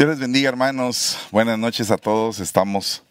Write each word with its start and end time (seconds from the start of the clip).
Dios 0.00 0.08
les 0.08 0.18
bendiga 0.18 0.48
hermanos, 0.48 1.18
buenas 1.30 1.58
noches 1.58 1.90
a 1.90 1.98
todos, 1.98 2.40
estamos 2.40 3.02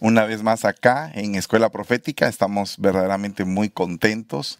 una 0.00 0.24
vez 0.24 0.42
más 0.42 0.64
acá 0.64 1.08
en 1.14 1.36
Escuela 1.36 1.68
Profética, 1.68 2.26
estamos 2.26 2.78
verdaderamente 2.78 3.44
muy 3.44 3.70
contentos, 3.70 4.58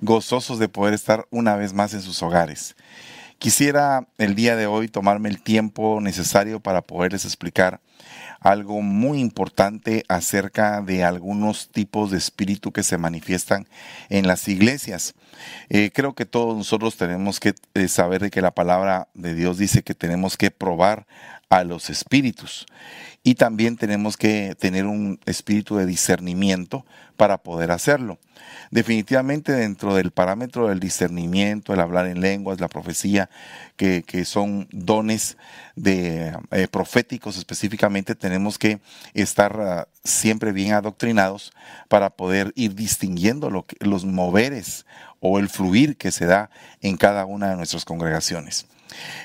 gozosos 0.00 0.60
de 0.60 0.68
poder 0.68 0.94
estar 0.94 1.26
una 1.32 1.56
vez 1.56 1.72
más 1.72 1.92
en 1.92 2.02
sus 2.02 2.22
hogares. 2.22 2.76
Quisiera 3.40 4.06
el 4.16 4.36
día 4.36 4.54
de 4.54 4.68
hoy 4.68 4.86
tomarme 4.86 5.28
el 5.28 5.42
tiempo 5.42 6.00
necesario 6.00 6.60
para 6.60 6.82
poderles 6.82 7.24
explicar 7.24 7.80
algo 8.40 8.82
muy 8.82 9.20
importante 9.20 10.04
acerca 10.08 10.82
de 10.82 11.02
algunos 11.02 11.70
tipos 11.70 12.10
de 12.10 12.18
espíritu 12.18 12.72
que 12.72 12.82
se 12.82 12.98
manifiestan 12.98 13.66
en 14.10 14.26
las 14.26 14.46
iglesias. 14.48 15.14
Eh, 15.70 15.90
creo 15.92 16.14
que 16.14 16.26
todos 16.26 16.56
nosotros 16.56 16.96
tenemos 16.96 17.40
que 17.40 17.54
eh, 17.72 17.88
saber 17.88 18.20
de 18.20 18.30
que 18.30 18.42
la 18.42 18.54
palabra 18.54 19.08
de 19.14 19.34
Dios 19.34 19.56
dice 19.56 19.82
que 19.82 19.94
tenemos 19.94 20.36
que 20.36 20.50
probar 20.50 21.06
a 21.48 21.64
los 21.64 21.90
espíritus 21.90 22.66
y 23.26 23.36
también 23.36 23.76
tenemos 23.76 24.18
que 24.18 24.54
tener 24.54 24.84
un 24.84 25.18
espíritu 25.24 25.76
de 25.76 25.86
discernimiento 25.86 26.84
para 27.16 27.38
poder 27.38 27.70
hacerlo. 27.70 28.18
Definitivamente 28.70 29.52
dentro 29.52 29.94
del 29.94 30.10
parámetro 30.10 30.68
del 30.68 30.78
discernimiento, 30.78 31.72
el 31.72 31.80
hablar 31.80 32.06
en 32.06 32.20
lenguas, 32.20 32.60
la 32.60 32.68
profecía, 32.68 33.30
que, 33.76 34.02
son 34.26 34.68
dones 34.72 35.38
de, 35.74 36.36
eh, 36.50 36.68
proféticos 36.68 37.38
específicamente, 37.38 38.14
tenemos 38.14 38.58
que 38.58 38.80
estar 39.14 39.58
ah, 39.58 39.88
siempre 40.02 40.52
bien 40.52 40.74
adoctrinados 40.74 41.52
para 41.88 42.10
poder 42.10 42.52
ir 42.56 42.74
distinguiendo 42.74 43.48
lo 43.48 43.64
que, 43.64 43.76
los 43.80 44.04
moveres 44.04 44.84
o 45.20 45.38
el 45.38 45.48
fluir 45.48 45.96
que 45.96 46.12
se 46.12 46.26
da 46.26 46.50
en 46.82 46.98
cada 46.98 47.24
una 47.24 47.48
de 47.48 47.56
nuestras 47.56 47.86
congregaciones. 47.86 48.66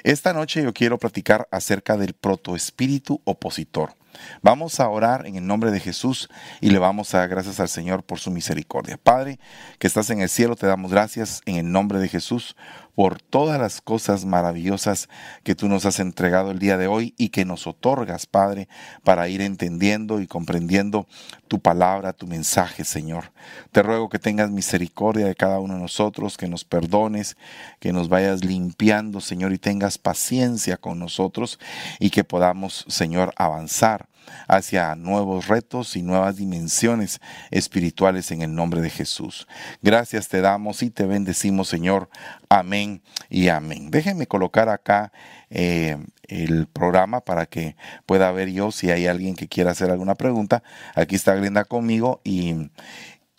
Esta 0.03 0.33
noche 0.33 0.63
yo 0.63 0.73
quiero 0.73 0.97
platicar 0.97 1.47
acerca 1.51 1.97
del 1.97 2.13
protoespíritu 2.13 3.21
opositor. 3.25 3.95
Vamos 4.41 4.79
a 4.79 4.89
orar 4.89 5.27
en 5.27 5.35
el 5.35 5.45
nombre 5.45 5.71
de 5.71 5.79
Jesús 5.79 6.29
y 6.61 6.69
le 6.71 6.79
vamos 6.79 7.13
a 7.13 7.19
dar 7.19 7.29
gracias 7.29 7.59
al 7.59 7.69
Señor 7.69 8.03
por 8.03 8.19
su 8.19 8.31
misericordia. 8.31 8.97
Padre, 8.97 9.39
que 9.77 9.87
estás 9.87 10.09
en 10.09 10.21
el 10.21 10.29
cielo, 10.29 10.55
te 10.55 10.67
damos 10.67 10.91
gracias 10.91 11.41
en 11.45 11.57
el 11.57 11.71
nombre 11.71 11.99
de 11.99 12.07
Jesús 12.07 12.55
por 12.95 13.21
todas 13.21 13.59
las 13.59 13.81
cosas 13.81 14.25
maravillosas 14.25 15.09
que 15.43 15.55
tú 15.55 15.67
nos 15.67 15.85
has 15.85 15.99
entregado 15.99 16.51
el 16.51 16.59
día 16.59 16.77
de 16.77 16.87
hoy 16.87 17.13
y 17.17 17.29
que 17.29 17.45
nos 17.45 17.67
otorgas, 17.67 18.25
Padre, 18.25 18.67
para 19.03 19.29
ir 19.29 19.41
entendiendo 19.41 20.19
y 20.21 20.27
comprendiendo 20.27 21.07
tu 21.47 21.59
palabra, 21.59 22.13
tu 22.13 22.27
mensaje, 22.27 22.83
Señor. 22.83 23.31
Te 23.71 23.83
ruego 23.83 24.09
que 24.09 24.19
tengas 24.19 24.51
misericordia 24.51 25.25
de 25.25 25.35
cada 25.35 25.59
uno 25.59 25.75
de 25.75 25.81
nosotros, 25.81 26.37
que 26.37 26.47
nos 26.47 26.65
perdones, 26.65 27.37
que 27.79 27.93
nos 27.93 28.09
vayas 28.09 28.43
limpiando, 28.43 29.21
Señor, 29.21 29.53
y 29.53 29.57
tengas 29.57 29.97
paciencia 29.97 30.77
con 30.77 30.99
nosotros 30.99 31.59
y 31.99 32.09
que 32.09 32.23
podamos, 32.23 32.85
Señor, 32.87 33.33
avanzar 33.37 34.07
hacia 34.47 34.95
nuevos 34.95 35.47
retos 35.47 35.95
y 35.95 36.01
nuevas 36.01 36.37
dimensiones 36.37 37.19
espirituales 37.51 38.31
en 38.31 38.41
el 38.41 38.53
nombre 38.53 38.81
de 38.81 38.89
Jesús. 38.89 39.47
Gracias 39.81 40.27
te 40.27 40.41
damos 40.41 40.83
y 40.83 40.89
te 40.89 41.05
bendecimos, 41.05 41.67
Señor. 41.67 42.09
Amén 42.49 43.01
y 43.29 43.49
amén. 43.49 43.91
Déjenme 43.91 44.27
colocar 44.27 44.69
acá 44.69 45.11
eh, 45.49 45.97
el 46.23 46.67
programa 46.67 47.21
para 47.21 47.45
que 47.45 47.75
pueda 48.05 48.31
ver 48.31 48.49
yo 48.51 48.71
si 48.71 48.91
hay 48.91 49.07
alguien 49.07 49.35
que 49.35 49.47
quiera 49.47 49.71
hacer 49.71 49.89
alguna 49.91 50.15
pregunta. 50.15 50.63
Aquí 50.95 51.15
está 51.15 51.35
Glenda 51.35 51.65
conmigo 51.65 52.21
y, 52.23 52.69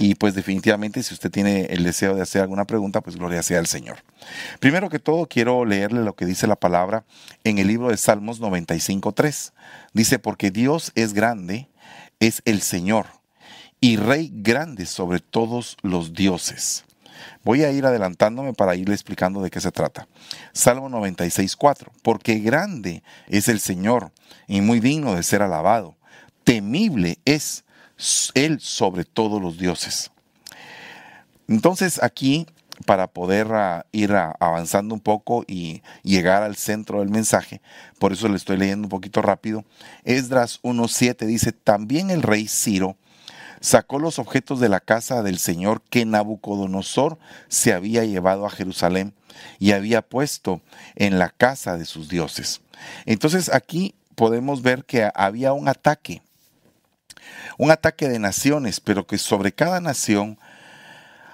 y 0.01 0.15
pues 0.15 0.35
definitivamente 0.35 1.03
si 1.03 1.13
usted 1.13 1.31
tiene 1.31 1.67
el 1.67 1.85
deseo 1.85 2.15
de 2.15 2.23
hacer 2.23 2.41
alguna 2.41 2.65
pregunta, 2.65 3.03
pues 3.03 3.17
gloria 3.17 3.43
sea 3.43 3.59
al 3.59 3.67
Señor. 3.67 3.99
Primero 4.59 4.89
que 4.89 4.99
todo 4.99 5.27
quiero 5.27 5.67
leerle 5.67 6.03
lo 6.03 6.17
que 6.17 6.25
dice 6.25 6.47
la 6.47 6.57
palabra 6.57 7.05
en 7.45 7.59
el 7.59 7.67
libro 7.67 7.91
de 7.91 7.99
Salmos 7.99 8.41
95.3. 8.41 9.53
Dice, 9.93 10.19
porque 10.19 10.51
Dios 10.51 10.93
es 10.95 11.13
grande, 11.13 11.69
es 12.19 12.41
el 12.47 12.63
Señor, 12.63 13.09
y 13.79 13.99
Rey 13.99 14.31
grande 14.33 14.87
sobre 14.87 15.21
todos 15.21 15.77
los 15.83 16.15
dioses. 16.15 16.85
Voy 17.45 17.65
a 17.65 17.71
ir 17.71 17.85
adelantándome 17.85 18.55
para 18.55 18.77
irle 18.77 18.95
explicando 18.95 19.43
de 19.43 19.51
qué 19.51 19.61
se 19.61 19.71
trata. 19.71 20.09
Salmo 20.55 20.89
96.4, 20.89 21.89
porque 22.03 22.39
grande 22.39 23.03
es 23.29 23.49
el 23.49 23.61
Señor 23.61 24.13
y 24.49 24.63
muy 24.63 24.81
digno 24.81 25.15
de 25.15 25.23
ser 25.23 25.43
alabado. 25.43 25.99
Temible 26.45 27.19
es 27.27 27.65
él 28.35 28.61
sobre 28.61 29.05
todos 29.05 29.41
los 29.41 29.59
dioses. 29.59 30.11
Entonces 31.49 32.03
aquí, 32.03 32.47
para 32.87 33.09
poder 33.09 33.49
ah, 33.53 33.87
ir 33.93 34.13
ah, 34.13 34.37
avanzando 34.41 34.95
un 34.95 35.01
poco 35.01 35.45
y 35.47 35.83
llegar 36.03 36.43
al 36.43 36.57
centro 36.57 37.01
del 37.01 37.11
mensaje, 37.11 37.61
por 37.99 38.13
eso 38.13 38.29
le 38.29 38.37
estoy 38.37 38.57
leyendo 38.57 38.87
un 38.87 38.91
poquito 38.91 39.21
rápido, 39.21 39.65
Esdras 40.05 40.61
1.7 40.63 41.27
dice, 41.27 41.53
también 41.53 42.11
el 42.11 42.23
rey 42.23 42.47
Ciro 42.47 42.97
sacó 43.61 43.99
los 43.99 44.19
objetos 44.19 44.61
de 44.61 44.69
la 44.69 44.81
casa 44.81 45.23
del 45.23 45.39
Señor 45.39 45.83
que 45.83 46.05
Nabucodonosor 46.07 47.19
se 47.49 47.73
había 47.73 48.05
llevado 48.05 48.47
a 48.47 48.51
Jerusalén 48.51 49.13
y 49.59 49.73
había 49.73 50.03
puesto 50.03 50.61
en 50.97 51.19
la 51.19 51.29
casa 51.31 51.77
de 51.77 51.85
sus 51.85 52.09
dioses. 52.09 52.63
Entonces 53.05 53.53
aquí 53.53 53.95
podemos 54.15 54.63
ver 54.63 54.85
que 54.85 55.11
había 55.15 55.53
un 55.53 55.69
ataque 55.69 56.23
un 57.59 57.71
ataque 57.71 58.09
de 58.09 58.19
naciones, 58.19 58.81
pero 58.81 59.07
que 59.07 59.19
sobre 59.19 59.53
cada 59.53 59.81
nación 59.81 60.39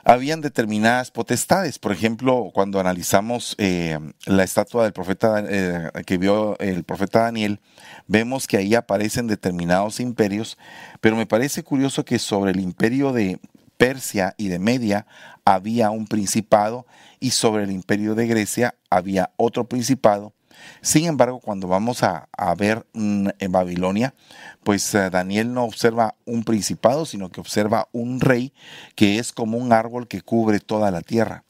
habían 0.05 0.41
determinadas 0.41 1.11
potestades. 1.11 1.81
Por 1.81 1.91
ejemplo, 1.91 2.51
cuando 2.55 2.79
analizamos 2.79 3.57
eh, 3.59 3.99
la 4.25 4.45
estatua 4.45 4.85
del 4.85 4.93
profeta 4.93 5.43
eh, 5.45 5.91
que 6.07 6.17
vio 6.17 6.57
el 6.61 6.85
profeta 6.85 7.23
Daniel, 7.23 7.59
vemos 8.07 8.47
que 8.47 8.57
ahí 8.57 8.77
aparecen 8.77 9.27
determinados 9.27 9.99
imperios, 9.99 10.59
pero 11.01 11.17
me 11.17 11.27
parece 11.27 11.65
curioso 11.65 12.05
que 12.05 12.21
sobre 12.21 12.53
el 12.53 12.61
imperio 12.61 13.13
de 13.13 13.41
Persia 13.77 14.35
y 14.39 14.47
de 14.47 14.61
Media 14.61 15.07
había 15.45 15.91
un 15.91 16.07
principado 16.07 16.87
y 17.19 17.33
sobre 17.33 17.65
el 17.65 17.73
imperio 17.73 18.15
de 18.15 18.29
Grecia 18.29 18.77
había 18.91 19.33
otro 19.37 19.69
principado 19.69 20.33
sin 20.81 21.07
embargo, 21.07 21.41
cuando 21.41 21.69
vamos 21.69 22.03
a, 22.03 22.29
ver 22.57 22.87
mm, 22.93 23.29
en 23.39 23.53
Babilonia, 23.53 24.15
pues 24.63 24.95
eh, 24.95 25.11
Daniel 25.11 25.53
no 25.53 25.65
observa 25.65 26.15
un 26.25 26.45
principado, 26.45 27.07
sino 27.07 27.31
que 27.31 27.41
observa 27.41 27.89
un 27.93 28.21
rey 28.21 28.53
que 28.95 29.19
es 29.19 29.33
como 29.33 29.59
un 29.59 29.73
árbol 29.73 30.09
que 30.09 30.23
cubre 30.23 30.61
toda 30.61 30.91
la 30.91 31.01
tierra. 31.01 31.45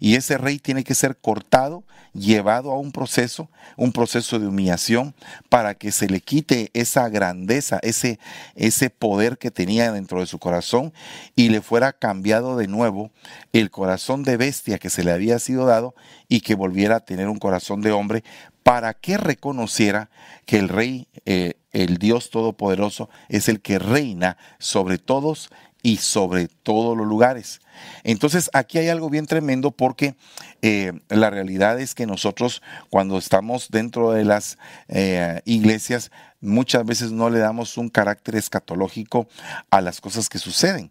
Y 0.00 0.16
ese 0.16 0.38
rey 0.38 0.58
tiene 0.58 0.84
que 0.84 0.94
ser 0.94 1.16
cortado, 1.16 1.84
llevado 2.12 2.70
a 2.70 2.78
un 2.78 2.92
proceso, 2.92 3.48
un 3.76 3.92
proceso 3.92 4.38
de 4.38 4.46
humillación, 4.46 5.14
para 5.48 5.74
que 5.74 5.92
se 5.92 6.08
le 6.08 6.20
quite 6.20 6.70
esa 6.74 7.08
grandeza, 7.08 7.78
ese, 7.82 8.18
ese 8.54 8.90
poder 8.90 9.38
que 9.38 9.50
tenía 9.50 9.92
dentro 9.92 10.20
de 10.20 10.26
su 10.26 10.38
corazón 10.38 10.92
y 11.34 11.48
le 11.48 11.60
fuera 11.60 11.92
cambiado 11.92 12.56
de 12.56 12.68
nuevo 12.68 13.10
el 13.52 13.70
corazón 13.70 14.22
de 14.22 14.36
bestia 14.36 14.78
que 14.78 14.90
se 14.90 15.04
le 15.04 15.12
había 15.12 15.38
sido 15.38 15.66
dado 15.66 15.94
y 16.28 16.40
que 16.40 16.54
volviera 16.54 16.96
a 16.96 17.00
tener 17.00 17.28
un 17.28 17.38
corazón 17.38 17.80
de 17.80 17.92
hombre 17.92 18.24
para 18.62 18.94
que 18.94 19.18
reconociera 19.18 20.10
que 20.46 20.58
el 20.58 20.68
rey, 20.68 21.06
eh, 21.26 21.54
el 21.72 21.98
Dios 21.98 22.30
Todopoderoso, 22.30 23.10
es 23.28 23.48
el 23.48 23.60
que 23.60 23.78
reina 23.78 24.38
sobre 24.58 24.98
todos 24.98 25.50
y 25.84 25.98
sobre 25.98 26.48
todos 26.48 26.96
los 26.96 27.06
lugares. 27.06 27.60
Entonces 28.04 28.48
aquí 28.54 28.78
hay 28.78 28.88
algo 28.88 29.10
bien 29.10 29.26
tremendo 29.26 29.70
porque 29.70 30.16
eh, 30.62 30.92
la 31.10 31.28
realidad 31.28 31.78
es 31.78 31.94
que 31.94 32.06
nosotros 32.06 32.62
cuando 32.88 33.18
estamos 33.18 33.68
dentro 33.70 34.10
de 34.10 34.24
las 34.24 34.56
eh, 34.88 35.42
iglesias 35.44 36.10
muchas 36.40 36.86
veces 36.86 37.12
no 37.12 37.28
le 37.28 37.38
damos 37.38 37.76
un 37.76 37.90
carácter 37.90 38.36
escatológico 38.36 39.28
a 39.68 39.82
las 39.82 40.00
cosas 40.00 40.30
que 40.30 40.38
suceden. 40.38 40.90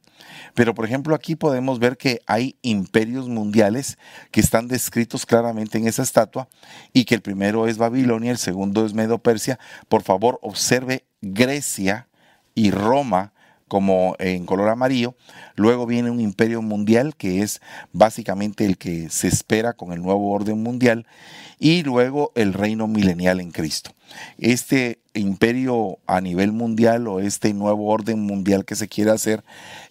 Pero 0.54 0.76
por 0.76 0.86
ejemplo 0.86 1.16
aquí 1.16 1.36
podemos 1.36 1.80
ver 1.80 1.98
que 1.98 2.22
hay 2.28 2.56
imperios 2.62 3.28
mundiales 3.28 3.98
que 4.30 4.42
están 4.42 4.68
descritos 4.68 5.26
claramente 5.26 5.80
en 5.80 5.88
esa 5.88 6.04
estatua 6.04 6.50
y 6.94 7.06
que 7.06 7.16
el 7.16 7.22
primero 7.22 7.68
es 7.68 7.80
Babilonia, 7.80 8.30
el 8.30 8.38
segundo 8.38 8.86
es 8.86 8.94
Medo 8.94 9.18
Persia. 9.18 9.58
Por 9.90 10.04
favor 10.04 10.38
observe 10.44 11.04
Grecia 11.22 12.08
y 12.54 12.70
Roma 12.70 13.33
como 13.74 14.16
en 14.20 14.46
color 14.46 14.70
amarillo. 14.70 15.16
Luego 15.56 15.88
viene 15.88 16.12
un 16.12 16.20
imperio 16.20 16.62
mundial 16.62 17.16
que 17.16 17.42
es 17.42 17.60
básicamente 17.92 18.68
el 18.68 18.78
que 18.78 19.10
se 19.10 19.28
espera 19.28 19.74
con 19.74 19.94
el 19.94 20.04
nuevo 20.04 20.30
orden 20.30 20.62
mundial. 20.62 21.08
Y 21.58 21.82
luego 21.82 22.32
el 22.36 22.54
reino 22.54 22.88
milenial 22.88 23.40
en 23.40 23.50
Cristo. 23.50 23.90
Este 24.38 25.00
imperio 25.16 25.98
a 26.06 26.22
nivel 26.22 26.52
mundial 26.52 27.08
o 27.08 27.20
este 27.20 27.52
nuevo 27.56 27.88
orden 27.88 28.20
mundial 28.20 28.64
que 28.64 28.76
se 28.76 28.88
quiere 28.88 29.10
hacer 29.10 29.44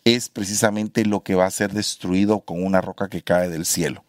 es 0.05 0.29
precisamente 0.29 1.05
lo 1.05 1.25
que 1.25 1.35
va 1.35 1.47
a 1.47 1.51
ser 1.51 1.73
destruido 1.73 2.39
con 2.39 2.63
una 2.63 2.81
roca 2.81 3.09
que 3.09 3.23
cae 3.23 3.49
del 3.49 3.65
cielo. 3.65 4.05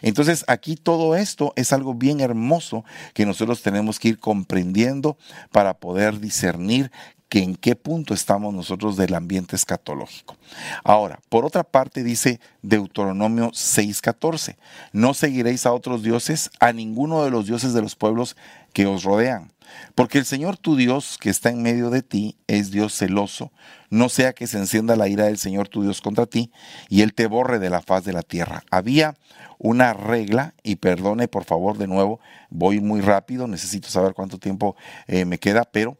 Entonces 0.00 0.42
aquí 0.48 0.74
todo 0.74 1.14
esto 1.14 1.52
es 1.54 1.74
algo 1.74 1.92
bien 1.92 2.20
hermoso 2.20 2.82
que 3.12 3.26
nosotros 3.26 3.60
tenemos 3.60 3.98
que 3.98 4.08
ir 4.08 4.18
comprendiendo 4.18 5.18
para 5.52 5.74
poder 5.74 6.18
discernir 6.18 6.90
que 7.28 7.42
en 7.42 7.56
qué 7.56 7.76
punto 7.76 8.14
estamos 8.14 8.54
nosotros 8.54 8.96
del 8.96 9.14
ambiente 9.14 9.54
escatológico. 9.54 10.36
Ahora, 10.82 11.20
por 11.28 11.44
otra 11.44 11.62
parte 11.62 12.02
dice 12.02 12.40
Deuteronomio 12.62 13.50
6:14, 13.52 14.56
no 14.92 15.14
seguiréis 15.14 15.66
a 15.66 15.72
otros 15.72 16.02
dioses, 16.02 16.50
a 16.60 16.72
ninguno 16.72 17.24
de 17.24 17.30
los 17.30 17.46
dioses 17.46 17.74
de 17.74 17.82
los 17.82 17.96
pueblos 17.96 18.36
que 18.72 18.86
os 18.86 19.02
rodean. 19.02 19.50
Porque 19.94 20.18
el 20.18 20.24
Señor 20.24 20.56
tu 20.56 20.76
Dios 20.76 21.18
que 21.20 21.30
está 21.30 21.50
en 21.50 21.62
medio 21.62 21.90
de 21.90 22.02
ti 22.02 22.36
es 22.46 22.70
Dios 22.70 22.94
celoso, 22.94 23.52
no 23.90 24.08
sea 24.08 24.32
que 24.32 24.46
se 24.46 24.58
encienda 24.58 24.96
la 24.96 25.08
ira 25.08 25.24
del 25.24 25.38
Señor 25.38 25.68
tu 25.68 25.82
Dios 25.82 26.00
contra 26.00 26.26
ti 26.26 26.50
y 26.88 27.02
Él 27.02 27.14
te 27.14 27.26
borre 27.26 27.58
de 27.58 27.70
la 27.70 27.80
faz 27.80 28.04
de 28.04 28.12
la 28.12 28.22
tierra. 28.22 28.64
Había 28.70 29.16
una 29.58 29.92
regla, 29.92 30.54
y 30.62 30.76
perdone 30.76 31.26
por 31.28 31.44
favor 31.44 31.76
de 31.78 31.88
nuevo, 31.88 32.20
voy 32.48 32.80
muy 32.80 33.00
rápido, 33.00 33.48
necesito 33.48 33.88
saber 33.88 34.14
cuánto 34.14 34.38
tiempo 34.38 34.76
eh, 35.08 35.24
me 35.24 35.38
queda, 35.38 35.64
pero 35.64 35.98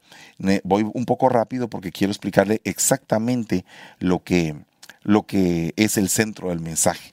voy 0.62 0.88
un 0.94 1.04
poco 1.04 1.28
rápido 1.28 1.68
porque 1.68 1.90
quiero 1.90 2.12
explicarle 2.12 2.60
exactamente 2.64 3.64
lo 3.98 4.22
que, 4.22 4.54
lo 5.02 5.26
que 5.26 5.74
es 5.76 5.98
el 5.98 6.08
centro 6.08 6.50
del 6.50 6.60
mensaje. 6.60 7.12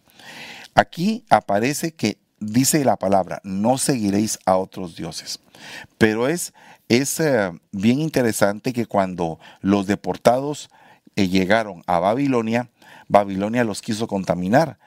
Aquí 0.75 1.25
aparece 1.30 1.94
que 1.94 2.18
dice 2.40 2.84
la 2.86 2.98
palabra, 2.98 3.42
no 3.44 3.78
seguiréis 3.78 4.40
a 4.46 4.58
otros 4.58 4.96
dioses. 4.96 5.40
Pero 5.98 6.28
es, 6.28 6.54
es 6.90 7.20
eh, 7.20 7.52
bien 7.72 8.00
interesante 8.00 8.74
que 8.74 8.86
cuando 8.86 9.40
los 9.62 9.88
deportados 9.88 10.70
eh, 11.16 11.28
llegaron 11.28 11.84
a 11.88 12.00
Babilonia, 12.00 12.70
Babilonia 13.08 13.64
los 13.64 13.82
quiso 13.82 14.08
contaminar, 14.08 14.78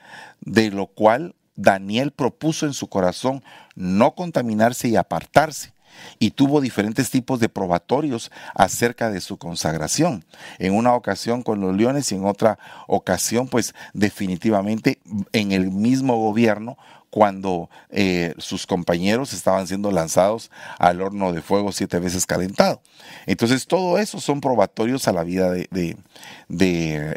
de 0.41 0.71
lo 0.71 0.87
cual 0.87 1.35
Daniel 1.57 2.13
propuso 2.13 2.67
en 2.67 2.73
su 2.73 2.89
corazón 2.89 3.43
no 3.75 4.15
contaminarse 4.15 4.89
y 4.89 4.97
apartarse 4.97 5.73
y 6.19 6.31
tuvo 6.31 6.61
diferentes 6.61 7.11
tipos 7.11 7.41
de 7.41 7.49
probatorios 7.49 8.31
acerca 8.55 9.11
de 9.11 9.21
su 9.21 9.39
consagración. 9.39 10.25
En 10.59 10.75
una 10.75 10.95
ocasión 10.95 11.43
con 11.43 11.61
los 11.61 11.77
leones 11.77 12.11
y 12.13 12.15
en 12.15 12.25
otra 12.25 12.59
ocasión, 12.87 13.49
pues 13.49 13.75
definitivamente 13.93 15.01
en 15.33 15.53
el 15.53 15.71
mismo 15.71 16.17
gobierno 16.17 16.77
cuando 17.11 17.71
eh, 17.91 18.35
sus 18.39 18.67
compañeros 18.67 19.33
estaban 19.33 19.67
siendo 19.67 19.91
lanzados 19.91 20.51
al 20.79 21.01
horno 21.01 21.33
de 21.33 21.43
fuego 21.43 21.73
siete 21.73 21.99
veces 21.99 22.27
calentado. 22.27 22.83
Entonces, 23.27 23.67
todo 23.67 23.99
eso 23.99 24.21
son 24.21 24.41
probatorios 24.41 25.09
a 25.09 25.13
la 25.13 25.25
vida 25.25 25.51
de, 25.51 25.97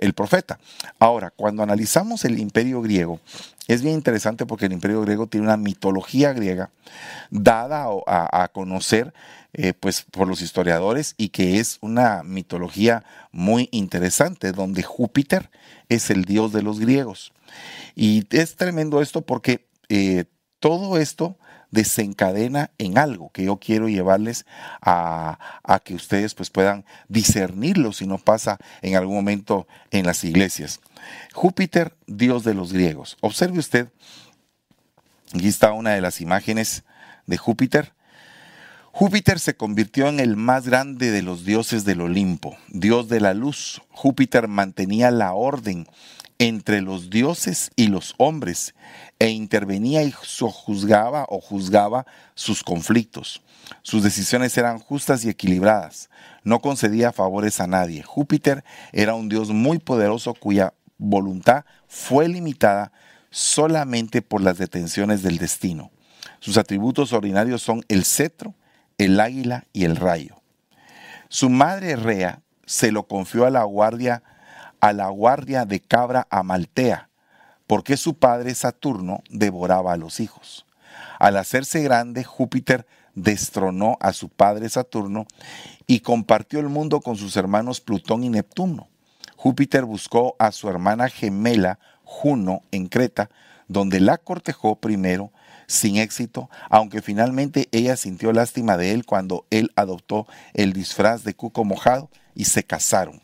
el 0.01 0.13
profeta. 0.13 0.59
Ahora, 0.99 1.31
cuando 1.31 1.63
analizamos 1.63 2.25
el 2.25 2.39
imperio 2.39 2.81
griego, 2.81 3.19
es 3.67 3.81
bien 3.81 3.95
interesante 3.95 4.45
porque 4.45 4.65
el 4.65 4.73
imperio 4.73 5.01
griego 5.01 5.27
tiene 5.27 5.45
una 5.45 5.57
mitología 5.57 6.33
griega 6.33 6.69
dada 7.29 7.87
a, 8.07 8.47
conocer 8.49 9.13
eh, 9.53 9.73
pues, 9.73 10.03
por 10.03 10.27
los 10.27 10.41
historiadores 10.41 11.15
y 11.17 11.29
que 11.29 11.59
es 11.59 11.77
una 11.81 12.23
mitología 12.23 13.03
muy 13.31 13.69
interesante, 13.71 14.51
donde 14.51 14.83
Júpiter 14.83 15.49
es 15.89 16.09
el 16.09 16.25
dios 16.25 16.51
de 16.53 16.63
los 16.63 16.79
griegos. 16.79 17.33
Y 17.95 18.25
es 18.31 18.55
tremendo 18.55 19.01
esto 19.01 19.21
porque 19.21 19.70
eh, 19.93 20.23
todo 20.61 20.97
esto 20.97 21.37
desencadena 21.69 22.71
en 22.77 22.97
algo 22.97 23.29
que 23.31 23.43
yo 23.43 23.57
quiero 23.57 23.89
llevarles 23.89 24.45
a, 24.81 25.37
que 25.83 25.95
ustedes 25.95 26.33
pues 26.33 26.49
puedan 26.49 26.85
discernirlo 27.09 27.91
si 27.91 28.07
no 28.07 28.17
pasa 28.17 28.57
en 28.81 28.95
algún 28.95 29.15
momento 29.15 29.67
en 29.89 30.05
las 30.05 30.23
iglesias. 30.23 30.79
Júpiter, 31.33 31.97
dios 32.07 32.45
de 32.45 32.53
los 32.53 32.71
griegos. 32.71 33.17
Observe 33.19 33.59
usted, 33.59 33.89
aquí 35.33 35.49
está 35.49 35.73
una 35.73 35.91
de 35.91 36.01
las 36.01 36.21
imágenes 36.21 36.83
de 37.25 37.37
Júpiter. 37.37 37.93
Júpiter 38.93 39.39
se 39.39 39.55
convirtió 39.55 40.07
en 40.07 40.21
el 40.21 40.37
más 40.37 40.67
grande 40.67 41.11
de 41.11 41.21
los 41.21 41.43
dioses 41.43 41.83
del 41.83 41.99
Olimpo, 41.99 42.55
dios 42.69 43.09
de 43.09 43.19
la 43.19 43.33
luz. 43.33 43.81
Júpiter 43.89 44.47
mantenía 44.47 45.11
la 45.11 45.33
orden 45.33 45.85
entre 46.41 46.81
los 46.81 47.11
dioses 47.11 47.69
y 47.75 47.89
los 47.89 48.15
hombres 48.17 48.73
e 49.19 49.29
intervenía 49.29 50.01
y 50.01 50.11
juzgaba 50.11 51.27
o 51.29 51.39
juzgaba 51.39 52.07
sus 52.33 52.63
conflictos. 52.63 53.43
Sus 53.83 54.01
decisiones 54.01 54.57
eran 54.57 54.79
justas 54.79 55.23
y 55.23 55.29
equilibradas. 55.29 56.09
No 56.43 56.59
concedía 56.59 57.11
favores 57.11 57.59
a 57.59 57.67
nadie. 57.67 58.01
Júpiter 58.01 58.63
era 58.91 59.13
un 59.13 59.29
dios 59.29 59.49
muy 59.49 59.77
poderoso 59.77 60.33
cuya 60.33 60.73
voluntad 60.97 61.63
fue 61.87 62.27
limitada 62.27 62.91
solamente 63.29 64.23
por 64.23 64.41
las 64.41 64.57
detenciones 64.57 65.21
del 65.21 65.37
destino. 65.37 65.91
Sus 66.39 66.57
atributos 66.57 67.13
ordinarios 67.13 67.61
son 67.61 67.85
el 67.87 68.03
cetro, 68.03 68.55
el 68.97 69.19
águila 69.19 69.67
y 69.73 69.85
el 69.85 69.95
rayo. 69.95 70.41
Su 71.29 71.51
madre 71.51 71.97
Rea 71.97 72.41
se 72.65 72.91
lo 72.91 73.03
confió 73.03 73.45
a 73.45 73.51
la 73.51 73.63
guardia 73.63 74.23
a 74.81 74.93
la 74.93 75.07
guardia 75.09 75.65
de 75.65 75.79
cabra 75.79 76.27
Amaltea, 76.29 77.09
porque 77.67 77.95
su 77.95 78.15
padre 78.15 78.53
Saturno 78.55 79.23
devoraba 79.29 79.93
a 79.93 79.97
los 79.97 80.19
hijos. 80.19 80.65
Al 81.19 81.37
hacerse 81.37 81.81
grande, 81.81 82.23
Júpiter 82.23 82.85
destronó 83.15 83.97
a 84.01 84.11
su 84.13 84.29
padre 84.29 84.67
Saturno 84.69 85.25
y 85.87 85.99
compartió 86.01 86.59
el 86.59 86.69
mundo 86.69 86.99
con 87.01 87.15
sus 87.15 87.37
hermanos 87.37 87.79
Plutón 87.79 88.23
y 88.23 88.29
Neptuno. 88.29 88.87
Júpiter 89.35 89.85
buscó 89.85 90.35
a 90.39 90.51
su 90.51 90.69
hermana 90.69 91.09
gemela 91.09 91.79
Juno 92.03 92.61
en 92.71 92.87
Creta, 92.87 93.29
donde 93.67 93.99
la 93.99 94.17
cortejó 94.17 94.75
primero 94.75 95.31
sin 95.67 95.97
éxito, 95.97 96.49
aunque 96.69 97.01
finalmente 97.01 97.69
ella 97.71 97.95
sintió 97.95 98.33
lástima 98.33 98.77
de 98.77 98.91
él 98.91 99.05
cuando 99.05 99.45
él 99.49 99.71
adoptó 99.75 100.27
el 100.53 100.73
disfraz 100.73 101.23
de 101.23 101.33
cuco 101.33 101.63
mojado 101.63 102.09
y 102.35 102.45
se 102.45 102.63
casaron. 102.63 103.21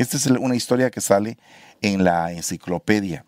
Esta 0.00 0.16
es 0.16 0.24
una 0.28 0.56
historia 0.56 0.90
que 0.90 1.02
sale 1.02 1.36
en 1.82 2.04
la 2.04 2.32
enciclopedia. 2.32 3.26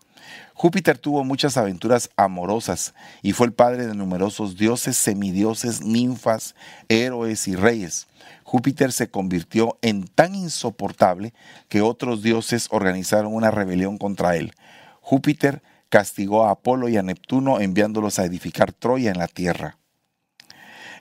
Júpiter 0.55 0.97
tuvo 0.97 1.23
muchas 1.23 1.55
aventuras 1.55 2.09
amorosas 2.15 2.95
y 3.21 3.33
fue 3.33 3.45
el 3.45 3.53
padre 3.53 3.85
de 3.85 3.93
numerosos 3.93 4.57
dioses, 4.57 4.97
semidioses, 4.97 5.83
ninfas, 5.83 6.55
héroes 6.89 7.47
y 7.47 7.55
reyes. 7.55 8.07
Júpiter 8.43 8.91
se 8.91 9.11
convirtió 9.11 9.77
en 9.83 10.07
tan 10.07 10.33
insoportable 10.33 11.35
que 11.69 11.83
otros 11.83 12.23
dioses 12.23 12.69
organizaron 12.71 13.35
una 13.35 13.51
rebelión 13.51 13.99
contra 13.99 14.35
él. 14.35 14.55
Júpiter 14.99 15.61
castigó 15.89 16.47
a 16.47 16.49
Apolo 16.49 16.89
y 16.89 16.97
a 16.97 17.03
Neptuno 17.03 17.59
enviándolos 17.59 18.17
a 18.17 18.25
edificar 18.25 18.73
Troya 18.73 19.11
en 19.11 19.19
la 19.19 19.27
tierra. 19.27 19.77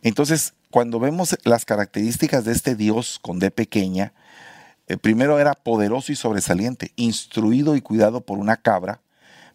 Entonces, 0.02 0.52
cuando 0.70 1.00
vemos 1.00 1.38
las 1.44 1.64
características 1.64 2.44
de 2.44 2.52
este 2.52 2.76
dios 2.76 3.18
con 3.22 3.38
D 3.38 3.50
pequeña, 3.50 4.12
el 4.86 4.98
primero 4.98 5.38
era 5.38 5.54
poderoso 5.54 6.12
y 6.12 6.16
sobresaliente, 6.16 6.92
instruido 6.96 7.76
y 7.76 7.80
cuidado 7.80 8.20
por 8.20 8.38
una 8.38 8.56
cabra, 8.56 9.00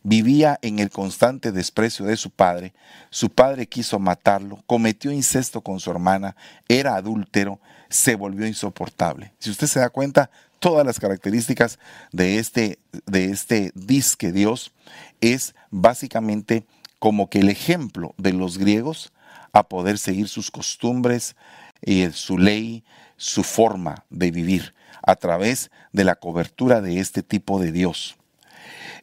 vivía 0.03 0.57
en 0.61 0.79
el 0.79 0.89
constante 0.89 1.51
desprecio 1.51 2.05
de 2.05 2.15
su 2.15 2.29
padre, 2.29 2.73
su 3.09 3.29
padre 3.29 3.67
quiso 3.67 3.99
matarlo, 3.99 4.63
cometió 4.65 5.11
incesto 5.11 5.61
con 5.61 5.79
su 5.79 5.91
hermana, 5.91 6.35
era 6.69 6.95
adúltero, 6.95 7.59
se 7.89 8.15
volvió 8.15 8.47
insoportable. 8.47 9.33
Si 9.39 9.49
usted 9.49 9.67
se 9.67 9.79
da 9.79 9.89
cuenta, 9.89 10.29
todas 10.59 10.85
las 10.85 10.99
características 10.99 11.77
de 12.11 12.39
este, 12.39 12.79
de 13.05 13.25
este 13.25 13.71
disque 13.75 14.31
Dios 14.31 14.71
es 15.19 15.55
básicamente 15.71 16.65
como 16.99 17.29
que 17.29 17.39
el 17.39 17.49
ejemplo 17.49 18.13
de 18.17 18.33
los 18.33 18.57
griegos 18.57 19.11
a 19.51 19.63
poder 19.67 19.97
seguir 19.97 20.27
sus 20.27 20.51
costumbres, 20.51 21.35
eh, 21.81 22.11
su 22.13 22.37
ley, 22.37 22.83
su 23.17 23.43
forma 23.43 24.05
de 24.09 24.31
vivir 24.31 24.73
a 25.01 25.15
través 25.15 25.71
de 25.93 26.03
la 26.03 26.15
cobertura 26.15 26.81
de 26.81 26.99
este 26.99 27.23
tipo 27.23 27.59
de 27.59 27.71
Dios. 27.71 28.17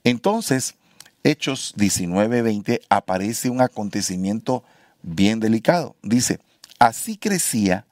Entonces, 0.04 0.74
Hechos 1.22 1.74
19:20 1.76 2.82
aparece 2.90 3.48
un 3.48 3.62
acontecimiento 3.62 4.62
bien 5.02 5.40
delicado. 5.40 5.96
Dice, 6.02 6.38
así 6.78 7.16
crecía 7.16 7.86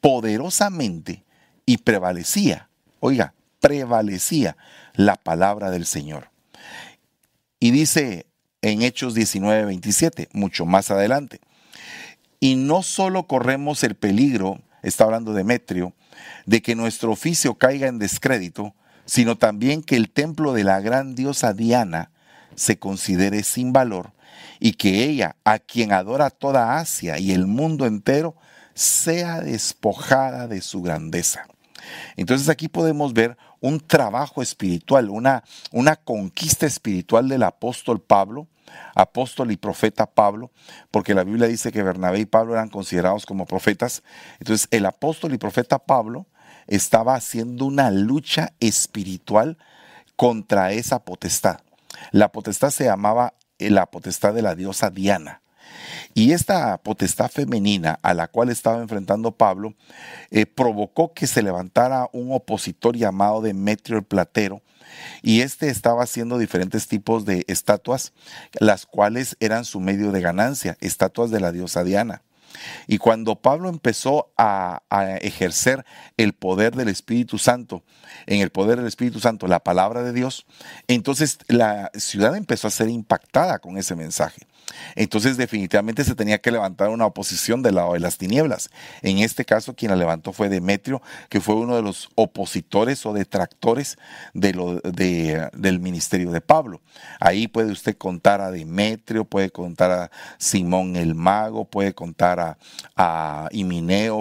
poderosamente 0.00 1.24
y 1.64 1.78
prevalecía, 1.78 2.68
oiga, 3.00 3.34
prevalecía 3.60 4.56
la 4.94 5.16
palabra 5.16 5.70
del 5.70 5.86
Señor. 5.86 6.30
Y 7.58 7.72
dice 7.72 8.26
en 8.62 8.82
Hechos 8.82 9.14
19:27, 9.16 10.28
mucho 10.32 10.64
más 10.66 10.90
adelante, 10.92 11.40
y 12.38 12.54
no 12.54 12.82
solo 12.82 13.26
corremos 13.26 13.82
el 13.82 13.96
peligro, 13.96 14.60
está 14.82 15.04
hablando 15.04 15.32
Demetrio, 15.32 15.92
de 16.46 16.62
que 16.62 16.74
nuestro 16.74 17.12
oficio 17.12 17.54
caiga 17.54 17.88
en 17.88 17.98
descrédito, 17.98 18.74
sino 19.04 19.36
también 19.36 19.82
que 19.82 19.96
el 19.96 20.10
templo 20.10 20.52
de 20.52 20.64
la 20.64 20.80
gran 20.80 21.14
diosa 21.14 21.52
Diana 21.52 22.10
se 22.54 22.78
considere 22.78 23.42
sin 23.42 23.72
valor 23.72 24.12
y 24.58 24.72
que 24.72 25.04
ella, 25.04 25.36
a 25.44 25.58
quien 25.58 25.92
adora 25.92 26.30
toda 26.30 26.78
Asia 26.78 27.18
y 27.18 27.32
el 27.32 27.46
mundo 27.46 27.86
entero, 27.86 28.36
sea 28.74 29.40
despojada 29.40 30.48
de 30.48 30.60
su 30.60 30.82
grandeza. 30.82 31.46
Entonces 32.16 32.48
aquí 32.48 32.68
podemos 32.68 33.12
ver 33.12 33.36
un 33.60 33.80
trabajo 33.80 34.42
espiritual, 34.42 35.10
una, 35.10 35.44
una 35.72 35.96
conquista 35.96 36.66
espiritual 36.66 37.28
del 37.28 37.42
apóstol 37.42 38.00
Pablo, 38.00 38.48
apóstol 38.94 39.50
y 39.50 39.56
profeta 39.56 40.06
Pablo, 40.06 40.50
porque 40.90 41.14
la 41.14 41.24
Biblia 41.24 41.46
dice 41.46 41.72
que 41.72 41.82
Bernabé 41.82 42.20
y 42.20 42.26
Pablo 42.26 42.54
eran 42.54 42.68
considerados 42.68 43.26
como 43.26 43.46
profetas. 43.46 44.02
Entonces 44.38 44.68
el 44.70 44.86
apóstol 44.86 45.34
y 45.34 45.38
profeta 45.38 45.78
Pablo 45.78 46.26
estaba 46.66 47.14
haciendo 47.14 47.64
una 47.64 47.90
lucha 47.90 48.52
espiritual 48.60 49.58
contra 50.16 50.72
esa 50.72 51.04
potestad. 51.04 51.60
La 52.10 52.32
potestad 52.32 52.70
se 52.70 52.84
llamaba 52.84 53.34
eh, 53.58 53.70
la 53.70 53.86
potestad 53.86 54.34
de 54.34 54.42
la 54.42 54.54
diosa 54.54 54.90
Diana. 54.90 55.42
Y 56.14 56.32
esta 56.32 56.78
potestad 56.78 57.30
femenina 57.30 57.98
a 58.02 58.14
la 58.14 58.28
cual 58.28 58.48
estaba 58.48 58.80
enfrentando 58.80 59.32
Pablo 59.32 59.74
eh, 60.30 60.46
provocó 60.46 61.12
que 61.12 61.26
se 61.26 61.42
levantara 61.42 62.08
un 62.12 62.32
opositor 62.32 62.96
llamado 62.96 63.42
Demetrio 63.42 63.98
el 63.98 64.04
Platero, 64.04 64.62
y 65.22 65.40
este 65.40 65.68
estaba 65.68 66.04
haciendo 66.04 66.38
diferentes 66.38 66.88
tipos 66.88 67.24
de 67.24 67.44
estatuas, 67.48 68.12
las 68.58 68.86
cuales 68.86 69.36
eran 69.40 69.64
su 69.64 69.80
medio 69.80 70.12
de 70.12 70.20
ganancia, 70.20 70.76
estatuas 70.80 71.30
de 71.30 71.40
la 71.40 71.52
diosa 71.52 71.84
Diana. 71.84 72.22
Y 72.86 72.98
cuando 72.98 73.36
Pablo 73.36 73.68
empezó 73.68 74.32
a, 74.36 74.82
ejercer 75.20 75.84
el 76.16 76.32
poder 76.32 76.74
del 76.74 76.88
Espíritu 76.88 77.38
Santo, 77.38 77.82
en 78.26 78.40
el 78.40 78.50
poder 78.50 78.78
del 78.78 78.86
Espíritu 78.86 79.20
Santo, 79.20 79.46
la 79.46 79.60
palabra 79.60 80.02
de 80.02 80.12
Dios, 80.12 80.46
entonces 80.88 81.38
la 81.48 81.90
ciudad 81.94 82.36
empezó 82.36 82.68
a 82.68 82.70
ser 82.70 82.88
impactada 82.88 83.58
con 83.58 83.76
ese 83.76 83.94
mensaje. 83.94 84.46
Entonces 84.94 85.36
definitivamente 85.36 86.04
se 86.04 86.14
tenía 86.14 86.38
que 86.38 86.50
levantar 86.50 86.88
una 86.88 87.06
oposición 87.06 87.62
del 87.62 87.76
lado 87.76 87.94
de 87.94 88.00
las 88.00 88.18
tinieblas. 88.18 88.70
En 89.02 89.18
este 89.18 89.44
caso 89.44 89.74
quien 89.74 89.90
la 89.90 89.96
levantó 89.96 90.32
fue 90.32 90.48
Demetrio, 90.48 91.02
que 91.28 91.40
fue 91.40 91.54
uno 91.54 91.76
de 91.76 91.82
los 91.82 92.08
opositores 92.14 93.04
o 93.06 93.12
detractores 93.12 93.98
de 94.34 94.54
lo, 94.54 94.80
del 94.80 95.80
ministerio 95.80 96.30
de 96.30 96.40
Pablo. 96.40 96.80
Ahí 97.20 97.48
puede 97.48 97.72
usted 97.72 97.96
contar 97.96 98.40
a 98.40 98.50
Demetrio, 98.50 99.24
puede 99.24 99.50
contar 99.50 99.90
a 99.90 100.10
Simón 100.38 100.96
el 100.96 101.14
mago, 101.14 101.64
puede 101.64 101.94
contar 101.94 102.40
a, 102.40 102.58
a 102.96 103.48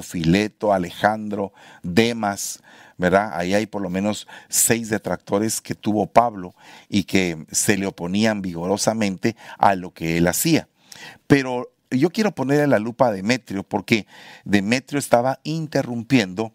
Fileto, 0.01 0.74
Alejandro, 0.74 1.53
Demas, 1.83 2.62
Ahí 2.99 3.53
hay 3.53 3.65
por 3.65 3.81
lo 3.81 3.89
menos 3.89 4.27
seis 4.49 4.89
detractores 4.89 5.61
que 5.61 5.75
tuvo 5.75 6.07
Pablo 6.07 6.55
y 6.89 7.03
que 7.03 7.45
se 7.51 7.77
le 7.77 7.87
oponían 7.87 8.41
vigorosamente 8.41 9.35
a 9.57 9.75
lo 9.75 9.93
que 9.93 10.17
él 10.17 10.27
hacía. 10.27 10.67
Pero 11.27 11.71
yo 11.91 12.09
quiero 12.09 12.31
ponerle 12.33 12.67
la 12.67 12.79
lupa 12.79 13.07
a 13.07 13.11
Demetrio 13.11 13.63
porque 13.63 14.07
Demetrio 14.43 14.99
estaba 14.99 15.39
interrumpiendo 15.43 16.53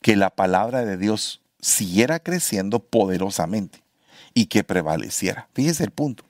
que 0.00 0.16
la 0.16 0.30
palabra 0.30 0.84
de 0.84 0.96
Dios 0.96 1.42
siguiera 1.60 2.18
creciendo 2.18 2.80
poderosamente 2.80 3.82
y 4.34 4.46
que 4.46 4.64
prevaleciera. 4.64 5.48
Fíjese 5.54 5.84
el 5.84 5.90
punto. 5.90 6.24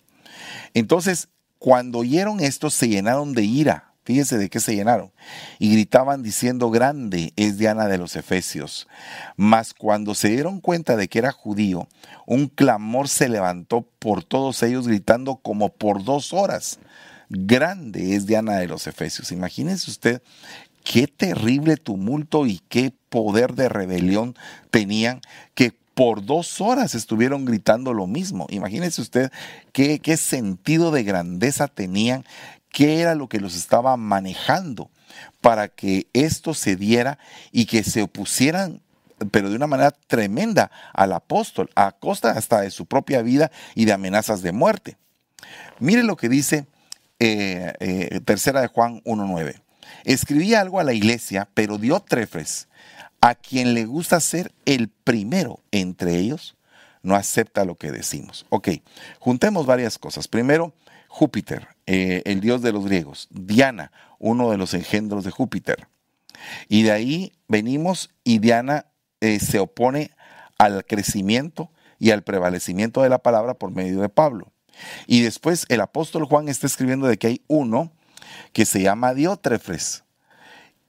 Entonces, 0.75 1.29
cuando 1.59 2.01
oyeron 2.01 2.41
esto, 2.41 2.71
se 2.71 2.89
llenaron 2.89 3.33
de 3.33 3.43
ira 3.43 3.94
Fíjese 4.05 4.37
de 4.37 4.51
qué 4.51 4.61
se 4.61 4.75
llenaron. 4.75 5.13
Y 5.59 5.73
gritaban 5.73 6.23
diciendo, 6.23 6.71
grande 6.71 7.33
es 7.37 7.57
Diana 7.57 7.87
de 7.87 7.99
los 7.99 8.17
Efesios. 8.17 8.87
Mas 9.37 9.73
cuando 9.73 10.15
se 10.15 10.29
dieron 10.29 10.61
cuenta 10.61 10.97
de 10.97 11.09
que 11.09 11.19
era 11.19 11.33
judío, 11.33 11.89
un 12.27 12.49
clamor 12.49 13.09
se 13.09 13.29
levantó 13.29 13.87
por 13.99 14.23
todos 14.23 14.63
ellos 14.63 14.87
gritando 14.87 15.37
como 15.37 15.71
por 15.71 16.05
dos 16.05 16.33
horas. 16.33 16.79
Grande 17.31 18.15
es 18.15 18.27
Diana 18.27 18.57
de 18.57 18.69
los 18.69 18.87
Efesios. 18.87 19.33
Imagínense 19.33 19.91
usted 19.91 20.23
qué 20.85 21.07
terrible 21.07 21.77
tumulto 21.77 22.47
y 22.47 22.61
qué 22.69 22.93
poder 23.09 23.55
de 23.55 23.69
rebelión 23.69 24.37
tenían 24.71 25.23
que 25.55 25.73
por 25.95 26.25
dos 26.25 26.61
horas 26.61 26.95
estuvieron 26.95 27.45
gritando 27.45 27.95
lo 27.95 28.07
mismo. 28.07 28.47
Imagínense 28.51 29.01
usted 29.01 29.33
qué, 29.73 30.17
sentido 30.17 30.91
de 30.91 31.05
grandeza 31.05 31.69
tenían 31.69 32.25
qué 32.75 33.01
era 33.01 33.15
lo 33.15 33.29
que 33.29 33.41
los 33.41 33.55
estaba 33.55 33.97
manejando 33.97 34.91
para 35.41 35.69
que 35.69 36.09
esto 36.13 36.53
se 36.53 36.75
diera 36.75 37.19
y 37.53 37.67
que 37.67 37.85
se 37.85 38.03
opusieran 38.03 38.83
pero 39.31 39.49
de 39.49 39.55
una 39.55 39.69
manera 39.69 39.93
tremenda 39.93 40.73
al 40.93 41.13
apóstol, 41.13 41.71
a 41.77 41.93
costa 41.93 42.33
hasta 42.33 42.61
de 42.61 42.73
su 42.73 42.85
propia 42.85 43.23
vida 43.23 43.53
y 43.77 43.85
de 43.85 43.93
amenazas 43.93 44.43
de 44.43 44.51
muerte. 44.51 44.99
Mire 45.79 46.03
lo 46.03 46.17
que 46.17 46.29
dice 46.29 46.67
eh, 47.21 47.73
eh, 47.79 48.21
tercera 48.25 48.61
de 48.61 48.67
Juan 48.67 49.01
1.9. 49.05 49.63
Escribí 50.05 50.55
algo 50.55 50.81
a 50.81 50.85
la 50.85 50.93
iglesia, 50.93 51.49
pero 51.55 51.79
dio 51.79 52.01
trefres 52.01 52.67
a 53.21 53.37
quien 53.37 53.73
le 53.73 53.87
gusta 53.87 54.19
ser 54.21 54.53
el 54.67 54.89
primero 54.89 55.61
entre 55.71 56.17
ellos, 56.17 56.57
no 57.03 57.15
acepta 57.15 57.65
lo 57.65 57.77
que 57.77 57.93
decimos. 57.93 58.47
Ok, 58.51 58.69
juntemos 59.21 59.65
varias 59.65 59.97
cosas. 59.97 60.27
Primero, 60.27 60.75
Júpiter, 61.09 61.69
eh, 61.87 62.23
el 62.25 62.41
dios 62.41 62.63
de 62.63 62.73
los 62.73 62.85
griegos, 62.85 63.29
Diana, 63.31 63.93
uno 64.19 64.51
de 64.51 64.57
los 64.57 64.73
engendros 64.75 65.25
de 65.25 65.31
Júpiter. 65.31 65.89
Y 66.69 66.83
de 66.83 66.93
ahí 66.93 67.33
venimos 67.47 68.11
y 68.25 68.39
Diana 68.39 68.87
eh, 69.21 69.39
se 69.39 69.59
opone 69.59 70.11
al 70.59 70.85
crecimiento 70.87 71.71
y 71.99 72.11
al 72.11 72.23
prevalecimiento 72.23 73.03
de 73.03 73.09
la 73.09 73.19
palabra 73.19 73.55
por 73.55 73.71
medio 73.71 74.01
de 74.01 74.09
Pablo. 74.09 74.53
Y 75.07 75.21
después 75.21 75.67
el 75.69 75.81
apóstol 75.81 76.25
Juan 76.25 76.49
está 76.49 76.67
escribiendo 76.67 77.07
de 77.07 77.19
que 77.19 77.29
hay 77.29 77.43
uno 77.47 77.93
que 78.53 78.65
se 78.65 78.83
llama 78.83 79.15
Diótrefes, 79.15 80.05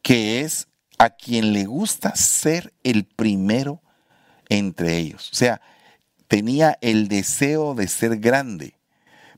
que 0.02 0.42
es 0.42 0.68
a 0.98 1.10
quien 1.10 1.54
le 1.54 1.66
gusta 1.66 2.16
ser 2.16 2.74
el 2.84 3.06
primero 3.06 3.82
entre 4.50 4.98
ellos. 4.98 5.30
O 5.32 5.36
sea, 5.36 5.62
tenía 6.28 6.78
el 6.82 7.08
deseo 7.08 7.76
de 7.76 7.88
ser 7.88 8.18
grande 8.18 8.76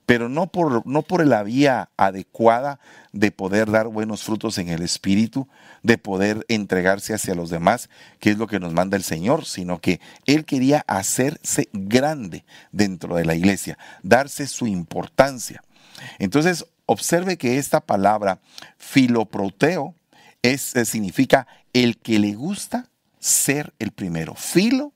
pero 0.07 0.29
no 0.29 0.47
por, 0.47 0.87
no 0.87 1.01
por 1.01 1.27
la 1.27 1.43
vía 1.43 1.89
adecuada 1.97 2.79
de 3.11 3.29
poder 3.29 3.69
dar 3.69 3.89
buenos 3.89 4.23
frutos 4.23 4.57
en 4.57 4.69
el 4.69 4.81
Espíritu, 4.81 5.49
de 5.83 5.97
poder 5.97 6.45
entregarse 6.47 7.13
hacia 7.13 7.35
los 7.35 7.49
demás, 7.49 7.89
que 8.21 8.29
es 8.29 8.37
lo 8.37 8.47
que 8.47 8.61
nos 8.61 8.71
manda 8.71 8.95
el 8.95 9.03
Señor, 9.03 9.43
sino 9.43 9.79
que 9.79 9.99
Él 10.25 10.45
quería 10.45 10.85
hacerse 10.87 11.67
grande 11.73 12.45
dentro 12.71 13.17
de 13.17 13.25
la 13.25 13.35
iglesia, 13.35 13.77
darse 14.01 14.47
su 14.47 14.65
importancia. 14.65 15.61
Entonces, 16.19 16.65
observe 16.85 17.37
que 17.37 17.57
esta 17.57 17.81
palabra 17.81 18.39
filoproteo 18.77 19.93
es, 20.41 20.73
eh, 20.77 20.85
significa 20.85 21.47
el 21.73 21.97
que 21.97 22.19
le 22.19 22.33
gusta 22.33 22.87
ser 23.19 23.73
el 23.77 23.91
primero. 23.91 24.35
Filo, 24.35 24.93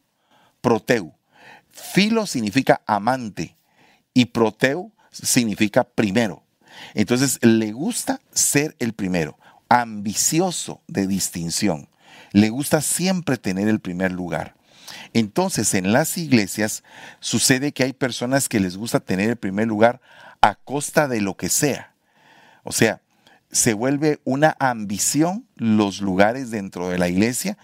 proteu. 0.61 1.11
Filo 1.69 2.25
significa 2.25 2.79
amante 2.85 3.57
y 4.13 4.27
proteu 4.27 4.93
significa 5.11 5.83
primero. 5.83 6.43
Entonces 6.93 7.39
le 7.41 7.71
gusta 7.71 8.19
ser 8.33 8.75
el 8.79 8.93
primero, 8.93 9.37
ambicioso 9.69 10.81
de 10.87 11.07
distinción. 11.07 11.89
Le 12.31 12.49
gusta 12.49 12.81
siempre 12.81 13.37
tener 13.37 13.67
el 13.67 13.79
primer 13.79 14.11
lugar. 14.11 14.55
Entonces 15.13 15.73
en 15.73 15.91
las 15.93 16.17
iglesias 16.17 16.83
sucede 17.19 17.71
que 17.71 17.83
hay 17.83 17.93
personas 17.93 18.49
que 18.49 18.59
les 18.59 18.77
gusta 18.77 18.99
tener 18.99 19.29
el 19.29 19.37
primer 19.37 19.67
lugar 19.67 20.01
a 20.41 20.55
costa 20.55 21.07
de 21.07 21.21
lo 21.21 21.35
que 21.35 21.49
sea. 21.49 21.93
O 22.63 22.71
sea, 22.71 23.01
se 23.51 23.73
vuelve 23.73 24.19
una 24.23 24.55
ambición 24.59 25.45
los 25.55 26.01
lugares 26.01 26.51
dentro 26.51 26.89
de 26.89 26.97
la 26.97 27.09
iglesia 27.09 27.57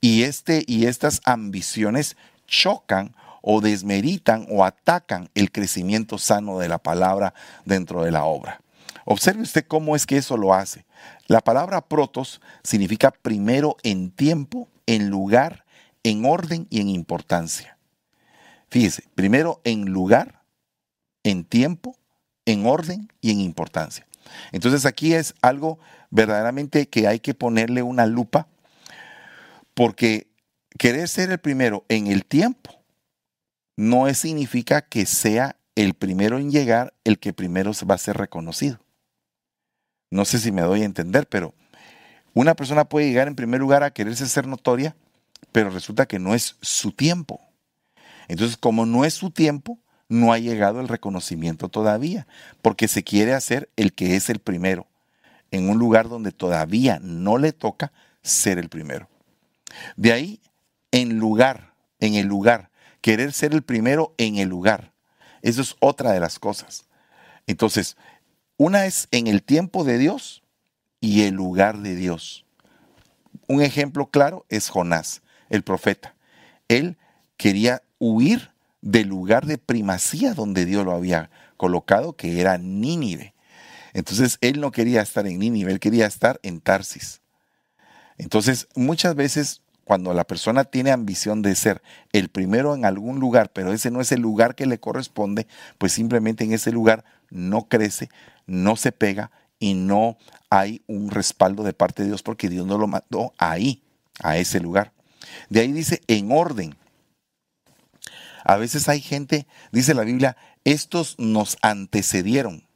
y, 0.00 0.22
este, 0.22 0.64
y 0.66 0.86
estas 0.86 1.20
ambiciones 1.24 2.16
chocan 2.46 3.14
o 3.50 3.62
desmeritan 3.62 4.46
o 4.50 4.62
atacan 4.62 5.30
el 5.34 5.50
crecimiento 5.50 6.18
sano 6.18 6.58
de 6.58 6.68
la 6.68 6.76
palabra 6.76 7.32
dentro 7.64 8.04
de 8.04 8.10
la 8.10 8.24
obra. 8.24 8.60
Observe 9.06 9.40
usted 9.40 9.64
cómo 9.66 9.96
es 9.96 10.04
que 10.04 10.18
eso 10.18 10.36
lo 10.36 10.52
hace. 10.52 10.84
La 11.28 11.40
palabra 11.40 11.80
protos 11.80 12.42
significa 12.62 13.10
primero 13.10 13.78
en 13.82 14.10
tiempo, 14.10 14.68
en 14.84 15.08
lugar, 15.08 15.64
en 16.02 16.26
orden 16.26 16.66
y 16.68 16.82
en 16.82 16.90
importancia. 16.90 17.78
Fíjese, 18.68 19.04
primero 19.14 19.62
en 19.64 19.86
lugar, 19.86 20.42
en 21.22 21.42
tiempo, 21.44 21.96
en 22.44 22.66
orden 22.66 23.10
y 23.22 23.30
en 23.30 23.40
importancia. 23.40 24.06
Entonces 24.52 24.84
aquí 24.84 25.14
es 25.14 25.34
algo 25.40 25.78
verdaderamente 26.10 26.86
que 26.86 27.08
hay 27.08 27.18
que 27.18 27.32
ponerle 27.32 27.82
una 27.82 28.04
lupa 28.04 28.46
porque 29.72 30.26
querer 30.78 31.08
ser 31.08 31.30
el 31.30 31.38
primero 31.38 31.86
en 31.88 32.08
el 32.08 32.26
tiempo 32.26 32.77
no 33.78 34.12
significa 34.12 34.82
que 34.82 35.06
sea 35.06 35.54
el 35.76 35.94
primero 35.94 36.38
en 36.38 36.50
llegar 36.50 36.94
el 37.04 37.20
que 37.20 37.32
primero 37.32 37.70
va 37.88 37.94
a 37.94 37.98
ser 37.98 38.16
reconocido. 38.16 38.80
No 40.10 40.24
sé 40.24 40.40
si 40.40 40.50
me 40.50 40.62
doy 40.62 40.82
a 40.82 40.84
entender, 40.84 41.28
pero 41.28 41.54
una 42.34 42.56
persona 42.56 42.88
puede 42.88 43.06
llegar 43.06 43.28
en 43.28 43.36
primer 43.36 43.60
lugar 43.60 43.84
a 43.84 43.92
quererse 43.92 44.26
ser 44.26 44.48
notoria, 44.48 44.96
pero 45.52 45.70
resulta 45.70 46.06
que 46.06 46.18
no 46.18 46.34
es 46.34 46.56
su 46.60 46.90
tiempo. 46.90 47.40
Entonces, 48.26 48.56
como 48.56 48.84
no 48.84 49.04
es 49.04 49.14
su 49.14 49.30
tiempo, 49.30 49.78
no 50.08 50.32
ha 50.32 50.40
llegado 50.40 50.80
el 50.80 50.88
reconocimiento 50.88 51.68
todavía, 51.68 52.26
porque 52.62 52.88
se 52.88 53.04
quiere 53.04 53.32
hacer 53.32 53.70
el 53.76 53.92
que 53.92 54.16
es 54.16 54.28
el 54.28 54.40
primero, 54.40 54.88
en 55.52 55.70
un 55.70 55.78
lugar 55.78 56.08
donde 56.08 56.32
todavía 56.32 56.98
no 57.00 57.38
le 57.38 57.52
toca 57.52 57.92
ser 58.22 58.58
el 58.58 58.70
primero. 58.70 59.08
De 59.96 60.12
ahí, 60.12 60.40
en 60.90 61.20
lugar, 61.20 61.74
en 62.00 62.16
el 62.16 62.26
lugar 62.26 62.67
querer 63.00 63.32
ser 63.32 63.52
el 63.52 63.62
primero 63.62 64.14
en 64.18 64.38
el 64.38 64.48
lugar. 64.48 64.92
Eso 65.42 65.62
es 65.62 65.76
otra 65.80 66.12
de 66.12 66.20
las 66.20 66.38
cosas. 66.38 66.86
Entonces, 67.46 67.96
una 68.56 68.86
es 68.86 69.08
en 69.10 69.26
el 69.26 69.42
tiempo 69.42 69.84
de 69.84 69.98
Dios 69.98 70.42
y 71.00 71.22
el 71.22 71.34
lugar 71.34 71.78
de 71.78 71.94
Dios. 71.94 72.44
Un 73.46 73.62
ejemplo 73.62 74.10
claro 74.10 74.44
es 74.48 74.68
Jonás. 74.68 75.22
el 75.48 75.62
profeta. 75.62 76.14
Él 76.68 76.98
quería 77.38 77.82
huir 77.98 78.50
del 78.82 79.08
lugar 79.08 79.46
de 79.46 79.56
primacía 79.56 80.34
donde 80.34 80.66
Dios 80.66 80.84
lo 80.84 80.92
había 80.92 81.30
colocado, 81.56 82.14
que 82.14 82.40
era 82.40 82.58
Nínive. 82.58 83.34
Entonces 83.94 84.36
él 84.42 84.60
no 84.60 84.70
quería 84.70 85.00
estar 85.00 85.26
en 85.26 85.38
Nínive, 85.38 85.72
él 85.72 85.80
quería 85.80 86.06
estar 86.06 86.38
en 86.42 86.60
Tarsis. 86.60 87.22
Entonces 88.18 88.68
muchas 88.74 89.14
veces 89.14 89.62
cuando 89.88 90.12
la 90.12 90.24
persona 90.24 90.64
tiene 90.64 90.90
ambición 90.90 91.40
de 91.40 91.54
ser 91.54 91.80
el 92.12 92.28
primero 92.28 92.74
en 92.74 92.84
algún 92.84 93.20
lugar, 93.20 93.50
pero 93.54 93.72
ese 93.72 93.90
no 93.90 94.02
es 94.02 94.12
el 94.12 94.20
lugar 94.20 94.54
que 94.54 94.66
le 94.66 94.78
corresponde, 94.78 95.46
pues 95.78 95.94
simplemente 95.94 96.44
en 96.44 96.52
ese 96.52 96.72
lugar 96.72 97.06
no 97.30 97.70
crece, 97.70 98.10
no 98.46 98.76
se 98.76 98.92
pega 98.92 99.30
y 99.58 99.72
no 99.72 100.18
hay 100.50 100.82
un 100.88 101.10
respaldo 101.10 101.62
de 101.62 101.72
parte 101.72 102.02
de 102.02 102.10
Dios 102.10 102.22
porque 102.22 102.50
Dios 102.50 102.66
no 102.66 102.76
lo 102.76 102.86
mandó 102.86 103.32
ahí, 103.38 103.82
a 104.22 104.36
ese 104.36 104.60
lugar. 104.60 104.92
De 105.48 105.60
ahí 105.60 105.72
dice 105.72 106.02
en 106.06 106.32
orden. 106.32 106.76
A 108.44 108.56
veces 108.56 108.90
hay 108.90 109.00
gente, 109.00 109.46
dice 109.72 109.94
la 109.94 110.02
Biblia, 110.02 110.36
estos 110.64 111.18
nos 111.18 111.56
antecedieron 111.62 112.68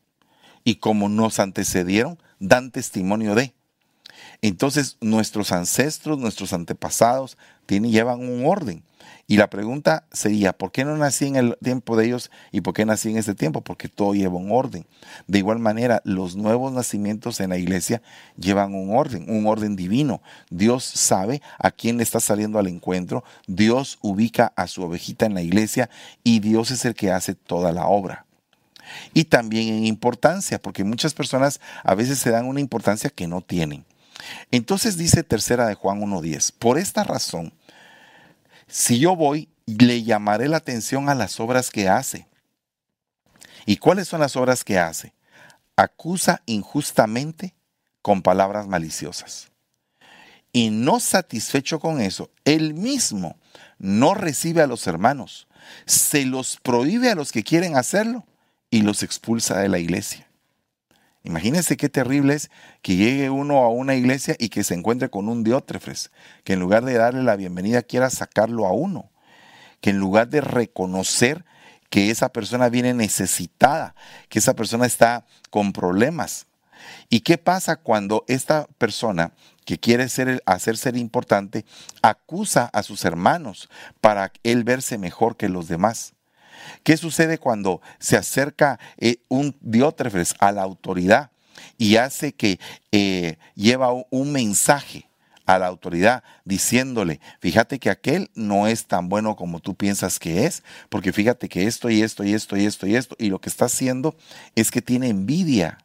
y 0.64 0.76
como 0.76 1.10
nos 1.10 1.40
antecedieron, 1.40 2.18
dan 2.38 2.70
testimonio 2.70 3.34
de. 3.34 3.52
Entonces, 4.42 4.96
nuestros 5.00 5.52
ancestros, 5.52 6.18
nuestros 6.18 6.52
antepasados, 6.52 7.38
tienen, 7.66 7.92
llevan 7.92 8.20
un 8.20 8.44
orden. 8.44 8.82
Y 9.28 9.36
la 9.36 9.48
pregunta 9.48 10.04
sería, 10.12 10.52
¿por 10.52 10.72
qué 10.72 10.84
no 10.84 10.96
nací 10.96 11.26
en 11.26 11.36
el 11.36 11.56
tiempo 11.62 11.96
de 11.96 12.06
ellos 12.06 12.30
y 12.50 12.60
por 12.60 12.74
qué 12.74 12.84
nací 12.84 13.08
en 13.08 13.18
este 13.18 13.36
tiempo? 13.36 13.60
Porque 13.60 13.88
todo 13.88 14.14
lleva 14.14 14.34
un 14.34 14.50
orden. 14.50 14.84
De 15.28 15.38
igual 15.38 15.60
manera, 15.60 16.02
los 16.04 16.34
nuevos 16.34 16.72
nacimientos 16.72 17.40
en 17.40 17.50
la 17.50 17.56
iglesia 17.56 18.02
llevan 18.36 18.74
un 18.74 18.94
orden, 18.96 19.30
un 19.30 19.46
orden 19.46 19.76
divino. 19.76 20.22
Dios 20.50 20.84
sabe 20.84 21.40
a 21.58 21.70
quién 21.70 21.96
le 21.96 22.02
está 22.02 22.18
saliendo 22.18 22.58
al 22.58 22.66
encuentro, 22.66 23.22
Dios 23.46 23.98
ubica 24.02 24.52
a 24.56 24.66
su 24.66 24.82
ovejita 24.82 25.24
en 25.24 25.34
la 25.34 25.42
iglesia 25.42 25.88
y 26.24 26.40
Dios 26.40 26.72
es 26.72 26.84
el 26.84 26.94
que 26.94 27.12
hace 27.12 27.34
toda 27.34 27.72
la 27.72 27.86
obra 27.86 28.26
y 29.14 29.24
también 29.24 29.68
en 29.68 29.86
importancia, 29.86 30.60
porque 30.60 30.84
muchas 30.84 31.14
personas 31.14 31.60
a 31.82 31.94
veces 31.94 32.18
se 32.18 32.30
dan 32.30 32.46
una 32.46 32.60
importancia 32.60 33.10
que 33.10 33.26
no 33.26 33.40
tienen. 33.40 33.84
Entonces 34.50 34.96
dice 34.96 35.22
tercera 35.22 35.66
de 35.66 35.74
Juan 35.74 36.00
1.10, 36.00 36.52
por 36.58 36.78
esta 36.78 37.04
razón, 37.04 37.52
si 38.66 38.98
yo 38.98 39.16
voy, 39.16 39.48
le 39.66 40.02
llamaré 40.02 40.48
la 40.48 40.58
atención 40.58 41.08
a 41.08 41.14
las 41.14 41.40
obras 41.40 41.70
que 41.70 41.88
hace. 41.88 42.26
¿Y 43.66 43.76
cuáles 43.76 44.08
son 44.08 44.20
las 44.20 44.36
obras 44.36 44.64
que 44.64 44.78
hace? 44.78 45.12
Acusa 45.76 46.42
injustamente 46.46 47.54
con 48.00 48.22
palabras 48.22 48.66
maliciosas. 48.66 49.50
Y 50.52 50.70
no 50.70 51.00
satisfecho 51.00 51.80
con 51.80 52.00
eso, 52.00 52.30
él 52.44 52.74
mismo 52.74 53.36
no 53.78 54.14
recibe 54.14 54.60
a 54.60 54.66
los 54.66 54.86
hermanos, 54.86 55.48
se 55.86 56.26
los 56.26 56.58
prohíbe 56.62 57.10
a 57.10 57.14
los 57.14 57.32
que 57.32 57.42
quieren 57.42 57.76
hacerlo 57.76 58.26
y 58.70 58.82
los 58.82 59.02
expulsa 59.02 59.58
de 59.58 59.68
la 59.68 59.78
iglesia. 59.78 60.28
Imagínense 61.24 61.76
qué 61.76 61.88
terrible 61.88 62.34
es 62.34 62.50
que 62.82 62.96
llegue 62.96 63.30
uno 63.30 63.58
a 63.58 63.68
una 63.68 63.94
iglesia 63.94 64.34
y 64.38 64.48
que 64.48 64.64
se 64.64 64.74
encuentre 64.74 65.08
con 65.08 65.28
un 65.28 65.44
diótrefes, 65.44 66.10
que 66.42 66.54
en 66.54 66.60
lugar 66.60 66.84
de 66.84 66.94
darle 66.94 67.22
la 67.22 67.36
bienvenida 67.36 67.82
quiera 67.82 68.10
sacarlo 68.10 68.66
a 68.66 68.72
uno, 68.72 69.10
que 69.80 69.90
en 69.90 69.98
lugar 69.98 70.28
de 70.28 70.40
reconocer 70.40 71.44
que 71.90 72.10
esa 72.10 72.30
persona 72.30 72.68
viene 72.70 72.94
necesitada, 72.94 73.94
que 74.28 74.40
esa 74.40 74.54
persona 74.54 74.86
está 74.86 75.26
con 75.50 75.72
problemas. 75.72 76.46
¿Y 77.08 77.20
qué 77.20 77.38
pasa 77.38 77.76
cuando 77.76 78.24
esta 78.26 78.66
persona 78.78 79.32
que 79.64 79.78
quiere 79.78 80.08
ser, 80.08 80.42
hacer 80.46 80.76
ser 80.76 80.96
importante 80.96 81.64
acusa 82.00 82.68
a 82.72 82.82
sus 82.82 83.04
hermanos 83.04 83.68
para 84.00 84.32
él 84.42 84.64
verse 84.64 84.98
mejor 84.98 85.36
que 85.36 85.48
los 85.48 85.68
demás? 85.68 86.14
¿Qué 86.82 86.96
sucede 86.96 87.38
cuando 87.38 87.80
se 87.98 88.16
acerca 88.16 88.78
eh, 88.98 89.18
un 89.28 89.56
diótrefes 89.60 90.34
a 90.38 90.52
la 90.52 90.62
autoridad 90.62 91.30
y 91.78 91.96
hace 91.96 92.32
que 92.32 92.58
eh, 92.90 93.38
lleva 93.54 93.92
un 94.10 94.32
mensaje? 94.32 95.08
a 95.44 95.58
la 95.58 95.66
autoridad 95.66 96.22
diciéndole, 96.44 97.20
fíjate 97.40 97.78
que 97.78 97.90
aquel 97.90 98.30
no 98.34 98.68
es 98.68 98.86
tan 98.86 99.08
bueno 99.08 99.36
como 99.36 99.60
tú 99.60 99.74
piensas 99.74 100.18
que 100.18 100.46
es, 100.46 100.62
porque 100.88 101.12
fíjate 101.12 101.48
que 101.48 101.66
esto 101.66 101.90
y 101.90 102.02
esto 102.02 102.24
y 102.24 102.32
esto 102.32 102.56
y 102.56 102.64
esto 102.64 102.86
y 102.86 102.94
esto, 102.94 103.16
y 103.18 103.28
lo 103.28 103.40
que 103.40 103.48
está 103.48 103.64
haciendo 103.64 104.16
es 104.54 104.70
que 104.70 104.82
tiene 104.82 105.08
envidia, 105.08 105.78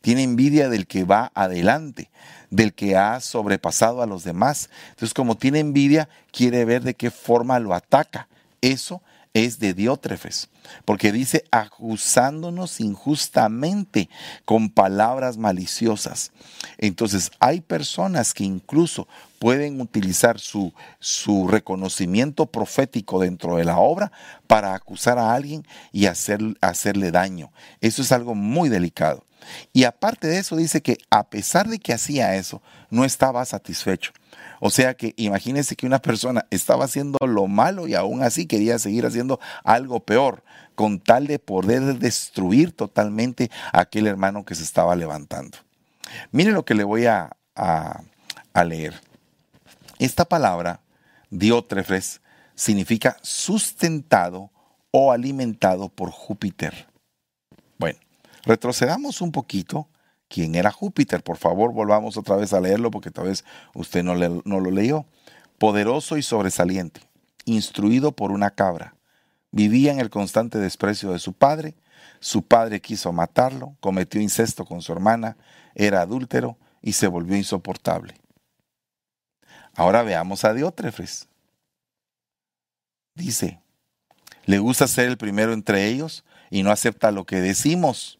tiene 0.00 0.22
envidia 0.22 0.68
del 0.68 0.86
que 0.86 1.04
va 1.04 1.30
adelante, 1.34 2.10
del 2.50 2.72
que 2.72 2.96
ha 2.96 3.20
sobrepasado 3.20 4.02
a 4.02 4.06
los 4.06 4.24
demás. 4.24 4.70
Entonces, 4.90 5.14
como 5.14 5.36
tiene 5.36 5.60
envidia, 5.60 6.08
quiere 6.32 6.64
ver 6.64 6.82
de 6.82 6.94
qué 6.94 7.10
forma 7.10 7.58
lo 7.58 7.74
ataca. 7.74 8.28
Eso 8.60 9.02
es 9.34 9.58
de 9.58 9.74
Diótrefes, 9.74 10.48
porque 10.84 11.12
dice 11.12 11.44
acusándonos 11.50 12.80
injustamente 12.80 14.08
con 14.44 14.70
palabras 14.70 15.36
maliciosas. 15.36 16.32
Entonces 16.78 17.30
hay 17.38 17.60
personas 17.60 18.34
que 18.34 18.44
incluso 18.44 19.06
pueden 19.38 19.80
utilizar 19.80 20.38
su, 20.38 20.74
su 20.98 21.48
reconocimiento 21.48 22.46
profético 22.46 23.20
dentro 23.20 23.56
de 23.56 23.64
la 23.64 23.78
obra 23.78 24.12
para 24.46 24.74
acusar 24.74 25.18
a 25.18 25.32
alguien 25.32 25.66
y 25.92 26.06
hacer, 26.06 26.40
hacerle 26.60 27.10
daño. 27.10 27.52
Eso 27.80 28.02
es 28.02 28.12
algo 28.12 28.34
muy 28.34 28.68
delicado. 28.68 29.24
Y 29.72 29.84
aparte 29.84 30.26
de 30.26 30.38
eso 30.38 30.56
dice 30.56 30.82
que 30.82 30.98
a 31.08 31.28
pesar 31.30 31.68
de 31.68 31.78
que 31.78 31.92
hacía 31.92 32.36
eso, 32.36 32.62
no 32.90 33.04
estaba 33.04 33.44
satisfecho. 33.44 34.12
O 34.60 34.70
sea 34.70 34.94
que 34.94 35.14
imagínense 35.16 35.74
que 35.74 35.86
una 35.86 36.00
persona 36.00 36.46
estaba 36.50 36.84
haciendo 36.84 37.18
lo 37.26 37.46
malo 37.46 37.88
y 37.88 37.94
aún 37.94 38.22
así 38.22 38.46
quería 38.46 38.78
seguir 38.78 39.06
haciendo 39.06 39.40
algo 39.64 40.00
peor, 40.00 40.44
con 40.74 41.00
tal 41.00 41.26
de 41.26 41.38
poder 41.38 41.98
destruir 41.98 42.72
totalmente 42.72 43.50
a 43.72 43.80
aquel 43.80 44.06
hermano 44.06 44.44
que 44.44 44.54
se 44.54 44.62
estaba 44.62 44.94
levantando. 44.94 45.58
Mire 46.30 46.52
lo 46.52 46.64
que 46.64 46.74
le 46.74 46.84
voy 46.84 47.06
a, 47.06 47.36
a 47.54 48.64
leer. 48.64 49.00
Esta 49.98 50.24
palabra, 50.24 50.80
diótrefes, 51.30 52.20
significa 52.54 53.16
sustentado 53.22 54.50
o 54.90 55.12
alimentado 55.12 55.88
por 55.88 56.10
Júpiter. 56.10 56.86
Bueno, 57.78 57.98
retrocedamos 58.44 59.20
un 59.22 59.32
poquito 59.32 59.88
quién 60.30 60.54
era 60.54 60.70
Júpiter. 60.70 61.22
Por 61.22 61.36
favor, 61.36 61.74
volvamos 61.74 62.16
otra 62.16 62.36
vez 62.36 62.54
a 62.54 62.60
leerlo 62.60 62.90
porque 62.90 63.10
tal 63.10 63.26
vez 63.26 63.44
usted 63.74 64.02
no, 64.02 64.14
lo 64.14 64.70
leyó. 64.70 65.04
Poderoso 65.58 66.16
y 66.16 66.22
sobresaliente, 66.22 67.02
instruido 67.44 68.12
por 68.12 68.30
una 68.30 68.50
cabra. 68.50 68.94
Vivía 69.50 69.92
en 69.92 70.00
el 70.00 70.08
constante 70.08 70.58
desprecio 70.58 71.10
de 71.12 71.18
su 71.18 71.34
padre. 71.34 71.74
Su 72.20 72.42
padre 72.42 72.80
quiso 72.80 73.12
matarlo, 73.12 73.76
cometió 73.80 74.20
incesto 74.20 74.64
con 74.64 74.80
su 74.80 74.92
hermana, 74.92 75.36
era 75.74 76.00
adúltero 76.00 76.56
y 76.80 76.92
se 76.92 77.08
volvió 77.08 77.36
insoportable. 77.36 78.14
Ahora 79.74 80.02
veamos 80.02 80.44
a 80.44 80.54
Diótrefes. 80.54 81.28
Dice, 83.14 83.60
le 84.44 84.58
gusta 84.58 84.86
ser 84.86 85.08
el 85.08 85.18
primero 85.18 85.52
entre 85.52 85.88
ellos 85.88 86.24
y 86.50 86.62
no 86.62 86.70
acepta 86.70 87.10
lo 87.10 87.24
que 87.24 87.40
decimos 87.40 88.19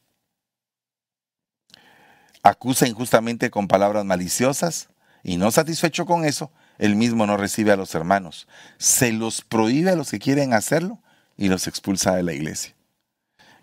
acusa 2.43 2.87
injustamente 2.87 3.51
con 3.51 3.69
palabras 3.69 4.05
maliciosas 4.05 4.89
y 5.23 5.37
no 5.37 5.51
satisfecho 5.51 6.07
con 6.07 6.25
eso, 6.25 6.51
él 6.79 6.97
mismo 6.97 7.27
no 7.27 7.37
recibe 7.37 7.73
a 7.73 7.77
los 7.77 7.95
hermanos. 7.95 8.49
Se 8.79 9.13
los 9.13 9.43
prohíbe 9.43 9.91
a 9.91 9.97
los 9.97 10.11
que 10.11 10.19
quieren 10.19 10.55
hacerlo 10.55 10.99
y 11.37 11.49
los 11.49 11.67
expulsa 11.67 12.17
de 12.17 12.23
la 12.23 12.33
iglesia. 12.33 12.75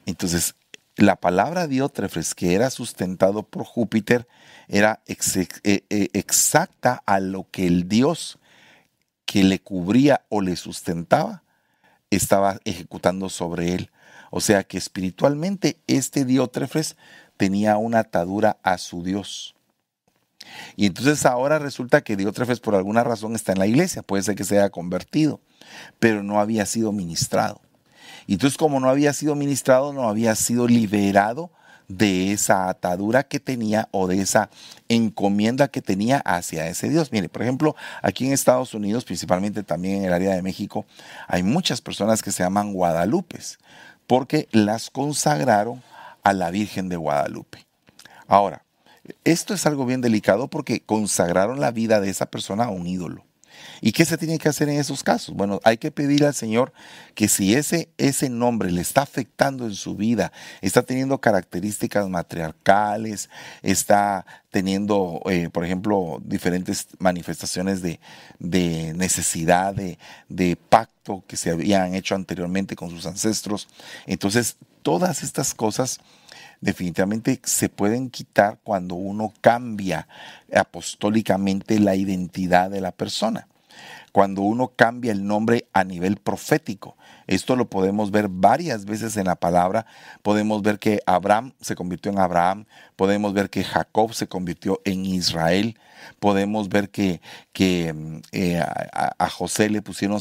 Entonces, 0.05 0.55
la 0.95 1.15
palabra 1.15 1.67
Diótrefes, 1.67 2.33
que 2.33 2.55
era 2.55 2.69
sustentado 2.69 3.43
por 3.43 3.63
Júpiter, 3.63 4.27
era 4.67 5.01
eh, 5.07 5.47
eh, 5.63 6.09
exacta 6.13 7.01
a 7.05 7.19
lo 7.19 7.47
que 7.49 7.67
el 7.67 7.87
Dios 7.87 8.39
que 9.25 9.43
le 9.43 9.59
cubría 9.59 10.25
o 10.29 10.41
le 10.41 10.55
sustentaba 10.55 11.43
estaba 12.09 12.59
ejecutando 12.65 13.29
sobre 13.29 13.73
él. 13.73 13.91
O 14.31 14.41
sea 14.41 14.63
que 14.63 14.77
espiritualmente 14.77 15.77
este 15.87 16.25
Diótrefes 16.25 16.97
tenía 17.37 17.77
una 17.77 17.99
atadura 17.99 18.57
a 18.63 18.77
su 18.77 19.03
Dios. 19.03 19.55
Y 20.75 20.85
entonces 20.85 21.25
ahora 21.25 21.59
resulta 21.59 22.01
que 22.01 22.15
Diótrefes 22.15 22.59
por 22.59 22.75
alguna 22.75 23.03
razón 23.03 23.35
está 23.35 23.51
en 23.51 23.59
la 23.59 23.67
iglesia, 23.67 24.03
puede 24.03 24.23
ser 24.23 24.35
que 24.35 24.43
se 24.43 24.57
haya 24.57 24.69
convertido, 24.69 25.39
pero 25.99 26.23
no 26.23 26.39
había 26.39 26.65
sido 26.65 26.91
ministrado. 26.91 27.61
Y 28.25 28.33
entonces 28.33 28.57
como 28.57 28.79
no 28.79 28.89
había 28.89 29.13
sido 29.13 29.35
ministrado, 29.35 29.93
no 29.93 30.07
había 30.09 30.35
sido 30.35 30.67
liberado 30.67 31.51
de 31.87 32.33
esa 32.33 32.67
atadura 32.67 33.23
que 33.23 33.39
tenía 33.39 33.87
o 33.91 34.07
de 34.07 34.21
esa 34.21 34.49
encomienda 34.89 35.69
que 35.69 35.81
tenía 35.81 36.17
hacia 36.19 36.67
ese 36.67 36.89
Dios. 36.89 37.11
Mire, 37.11 37.29
por 37.29 37.41
ejemplo, 37.41 37.75
aquí 38.01 38.27
en 38.27 38.33
Estados 38.33 38.73
Unidos, 38.73 39.05
principalmente 39.05 39.63
también 39.63 39.97
en 39.97 40.05
el 40.05 40.13
área 40.13 40.35
de 40.35 40.41
México, 40.41 40.85
hay 41.27 41.43
muchas 41.43 41.81
personas 41.81 42.21
que 42.21 42.31
se 42.31 42.43
llaman 42.43 42.73
Guadalupes, 42.73 43.59
porque 44.05 44.47
las 44.51 44.89
consagraron 44.89 45.81
a 46.27 46.33
la 46.33 46.51
Virgen 46.51 46.89
de 46.89 46.97
Guadalupe. 46.97 47.65
Ahora, 48.27 48.65
esto 49.23 49.53
es 49.53 49.65
algo 49.65 49.85
bien 49.85 50.01
delicado 50.01 50.49
porque 50.49 50.81
consagraron 50.81 51.61
la 51.61 51.71
vida 51.71 52.01
de 52.01 52.09
esa 52.09 52.25
persona 52.25 52.65
a 52.65 52.69
un 52.69 52.85
ídolo. 52.85 53.23
¿Y 53.79 53.93
qué 53.93 54.03
se 54.03 54.17
tiene 54.17 54.37
que 54.37 54.49
hacer 54.49 54.67
en 54.67 54.77
esos 54.77 55.03
casos? 55.03 55.33
Bueno, 55.33 55.61
hay 55.63 55.77
que 55.77 55.89
pedirle 55.89 56.27
al 56.27 56.33
Señor 56.33 56.73
que 57.15 57.29
si 57.29 57.55
ese, 57.55 57.87
ese 57.97 58.29
nombre 58.29 58.71
le 58.71 58.81
está 58.81 59.03
afectando 59.03 59.65
en 59.65 59.73
su 59.73 59.95
vida, 59.95 60.33
está 60.59 60.83
teniendo 60.83 61.19
características 61.19 62.09
matriarcales, 62.09 63.29
está 63.61 64.25
teniendo, 64.51 65.21
eh, 65.29 65.47
por 65.49 65.63
ejemplo, 65.63 66.21
diferentes 66.25 66.87
manifestaciones 66.99 67.81
de, 67.81 67.99
necesidad, 68.97 69.73
de, 69.73 69.97
de 70.27 70.57
pacto 70.57 71.23
que 71.25 71.37
se 71.37 71.51
habían 71.51 71.95
hecho 71.95 72.15
anteriormente 72.15 72.75
con 72.75 72.89
sus 72.89 73.05
ancestros. 73.05 73.69
Entonces, 74.05 74.57
todas 74.87 75.23
estas 75.23 75.53
cosas 75.53 75.99
definitivamente 76.61 77.39
se 77.43 77.69
pueden 77.69 78.09
quitar 78.09 78.59
cuando 78.63 78.95
uno 78.95 79.33
cambia 79.41 80.07
apostólicamente 80.53 81.79
la 81.79 81.95
identidad 81.95 82.69
de 82.69 82.81
la 82.81 82.91
persona 82.91 83.47
cuando 84.17 84.41
uno 84.41 84.69
cambia 84.75 85.11
el 85.11 85.27
nombre 85.27 85.67
a 85.73 85.83
nivel 85.83 86.17
profético. 86.17 86.97
Esto 87.27 87.55
lo 87.55 87.69
podemos 87.69 88.09
ver 88.09 88.29
varias 88.29 88.85
veces 88.85 89.15
en 89.15 89.25
la 89.25 89.35
palabra. 89.35 89.85
Podemos 90.23 90.63
ver 90.63 90.79
que 90.79 91.01
Abraham 91.05 91.53
se 91.61 91.75
convirtió 91.75 92.11
en 92.11 92.17
Abraham. 92.17 92.65
Podemos 92.95 93.33
ver 93.33 93.51
que 93.51 93.63
Jacob 93.63 94.15
se 94.15 94.27
convirtió 94.27 94.81
en 94.85 95.05
Israel. 95.05 95.77
Podemos 96.19 96.67
ver 96.67 96.89
que, 96.89 97.21
que 97.53 98.21
eh, 98.31 98.59
a, 98.59 99.29
José 99.29 99.69
le 99.69 99.83
pusieron 99.83 100.19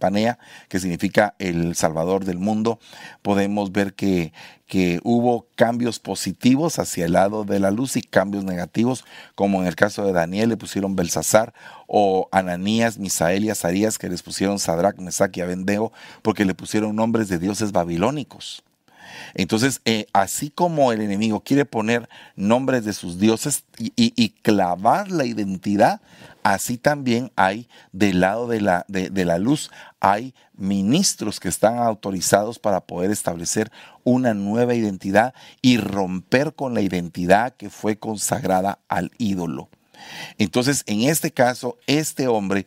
Samnapanea, 0.00 0.38
que 0.68 0.80
significa 0.80 1.34
el 1.38 1.74
Salvador 1.76 2.24
del 2.24 2.38
mundo. 2.38 2.80
Podemos 3.22 3.72
ver 3.72 3.94
que, 3.94 4.32
que 4.66 5.00
hubo 5.04 5.46
cambios 5.54 5.98
positivos 5.98 6.78
hacia 6.78 7.04
el 7.04 7.12
lado 7.12 7.44
de 7.44 7.60
la 7.60 7.70
luz 7.70 7.96
y 7.96 8.02
cambios 8.02 8.44
negativos, 8.44 9.04
como 9.34 9.60
en 9.60 9.68
el 9.68 9.76
caso 9.76 10.04
de 10.04 10.12
Daniel 10.12 10.48
le 10.48 10.56
pusieron 10.56 10.96
Belsasar, 10.96 11.52
o 11.86 12.28
Ananías, 12.32 12.98
Misael 12.98 13.44
y 13.44 13.50
Azarías, 13.50 13.98
que 13.98 14.08
les 14.08 14.22
pusieron 14.22 14.58
Sadrach, 14.58 14.98
Mesach 14.98 15.36
y 15.36 15.40
Abendeo, 15.40 15.92
porque 16.22 16.44
le 16.44 16.54
pusieron 16.54 16.96
nombres 16.96 17.28
de 17.28 17.38
dioses 17.38 17.72
babilónicos. 17.72 18.62
Entonces, 19.34 19.80
eh, 19.84 20.06
así 20.12 20.50
como 20.50 20.92
el 20.92 21.00
enemigo 21.00 21.40
quiere 21.40 21.64
poner 21.64 22.08
nombres 22.36 22.84
de 22.84 22.92
sus 22.92 23.18
dioses 23.18 23.64
y, 23.78 24.30
clavar 24.42 25.10
la 25.10 25.24
identidad, 25.24 26.00
así 26.42 26.78
también 26.78 27.30
hay 27.36 27.68
del 27.92 28.20
lado 28.20 28.46
de 28.46 28.60
la, 28.60 28.84
de 28.88 29.24
la 29.24 29.38
luz, 29.38 29.70
hay 30.00 30.34
ministros 30.56 31.40
que 31.40 31.48
están 31.48 31.78
autorizados 31.78 32.58
para 32.58 32.80
poder 32.80 33.10
establecer 33.10 33.70
una 34.04 34.34
nueva 34.34 34.74
identidad 34.74 35.34
y 35.62 35.78
romper 35.78 36.54
con 36.54 36.74
la 36.74 36.80
identidad 36.80 37.54
que 37.56 37.70
fue 37.70 37.98
consagrada 37.98 38.78
al 38.88 39.10
ídolo. 39.18 39.68
Entonces, 40.38 40.82
en 40.86 41.02
este 41.02 41.30
caso, 41.30 41.78
este 41.86 42.28
hombre, 42.28 42.66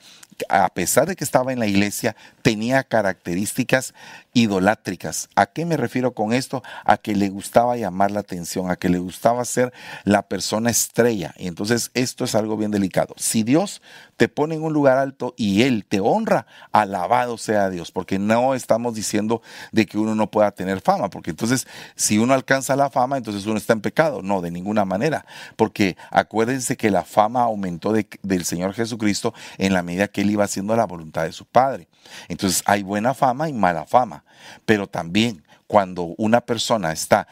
a 0.50 0.70
pesar 0.70 1.08
de 1.08 1.16
que 1.16 1.24
estaba 1.24 1.54
en 1.54 1.60
la 1.60 1.68
iglesia, 1.68 2.16
tenía 2.42 2.84
características 2.84 3.94
idolátricas. 4.34 5.30
¿A 5.36 5.46
qué 5.46 5.66
me 5.66 5.78
refiero 5.78 6.14
con 6.14 6.34
esto? 6.34 6.64
A 6.86 6.98
que 6.98 7.16
le 7.16 7.30
gustaba 7.30 7.78
llamar 7.78 8.12
la 8.12 8.22
atención, 8.22 8.70
a 8.70 8.76
que 8.76 8.90
le 8.90 9.00
gustaba 9.00 9.46
ser 9.46 9.74
la 10.04 10.24
persona 10.24 10.70
estrella. 10.70 11.34
Y 11.38 11.48
entonces 11.48 11.92
esto 11.94 12.26
es 12.26 12.36
algo 12.36 12.58
bien 12.58 12.72
delicado. 12.72 13.14
Si 13.18 13.44
Dios 13.44 13.82
te 14.18 14.28
pone 14.28 14.56
en 14.56 14.64
un 14.64 14.74
lugar 14.74 14.98
alto 14.98 15.34
y 15.38 15.64
Él 15.64 15.86
te 15.88 16.00
honra, 16.00 16.46
alabado 16.72 17.38
sea 17.38 17.70
Dios, 17.70 17.92
porque 17.92 18.20
no 18.20 18.54
estamos 18.54 18.96
diciendo 18.96 19.42
de 19.72 19.86
que 19.86 19.98
uno 19.98 20.16
no 20.16 20.30
pueda 20.30 20.52
tener 20.52 20.82
fama, 20.82 21.10
porque 21.10 21.32
entonces 21.32 21.68
si 21.96 22.18
uno 22.18 22.34
alcanza 22.34 22.76
la 22.76 22.90
fama, 22.90 23.18
entonces 23.18 23.46
uno 23.46 23.58
está 23.58 23.74
en 23.74 23.82
pecado. 23.82 24.22
No, 24.22 24.42
de 24.42 24.52
ninguna 24.52 24.86
manera, 24.86 25.26
porque 25.56 25.98
acuérdense 26.12 26.78
que 26.78 26.92
la 26.92 27.04
fama 27.04 27.44
aumentó 27.44 27.94
del 27.94 28.46
Señor 28.46 28.74
Jesucristo 28.74 29.34
en 29.58 29.74
la 29.74 29.84
medida 29.84 30.08
que 30.08 30.22
Él 30.22 30.32
iba 30.32 30.44
haciendo 30.44 30.76
la 30.76 30.86
voluntad 30.86 31.24
de 31.24 31.32
su 31.32 31.46
Padre. 31.46 31.88
Entonces 32.28 32.64
hay 32.66 32.84
buena 32.84 33.14
fama 33.14 33.50
y 33.50 33.54
mala 33.54 33.86
fama, 33.86 34.24
pero 34.66 34.88
también 34.88 35.44
cuando 35.68 36.14
una 36.18 36.42
persona 36.42 36.92
está 36.92 37.28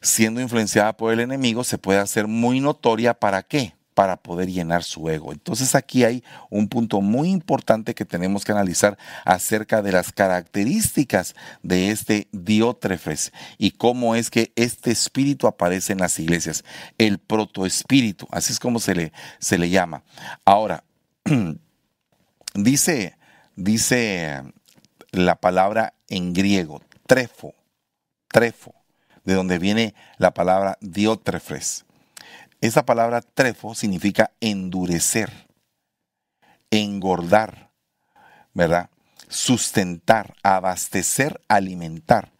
siendo 0.00 0.40
influenciada 0.40 0.96
por 0.96 1.12
el 1.12 1.20
enemigo, 1.20 1.64
se 1.64 1.78
puede 1.78 1.98
hacer 1.98 2.26
muy 2.26 2.60
notoria 2.60 3.14
para 3.14 3.42
qué? 3.42 3.74
Para 3.94 4.16
poder 4.16 4.50
llenar 4.50 4.82
su 4.82 5.08
ego. 5.08 5.32
Entonces 5.32 5.74
aquí 5.74 6.04
hay 6.04 6.24
un 6.50 6.68
punto 6.68 7.00
muy 7.00 7.30
importante 7.30 7.94
que 7.94 8.04
tenemos 8.04 8.44
que 8.44 8.52
analizar 8.52 8.98
acerca 9.24 9.82
de 9.82 9.92
las 9.92 10.12
características 10.12 11.34
de 11.62 11.90
este 11.90 12.28
Diótrefes 12.32 13.32
y 13.56 13.70
cómo 13.70 14.14
es 14.14 14.30
que 14.30 14.52
este 14.56 14.90
espíritu 14.90 15.46
aparece 15.46 15.92
en 15.92 16.00
las 16.00 16.18
iglesias. 16.18 16.64
El 16.98 17.18
protoespíritu, 17.18 18.26
así 18.30 18.52
es 18.52 18.58
como 18.58 18.80
se 18.80 18.94
le, 18.94 19.12
se 19.38 19.58
le 19.58 19.70
llama. 19.70 20.02
Ahora, 20.44 20.84
dice 22.54 23.16
dice 23.56 24.42
la 25.12 25.36
palabra 25.36 25.94
en 26.08 26.32
griego, 26.32 26.82
trefo, 27.06 27.54
trefo, 28.28 28.74
de 29.24 29.34
donde 29.34 29.58
viene 29.58 29.94
la 30.18 30.34
palabra 30.34 30.76
diótrefes. 30.80 31.84
Esa 32.64 32.86
palabra 32.86 33.20
trefo 33.20 33.74
significa 33.74 34.32
endurecer, 34.40 35.48
engordar, 36.70 37.70
¿verdad? 38.54 38.90
Sustentar, 39.28 40.34
abastecer, 40.42 41.40
alimentar. 41.48 42.32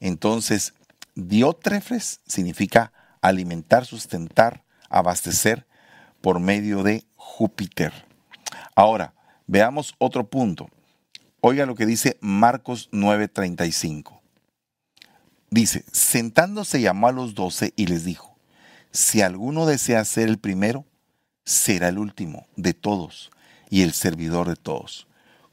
Entonces, 0.00 0.74
diótrefes 1.14 2.20
significa 2.26 2.92
alimentar, 3.20 3.84
sustentar, 3.84 4.64
abastecer 4.88 5.66
por 6.20 6.40
medio 6.40 6.82
de 6.82 7.04
Júpiter. 7.16 7.92
Ahora, 8.74 9.12
Veamos 9.46 9.94
otro 9.98 10.28
punto. 10.28 10.68
Oiga 11.40 11.66
lo 11.66 11.76
que 11.76 11.86
dice 11.86 12.18
Marcos 12.20 12.88
9:35. 12.90 14.20
Dice, 15.50 15.84
sentándose 15.92 16.80
llamó 16.80 17.06
a 17.06 17.12
los 17.12 17.34
doce 17.34 17.72
y 17.76 17.86
les 17.86 18.04
dijo, 18.04 18.35
si 18.92 19.22
alguno 19.22 19.66
desea 19.66 20.04
ser 20.04 20.28
el 20.28 20.38
primero, 20.38 20.84
será 21.44 21.88
el 21.88 21.98
último 21.98 22.46
de 22.56 22.74
todos 22.74 23.30
y 23.70 23.82
el 23.82 23.92
servidor 23.92 24.48
de 24.48 24.56
todos. 24.56 25.06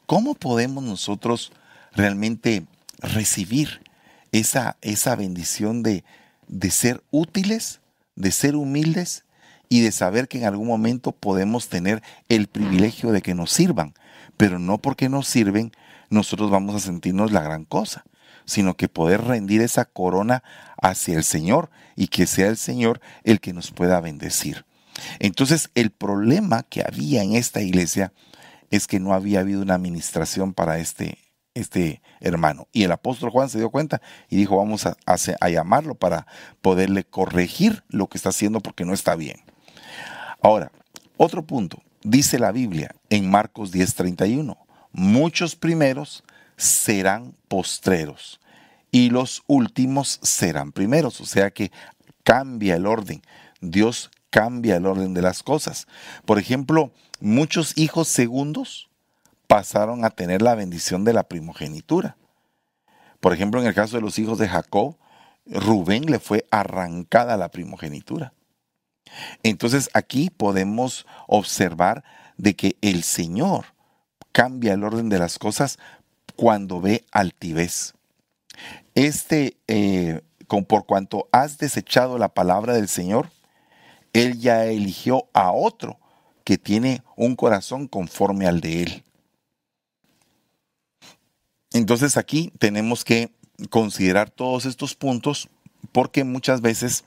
¿Cómo 0.05 0.35
podemos 0.35 0.83
nosotros 0.83 1.51
realmente 1.93 2.65
recibir 2.99 3.81
esa, 4.31 4.77
esa 4.81 5.15
bendición 5.15 5.83
de, 5.83 6.03
de 6.47 6.71
ser 6.71 7.03
útiles, 7.11 7.81
de 8.15 8.31
ser 8.31 8.55
humildes 8.55 9.25
y 9.69 9.81
de 9.81 9.91
saber 9.91 10.27
que 10.27 10.39
en 10.39 10.45
algún 10.45 10.67
momento 10.67 11.11
podemos 11.11 11.69
tener 11.69 12.01
el 12.29 12.47
privilegio 12.47 13.11
de 13.11 13.21
que 13.21 13.35
nos 13.35 13.51
sirvan, 13.51 13.93
pero 14.37 14.59
no 14.59 14.77
porque 14.77 15.09
nos 15.09 15.27
sirven 15.27 15.71
nosotros 16.09 16.51
vamos 16.51 16.75
a 16.75 16.79
sentirnos 16.79 17.31
la 17.31 17.41
gran 17.41 17.65
cosa, 17.65 18.05
sino 18.45 18.75
que 18.75 18.87
poder 18.87 19.21
rendir 19.21 19.61
esa 19.61 19.85
corona 19.85 20.43
hacia 20.83 21.15
el 21.15 21.23
Señor 21.23 21.71
y 21.95 22.07
que 22.07 22.27
sea 22.27 22.49
el 22.49 22.57
Señor 22.57 23.01
el 23.23 23.39
que 23.39 23.53
nos 23.53 23.71
pueda 23.71 23.99
bendecir. 24.01 24.65
Entonces 25.19 25.71
el 25.73 25.89
problema 25.89 26.63
que 26.63 26.83
había 26.85 27.23
en 27.23 27.35
esta 27.35 27.61
iglesia 27.61 28.13
es 28.69 28.85
que 28.85 28.99
no 28.99 29.13
había 29.13 29.39
habido 29.39 29.61
una 29.61 29.75
administración 29.75 30.53
para 30.53 30.77
este, 30.79 31.17
este 31.53 32.01
hermano. 32.19 32.67
Y 32.73 32.83
el 32.83 32.91
apóstol 32.91 33.29
Juan 33.29 33.49
se 33.49 33.59
dio 33.59 33.69
cuenta 33.69 34.01
y 34.29 34.35
dijo, 34.35 34.57
vamos 34.57 34.85
a, 34.85 34.97
a, 35.05 35.49
llamarlo 35.49 35.95
para 35.95 36.27
poderle 36.61 37.03
corregir 37.05 37.83
lo 37.87 38.07
que 38.07 38.17
está 38.17 38.29
haciendo 38.29 38.59
porque 38.59 38.85
no 38.85 38.93
está 38.93 39.15
bien. 39.15 39.37
Ahora, 40.41 40.71
otro 41.17 41.45
punto. 41.45 41.81
Dice 42.03 42.37
la 42.37 42.51
Biblia 42.51 42.93
en 43.09 43.31
Marcos 43.31 43.71
10:31, 43.71 44.57
muchos 44.91 45.55
primeros 45.55 46.25
serán 46.57 47.33
postreros 47.47 48.41
y 48.93 49.09
los 49.09 49.43
últimos 49.47 50.19
serán 50.21 50.71
primeros. 50.71 51.19
O 51.19 51.25
sea 51.25 51.49
que 51.49 51.71
cambia 52.23 52.75
el 52.75 52.85
orden. 52.85 53.23
Dios 53.59 54.11
cambia 54.29 54.75
el 54.75 54.85
orden 54.85 55.15
de 55.15 55.23
las 55.23 55.41
cosas. 55.41 55.87
Por 56.25 56.37
ejemplo, 56.37 56.91
muchos 57.19 57.75
hijos 57.75 58.07
segundos 58.07 58.91
pasaron 59.47 60.05
a 60.05 60.11
tener 60.11 60.43
la 60.43 60.53
bendición 60.53 61.03
de 61.05 61.13
la 61.13 61.23
primogenitura. 61.23 62.17
Por 63.19 63.33
ejemplo, 63.33 63.59
en 63.59 63.65
el 63.65 63.73
caso 63.73 63.95
de 63.95 64.03
los 64.03 64.19
hijos 64.19 64.37
de 64.37 64.47
Jacob, 64.47 64.95
Rubén 65.47 66.05
le 66.05 66.19
fue 66.19 66.45
arrancada 66.51 67.35
la 67.35 67.49
primogenitura. 67.49 68.33
Entonces 69.41 69.89
aquí 69.95 70.29
podemos 70.29 71.07
observar 71.27 72.03
de 72.37 72.55
que 72.55 72.77
el 72.81 73.01
Señor 73.01 73.65
cambia 74.31 74.73
el 74.73 74.83
orden 74.83 75.09
de 75.09 75.17
las 75.17 75.39
cosas 75.39 75.79
cuando 76.35 76.79
ve 76.79 77.05
altivez. 77.11 77.95
Este, 78.95 79.57
eh, 79.67 80.21
por 80.67 80.85
cuanto 80.85 81.27
has 81.31 81.57
desechado 81.57 82.17
la 82.17 82.29
palabra 82.29 82.73
del 82.73 82.87
Señor, 82.87 83.29
Él 84.13 84.39
ya 84.39 84.65
eligió 84.65 85.27
a 85.33 85.51
otro 85.51 85.97
que 86.43 86.57
tiene 86.57 87.01
un 87.15 87.35
corazón 87.35 87.87
conforme 87.87 88.45
al 88.45 88.61
de 88.61 88.83
Él. 88.83 89.03
Entonces 91.71 92.17
aquí 92.17 92.51
tenemos 92.59 93.03
que 93.03 93.31
considerar 93.69 94.29
todos 94.29 94.65
estos 94.65 94.95
puntos 94.95 95.49
porque 95.91 96.23
muchas 96.23 96.61
veces 96.61 97.03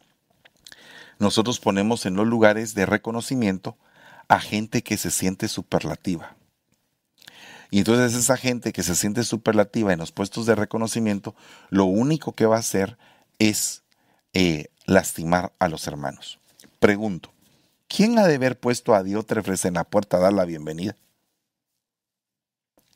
nosotros 1.18 1.60
ponemos 1.60 2.04
en 2.04 2.14
los 2.14 2.26
lugares 2.26 2.74
de 2.74 2.86
reconocimiento 2.86 3.76
a 4.28 4.40
gente 4.40 4.82
que 4.82 4.96
se 4.96 5.10
siente 5.10 5.48
superlativa. 5.48 6.35
Y 7.70 7.78
entonces 7.78 8.14
esa 8.14 8.36
gente 8.36 8.72
que 8.72 8.82
se 8.82 8.94
siente 8.94 9.24
superlativa 9.24 9.92
en 9.92 9.98
los 9.98 10.12
puestos 10.12 10.46
de 10.46 10.54
reconocimiento, 10.54 11.34
lo 11.70 11.84
único 11.84 12.32
que 12.32 12.46
va 12.46 12.56
a 12.56 12.60
hacer 12.60 12.96
es 13.38 13.82
eh, 14.32 14.66
lastimar 14.84 15.52
a 15.58 15.68
los 15.68 15.86
hermanos. 15.86 16.38
Pregunto, 16.78 17.32
¿quién 17.88 18.18
ha 18.18 18.26
de 18.26 18.36
haber 18.36 18.58
puesto 18.58 18.94
a 18.94 19.02
Diótrefes 19.02 19.64
en 19.64 19.74
la 19.74 19.84
puerta 19.84 20.16
a 20.16 20.20
dar 20.20 20.32
la 20.32 20.44
bienvenida? 20.44 20.96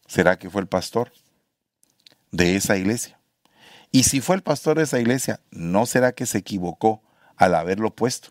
¿Será 0.06 0.38
que 0.38 0.50
fue 0.50 0.61
el 0.61 0.68
pastor 0.68 1.12
de 2.30 2.56
esa 2.56 2.76
iglesia? 2.76 3.18
Y 3.92 4.04
si 4.04 4.20
fue 4.20 4.37
el 4.37 4.42
pastor 4.42 4.76
de 4.76 4.85
esa 4.85 5.00
iglesia, 5.00 5.40
¿no 5.50 5.87
será 5.87 6.12
que 6.12 6.26
se 6.26 6.38
equivocó 6.38 7.02
al 7.37 7.54
haberlo 7.54 7.94
puesto? 7.94 8.30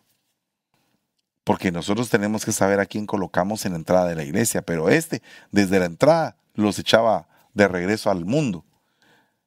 Porque 1.49 1.71
nosotros 1.71 2.11
tenemos 2.11 2.45
que 2.45 2.51
saber 2.51 2.79
a 2.79 2.85
quién 2.85 3.07
colocamos 3.07 3.65
en 3.65 3.71
la 3.71 3.79
entrada 3.79 4.07
de 4.07 4.13
la 4.13 4.23
iglesia, 4.23 4.61
pero 4.61 4.87
este 4.87 5.23
desde 5.51 5.79
la 5.79 5.85
entrada 5.85 6.37
los 6.53 6.77
echaba 6.77 7.27
de 7.55 7.67
regreso 7.67 8.11
al 8.11 8.23
mundo. 8.23 8.65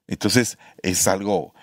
Entonces 0.09 0.59
es 0.83 1.07
algo 1.07 1.55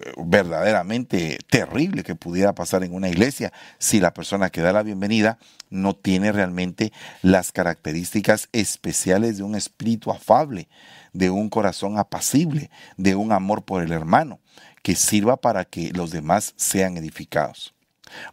eh, 0.00 0.14
verdaderamente 0.16 1.38
terrible 1.50 2.04
que 2.04 2.14
pudiera 2.14 2.54
pasar 2.54 2.84
en 2.84 2.94
una 2.94 3.10
iglesia 3.10 3.52
si 3.78 4.00
la 4.00 4.14
persona 4.14 4.48
que 4.48 4.62
da 4.62 4.72
la 4.72 4.82
bienvenida 4.82 5.36
no 5.68 5.94
tiene 5.94 6.32
realmente 6.32 6.90
las 7.20 7.52
características 7.52 8.48
especiales 8.52 9.36
de 9.36 9.42
un 9.42 9.54
espíritu 9.54 10.10
afable, 10.10 10.70
de 11.12 11.28
un 11.28 11.50
corazón 11.50 11.98
apacible, 11.98 12.70
de 12.96 13.14
un 13.14 13.30
amor 13.30 13.62
por 13.62 13.82
el 13.82 13.92
hermano, 13.92 14.40
que 14.82 14.96
sirva 14.96 15.36
para 15.36 15.66
que 15.66 15.92
los 15.92 16.10
demás 16.10 16.54
sean 16.56 16.96
edificados. 16.96 17.74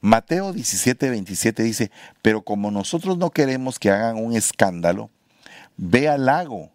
Mateo 0.01 0.53
17, 0.53 1.09
27 1.09 1.63
dice, 1.63 1.91
pero 2.21 2.41
como 2.41 2.71
nosotros 2.71 3.17
no 3.17 3.31
queremos 3.31 3.79
que 3.79 3.91
hagan 3.91 4.17
un 4.17 4.35
escándalo, 4.35 5.09
ve 5.77 6.09
al 6.09 6.25
lago 6.25 6.71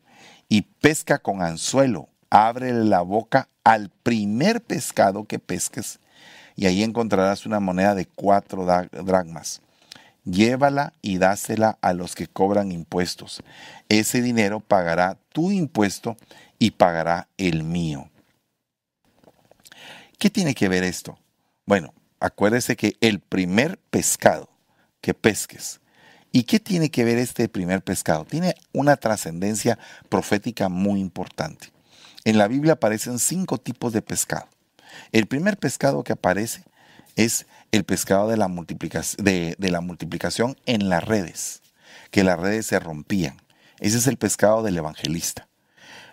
y 0.49 0.63
pesca 0.63 1.19
con 1.19 1.43
anzuelo, 1.43 2.09
abre 2.31 2.73
la 2.73 3.01
boca 3.01 3.49
al 3.65 3.91
primer 4.03 4.63
pescado 4.63 5.25
que 5.25 5.39
pesques 5.39 6.01
y 6.57 6.67
ahí 6.67 6.83
encontrarás 6.83 7.47
una 7.47 7.61
moneda 7.61 7.95
de 7.95 8.07
cuatro 8.07 8.65
dracmas. 8.65 9.61
Llévala 10.25 10.95
y 11.03 11.19
dásela 11.19 11.79
a 11.83 11.93
los 11.93 12.15
que 12.15 12.27
cobran 12.27 12.73
impuestos. 12.73 13.43
Ese 13.89 14.23
dinero 14.23 14.61
pagará 14.61 15.19
tu 15.31 15.51
impuesto 15.51 16.17
y 16.59 16.71
pagará 16.73 17.29
el 17.37 17.63
mío. 17.63 18.09
¿Qué 20.19 20.31
tiene 20.31 20.55
que 20.55 20.69
ver 20.69 20.85
esto? 20.85 21.19
Bueno, 21.67 21.93
acuérdese 22.25 22.75
que 22.75 22.97
el 23.03 23.21
primer 23.21 23.79
pescado 23.91 24.49
que 25.03 25.13
pesques, 25.13 25.81
¿y 26.33 26.45
qué 26.45 26.59
tiene 26.59 26.91
que 26.91 27.05
ver 27.05 27.19
este 27.19 27.51
primer 27.51 27.83
pescado? 27.83 28.25
Tiene 28.25 28.55
una 28.73 28.97
trascendencia 28.97 29.79
profética 30.09 30.71
muy 30.71 31.01
importante. 31.01 31.71
En 32.25 32.39
la 32.39 32.49
Biblia 32.49 32.73
aparecen 32.73 33.19
cinco 33.19 33.59
tipos 33.59 33.93
de 33.93 34.01
pescado. 34.01 34.49
El 35.13 35.27
primer 35.27 35.59
pescado 35.59 36.03
que 36.03 36.15
aparece 36.15 36.65
es 37.15 37.45
el 37.73 37.85
pescado 37.85 38.27
de 38.31 38.39
la, 38.39 38.49
multiplicación, 38.49 39.23
de, 39.23 39.57
la 39.59 39.83
multiplicación 39.83 40.57
en 40.65 40.89
las 40.89 41.05
redes, 41.05 41.61
que 42.11 42.25
las 42.25 42.41
redes 42.41 42.65
se 42.65 42.81
rompían. 42.81 43.37
Ese 43.81 43.99
es 43.99 44.07
el 44.07 44.17
pescado 44.17 44.63
del 44.63 44.79
evangelista. 44.79 45.47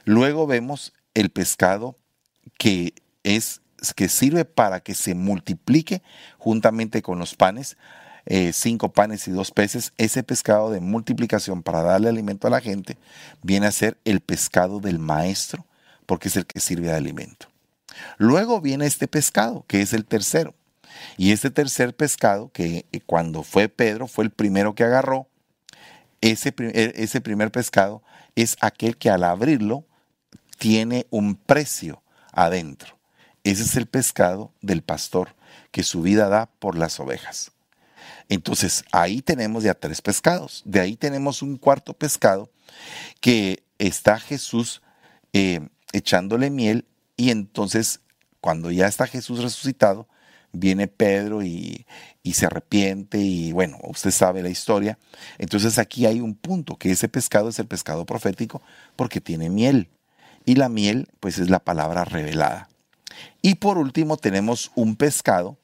Luego 0.04 0.46
vemos 0.46 0.92
el 1.14 1.30
pescado 1.30 1.96
que 2.58 2.96
es 3.24 3.62
que 3.96 4.08
sirve 4.08 4.46
para 4.46 4.80
que 4.80 4.94
se 4.94 5.16
multiplique 5.16 6.02
juntamente 6.38 7.02
con 7.02 7.20
los 7.20 7.36
panes, 7.36 7.78
eh, 8.26 8.54
cinco 8.54 8.94
panes 8.94 9.28
y 9.28 9.32
dos 9.32 9.52
peces. 9.52 9.94
Ese 9.98 10.24
pescado 10.24 10.70
de 10.72 10.80
multiplicación 10.80 11.64
para 11.64 11.82
darle 11.82 12.10
alimento 12.10 12.48
a 12.48 12.52
la 12.52 12.62
gente 12.62 12.98
viene 13.42 13.68
a 13.68 13.72
ser 13.72 13.98
el 14.06 14.22
pescado 14.22 14.80
del 14.80 15.00
maestro, 15.00 15.66
porque 16.06 16.28
es 16.28 16.36
el 16.36 16.46
que 16.46 16.60
sirve 16.60 16.88
de 16.88 16.96
alimento. 16.96 17.48
Luego 18.18 18.62
viene 18.62 18.86
este 18.86 19.08
pescado, 19.08 19.66
que 19.68 19.82
es 19.82 19.94
el 19.94 20.06
tercero. 20.06 20.54
Y 21.18 21.32
este 21.32 21.50
tercer 21.50 21.96
pescado, 21.96 22.52
que 22.52 22.86
eh, 22.92 23.02
cuando 23.06 23.44
fue 23.44 23.70
Pedro, 23.70 24.08
fue 24.08 24.24
el 24.24 24.32
primero 24.32 24.76
que 24.76 24.84
agarró, 24.84 25.28
ese, 26.22 26.54
e, 26.58 26.94
ese 26.96 27.22
primer 27.22 27.52
pescado 27.52 28.04
es 28.36 28.56
aquel 28.62 28.98
que 28.98 29.10
al 29.10 29.24
abrirlo 29.24 29.86
tiene 30.58 31.08
un 31.10 31.36
precio 31.36 32.04
adentro. 32.32 33.01
Ese 33.44 33.64
es 33.64 33.76
el 33.76 33.88
pescado 33.88 34.54
del 34.62 34.84
pastor 34.84 35.36
que 35.72 35.84
su 35.84 36.02
vida 36.02 36.30
da 36.30 36.48
por 36.60 36.78
las 36.78 37.00
ovejas. 37.00 37.52
Entonces 38.30 38.86
ahí 38.92 39.22
tenemos 39.22 39.64
ya 39.64 39.74
tres 39.74 40.02
pescados. 40.02 40.62
De 40.66 40.80
ahí 40.80 40.96
tenemos 40.96 41.42
un 41.42 41.58
cuarto 41.58 41.94
pescado 41.94 42.50
que 43.20 43.64
está 43.78 44.20
Jesús 44.20 44.82
eh, 45.34 45.68
echándole 45.92 46.50
miel 46.50 46.86
y 47.18 47.32
entonces 47.32 48.00
cuando 48.40 48.72
ya 48.72 48.88
está 48.88 49.06
Jesús 49.06 49.42
resucitado, 49.44 50.08
viene 50.52 50.88
Pedro 50.88 51.44
y, 51.44 51.86
y, 52.24 52.34
se 52.34 52.46
arrepiente 52.48 53.20
y 53.20 53.52
bueno, 53.52 53.78
usted 53.84 54.12
sabe 54.12 54.42
la 54.42 54.50
historia. 54.50 54.98
Entonces 55.38 55.78
aquí 55.78 56.06
hay 56.06 56.20
un 56.22 56.36
punto, 56.36 56.78
que 56.78 56.92
ese 56.92 57.08
pescado 57.08 57.50
es 57.50 57.60
el 57.60 57.68
pescado 57.68 58.06
profético 58.06 58.62
porque 58.96 59.22
tiene 59.22 59.50
miel. 59.50 59.90
Y 60.44 60.56
la 60.56 60.70
miel 60.70 61.08
pues 61.20 61.38
es 61.38 61.50
la 61.50 61.60
palabra 61.60 62.04
revelada. 62.04 62.71
Y 63.42 63.56
por 63.56 63.78
último 63.78 64.18
tenemos 64.18 64.72
un 64.76 64.96
pescado 64.96 65.58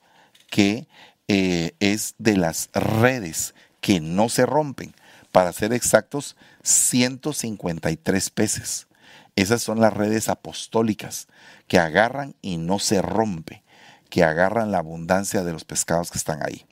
que 0.50 0.88
eh, 1.28 1.74
es 1.80 2.16
de 2.18 2.38
las 2.38 2.70
redes 2.74 3.54
que 3.82 4.00
no 4.00 4.30
se 4.30 4.46
rompen. 4.46 4.94
Para 5.32 5.54
ser 5.54 5.74
exactos, 5.74 6.36
153 6.64 8.30
peces. 8.32 8.88
Esas 9.36 9.62
son 9.62 9.80
las 9.80 9.94
redes 9.94 10.30
apostólicas 10.30 11.28
que 11.68 11.78
agarran 11.78 12.36
y 12.42 12.58
no 12.58 12.80
se 12.80 13.02
rompe, 13.02 13.64
que 14.10 14.24
agarran 14.24 14.72
la 14.72 14.80
abundancia 14.80 15.44
de 15.44 15.54
los 15.54 15.64
pescados 15.64 16.10
que 16.10 16.18
están 16.18 16.42
ahí. 16.44 16.66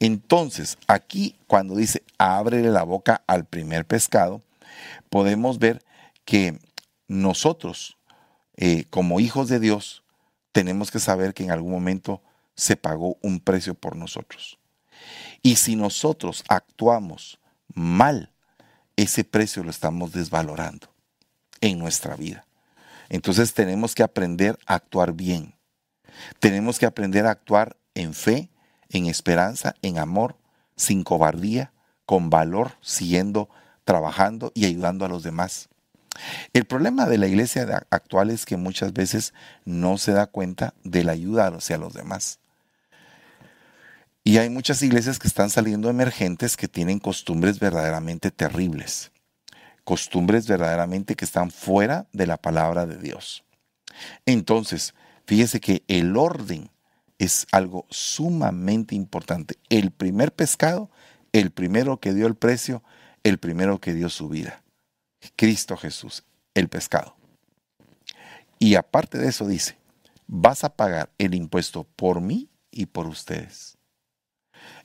Entonces, 0.00 0.78
aquí 0.86 1.36
cuando 1.46 1.76
dice 1.76 2.02
ábrele 2.18 2.70
la 2.70 2.82
boca 2.82 3.22
al 3.26 3.44
primer 3.44 3.84
pescado, 3.84 4.40
podemos 5.10 5.58
ver 5.58 5.82
que 6.24 6.58
nosotros, 7.08 7.98
eh, 8.64 8.84
como 8.90 9.18
hijos 9.18 9.48
de 9.48 9.58
Dios, 9.58 10.04
tenemos 10.52 10.92
que 10.92 11.00
saber 11.00 11.34
que 11.34 11.42
en 11.42 11.50
algún 11.50 11.72
momento 11.72 12.22
se 12.54 12.76
pagó 12.76 13.16
un 13.20 13.40
precio 13.40 13.74
por 13.74 13.96
nosotros. 13.96 14.56
Y 15.42 15.56
si 15.56 15.74
nosotros 15.74 16.44
actuamos 16.46 17.40
mal, 17.74 18.30
ese 18.94 19.24
precio 19.24 19.64
lo 19.64 19.70
estamos 19.70 20.12
desvalorando 20.12 20.94
en 21.60 21.80
nuestra 21.80 22.14
vida. 22.14 22.46
Entonces 23.08 23.52
tenemos 23.52 23.96
que 23.96 24.04
aprender 24.04 24.56
a 24.64 24.74
actuar 24.74 25.12
bien. 25.12 25.56
Tenemos 26.38 26.78
que 26.78 26.86
aprender 26.86 27.26
a 27.26 27.32
actuar 27.32 27.76
en 27.96 28.14
fe, 28.14 28.48
en 28.90 29.06
esperanza, 29.06 29.74
en 29.82 29.98
amor, 29.98 30.36
sin 30.76 31.02
cobardía, 31.02 31.72
con 32.06 32.30
valor, 32.30 32.76
siguiendo 32.80 33.48
trabajando 33.82 34.52
y 34.54 34.66
ayudando 34.66 35.04
a 35.04 35.08
los 35.08 35.24
demás. 35.24 35.68
El 36.52 36.64
problema 36.64 37.06
de 37.06 37.18
la 37.18 37.26
iglesia 37.26 37.86
actual 37.90 38.30
es 38.30 38.44
que 38.44 38.56
muchas 38.56 38.92
veces 38.92 39.32
no 39.64 39.98
se 39.98 40.12
da 40.12 40.26
cuenta 40.26 40.74
de 40.84 41.04
la 41.04 41.12
ayuda 41.12 41.48
hacia 41.48 41.78
los 41.78 41.94
demás. 41.94 42.38
Y 44.24 44.38
hay 44.38 44.50
muchas 44.50 44.82
iglesias 44.82 45.18
que 45.18 45.26
están 45.26 45.50
saliendo 45.50 45.90
emergentes 45.90 46.56
que 46.56 46.68
tienen 46.68 47.00
costumbres 47.00 47.58
verdaderamente 47.58 48.30
terribles, 48.30 49.10
costumbres 49.82 50.46
verdaderamente 50.46 51.16
que 51.16 51.24
están 51.24 51.50
fuera 51.50 52.06
de 52.12 52.26
la 52.26 52.36
palabra 52.36 52.86
de 52.86 52.98
Dios. 52.98 53.44
Entonces, 54.24 54.94
fíjese 55.26 55.60
que 55.60 55.82
el 55.88 56.16
orden 56.16 56.70
es 57.18 57.46
algo 57.50 57.86
sumamente 57.90 58.94
importante. 58.94 59.56
El 59.68 59.90
primer 59.90 60.32
pescado, 60.32 60.90
el 61.32 61.50
primero 61.50 61.98
que 61.98 62.14
dio 62.14 62.26
el 62.26 62.36
precio, 62.36 62.82
el 63.24 63.38
primero 63.38 63.80
que 63.80 63.92
dio 63.92 64.08
su 64.08 64.28
vida. 64.28 64.61
Cristo 65.36 65.76
Jesús, 65.76 66.24
el 66.54 66.68
pescado. 66.68 67.16
Y 68.58 68.76
aparte 68.76 69.18
de 69.18 69.28
eso 69.28 69.46
dice, 69.46 69.76
vas 70.26 70.64
a 70.64 70.74
pagar 70.74 71.10
el 71.18 71.34
impuesto 71.34 71.84
por 71.96 72.20
mí 72.20 72.48
y 72.70 72.86
por 72.86 73.06
ustedes. 73.06 73.76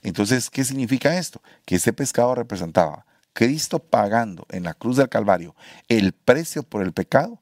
Entonces, 0.02 0.50
¿qué 0.50 0.64
significa 0.64 1.16
esto? 1.16 1.42
Que 1.64 1.76
ese 1.76 1.92
pescado 1.92 2.34
representaba 2.34 3.06
Cristo 3.32 3.78
pagando 3.78 4.46
en 4.50 4.64
la 4.64 4.74
cruz 4.74 4.96
del 4.96 5.08
Calvario 5.08 5.54
el 5.88 6.12
precio 6.12 6.64
por 6.64 6.82
el 6.82 6.92
pecado 6.92 7.40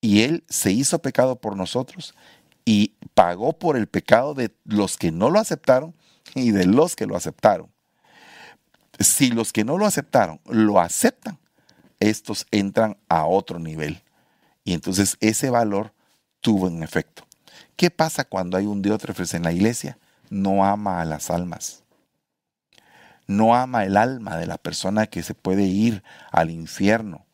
y 0.00 0.22
Él 0.22 0.44
se 0.48 0.70
hizo 0.70 1.00
pecado 1.00 1.36
por 1.36 1.56
nosotros 1.56 2.14
y 2.64 2.94
pagó 3.14 3.58
por 3.58 3.76
el 3.76 3.86
pecado 3.86 4.34
de 4.34 4.54
los 4.64 4.98
que 4.98 5.10
no 5.10 5.30
lo 5.30 5.40
aceptaron 5.40 5.94
y 6.34 6.50
de 6.50 6.66
los 6.66 6.94
que 6.94 7.06
lo 7.06 7.16
aceptaron. 7.16 7.72
Si 8.98 9.30
los 9.30 9.52
que 9.52 9.64
no 9.64 9.78
lo 9.78 9.86
aceptaron 9.86 10.40
lo 10.44 10.78
aceptan, 10.80 11.38
estos 12.00 12.46
entran 12.50 12.96
a 13.08 13.26
otro 13.26 13.58
nivel. 13.58 14.02
Y 14.64 14.72
entonces 14.72 15.16
ese 15.20 15.50
valor 15.50 15.92
tuvo 16.40 16.66
un 16.66 16.82
efecto. 16.82 17.26
¿Qué 17.76 17.90
pasa 17.90 18.24
cuando 18.24 18.56
hay 18.56 18.66
un 18.66 18.82
Diótrefes 18.82 19.34
en 19.34 19.42
la 19.42 19.52
iglesia? 19.52 19.98
No 20.30 20.64
ama 20.64 21.00
a 21.00 21.04
las 21.04 21.30
almas. 21.30 21.82
no 23.26 23.54
ama 23.54 23.84
el 23.84 23.98
alma 23.98 24.38
de 24.38 24.46
la 24.46 24.56
persona 24.56 25.06
que 25.06 25.22
se 25.22 25.34
puede 25.34 25.64
ir 25.64 26.02
al 26.32 26.50
infierno. 26.50 27.26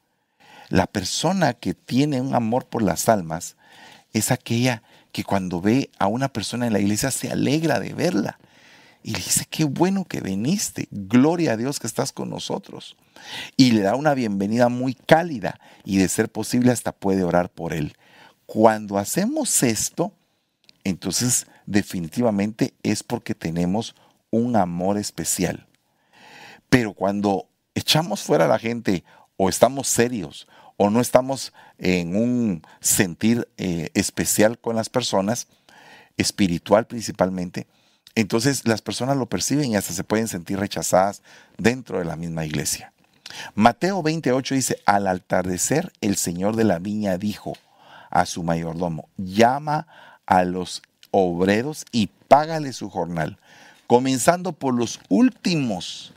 La 0.69 0.89
persona 0.89 1.53
que 1.53 1.73
tiene 1.73 2.21
un 2.21 2.35
amor 2.35 2.67
por 2.67 2.83
las 2.83 3.09
almas 3.09 3.57
es 4.13 4.33
aquella 4.33 4.83
que 5.13 5.23
cuando 5.23 5.61
ve 5.61 5.91
a 6.01 6.09
una 6.09 6.29
persona 6.29 6.67
en 6.67 6.73
la 6.73 6.81
iglesia 6.81 7.13
se 7.13 7.31
alegra 7.31 7.79
de 7.79 7.95
verla 7.95 8.39
y 9.07 9.13
le 9.13 9.19
dice, 9.19 9.45
qué 9.51 9.65
bueno 9.65 10.07
que 10.07 10.23
viniste, 10.23 10.89
gloria 10.91 11.53
a 11.53 11.57
Dios 11.59 11.79
que 11.79 11.87
estás 11.87 12.11
con 12.11 12.31
nosotros. 12.31 12.97
Y 13.55 13.73
le 13.73 13.83
da 13.83 13.97
una 13.97 14.15
bienvenida 14.15 14.71
muy 14.71 14.95
cálida 14.95 15.61
y 15.85 15.99
de 15.99 16.09
ser 16.09 16.33
posible 16.33 16.73
hasta 16.73 16.91
puede 16.91 17.23
orar 17.23 17.51
por 17.51 17.75
él. 17.75 17.99
Cuando 18.47 18.97
hacemos 18.97 19.63
esto, 19.63 20.15
entonces 20.85 21.47
definitivamente 21.67 22.73
es 22.83 23.03
porque 23.03 23.35
tenemos 23.35 23.95
un 24.31 24.57
amor 24.57 24.97
especial. 24.97 25.67
Pero 26.71 26.95
cuando 26.95 27.47
echamos 27.75 28.23
fuera 28.23 28.47
a 28.47 28.49
la 28.49 28.59
gente 28.59 29.05
o 29.37 29.51
estamos 29.51 29.87
serios 29.87 30.49
o 30.79 30.89
no 30.89 31.03
estamos 31.03 31.53
en 31.77 32.17
un 32.17 32.63
sentir 32.81 33.51
eh, 33.59 33.91
especial 33.93 34.59
con 34.59 34.77
las 34.77 34.89
personas, 34.89 35.47
espiritual 36.17 36.87
principalmente, 36.87 37.67
entonces 38.15 38.67
las 38.67 38.83
personas 38.83 39.17
lo 39.17 39.27
perciben 39.27 39.71
y 39.71 39.77
hasta 39.77 39.93
se 39.93 40.05
pueden 40.05 40.29
sentir 40.29 40.59
rechazadas 40.59 41.23
dentro 41.59 41.99
de 41.99 42.05
la 42.05 42.17
misma 42.17 42.45
iglesia. 42.45 42.93
Mateo 43.55 44.03
28 44.03 44.55
dice, 44.55 44.83
al 44.87 45.07
atardecer 45.07 45.93
el 46.01 46.17
Señor 46.17 46.57
de 46.57 46.65
la 46.65 46.79
viña 46.79 47.19
dijo 47.19 47.55
a 48.11 48.27
su 48.27 48.43
mayordomo, 48.43 49.09
llama 49.17 49.87
a 50.27 50.45
los 50.45 50.83
obreros 51.11 51.85
y 51.91 52.09
págale 52.29 52.73
su 52.73 52.91
jornal, 52.91 53.39
comenzando 53.87 54.53
por 54.53 54.75
los 54.75 55.01
últimos 55.09 56.13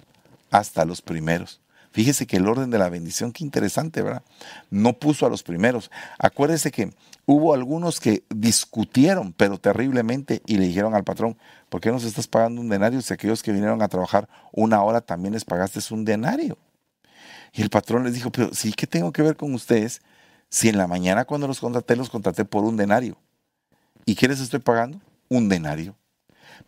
hasta 0.51 0.86
los 0.86 1.01
primeros. 1.01 1.60
Fíjese 1.97 2.27
que 2.27 2.38
el 2.38 2.47
orden 2.47 2.69
de 2.69 2.77
la 2.77 2.89
bendición, 2.89 3.31
qué 3.31 3.43
interesante, 3.43 4.03
¿verdad? 4.03 4.21
No 4.69 4.93
puso 4.93 5.25
a 5.25 5.31
los 5.31 5.41
primeros. 5.41 5.89
Acuérdese 6.19 6.69
que 6.69 6.93
hubo 7.25 7.55
algunos 7.55 7.99
que 7.99 8.23
discutieron, 8.29 9.33
pero 9.33 9.57
terriblemente, 9.57 10.43
y 10.45 10.57
le 10.57 10.67
dijeron 10.67 10.93
al 10.93 11.03
patrón, 11.03 11.39
¿por 11.69 11.81
qué 11.81 11.91
nos 11.91 12.03
estás 12.03 12.27
pagando 12.27 12.62
un 12.62 12.69
denario 12.69 13.01
si 13.01 13.15
aquellos 13.15 13.41
que 13.41 13.51
vinieron 13.51 13.81
a 13.81 13.88
trabajar 13.88 14.29
una 14.51 14.83
hora 14.83 15.01
también 15.01 15.33
les 15.33 15.43
pagaste 15.43 15.79
un 15.91 16.05
denario? 16.05 16.60
Y 17.51 17.63
el 17.63 17.71
patrón 17.71 18.03
les 18.03 18.13
dijo, 18.13 18.31
pero 18.31 18.53
sí, 18.53 18.73
¿qué 18.73 18.86
tengo 18.86 19.12
que 19.12 19.23
ver 19.23 19.36
con 19.36 19.55
ustedes 19.55 20.03
si 20.51 20.69
en 20.69 20.77
la 20.77 20.86
mañana 20.86 21.25
cuando 21.25 21.47
los 21.47 21.60
contraté, 21.60 21.95
los 21.95 22.12
contraté 22.12 22.45
por 22.45 22.63
un 22.63 22.77
denario? 22.77 23.17
¿Y 24.05 24.13
qué 24.13 24.27
les 24.27 24.39
estoy 24.39 24.60
pagando? 24.60 25.01
Un 25.29 25.49
denario. 25.49 25.95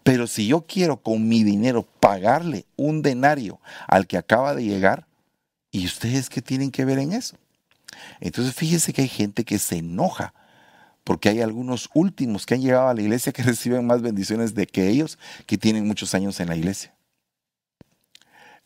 Pero 0.02 0.26
si 0.26 0.48
yo 0.48 0.62
quiero 0.62 0.98
con 0.98 1.28
mi 1.28 1.44
dinero 1.44 1.84
pagarle 2.00 2.66
un 2.78 3.04
denario 3.04 3.60
al 3.88 4.08
que 4.08 4.18
acaba 4.18 4.56
de 4.56 4.64
llegar, 4.64 5.06
¿Y 5.72 5.86
ustedes 5.86 6.30
qué 6.30 6.42
tienen 6.42 6.72
que 6.72 6.86
ver 6.86 7.00
en 7.00 7.14
eso? 7.14 7.38
Entonces 8.20 8.56
fíjense 8.56 8.94
que 8.94 9.04
hay 9.04 9.08
gente 9.08 9.44
que 9.44 9.60
se 9.60 9.78
enoja 9.78 10.34
porque 11.04 11.30
hay 11.30 11.42
algunos 11.42 11.90
últimos 11.94 12.46
que 12.46 12.54
han 12.54 12.62
llegado 12.62 12.88
a 12.88 12.94
la 12.94 13.02
iglesia 13.02 13.32
que 13.32 13.44
reciben 13.44 13.86
más 13.88 14.02
bendiciones 14.02 14.54
de 14.54 14.68
que 14.68 14.90
ellos 14.90 15.18
que 15.46 15.58
tienen 15.58 15.88
muchos 15.88 16.14
años 16.14 16.40
en 16.40 16.50
la 16.50 16.56
iglesia. 16.56 16.94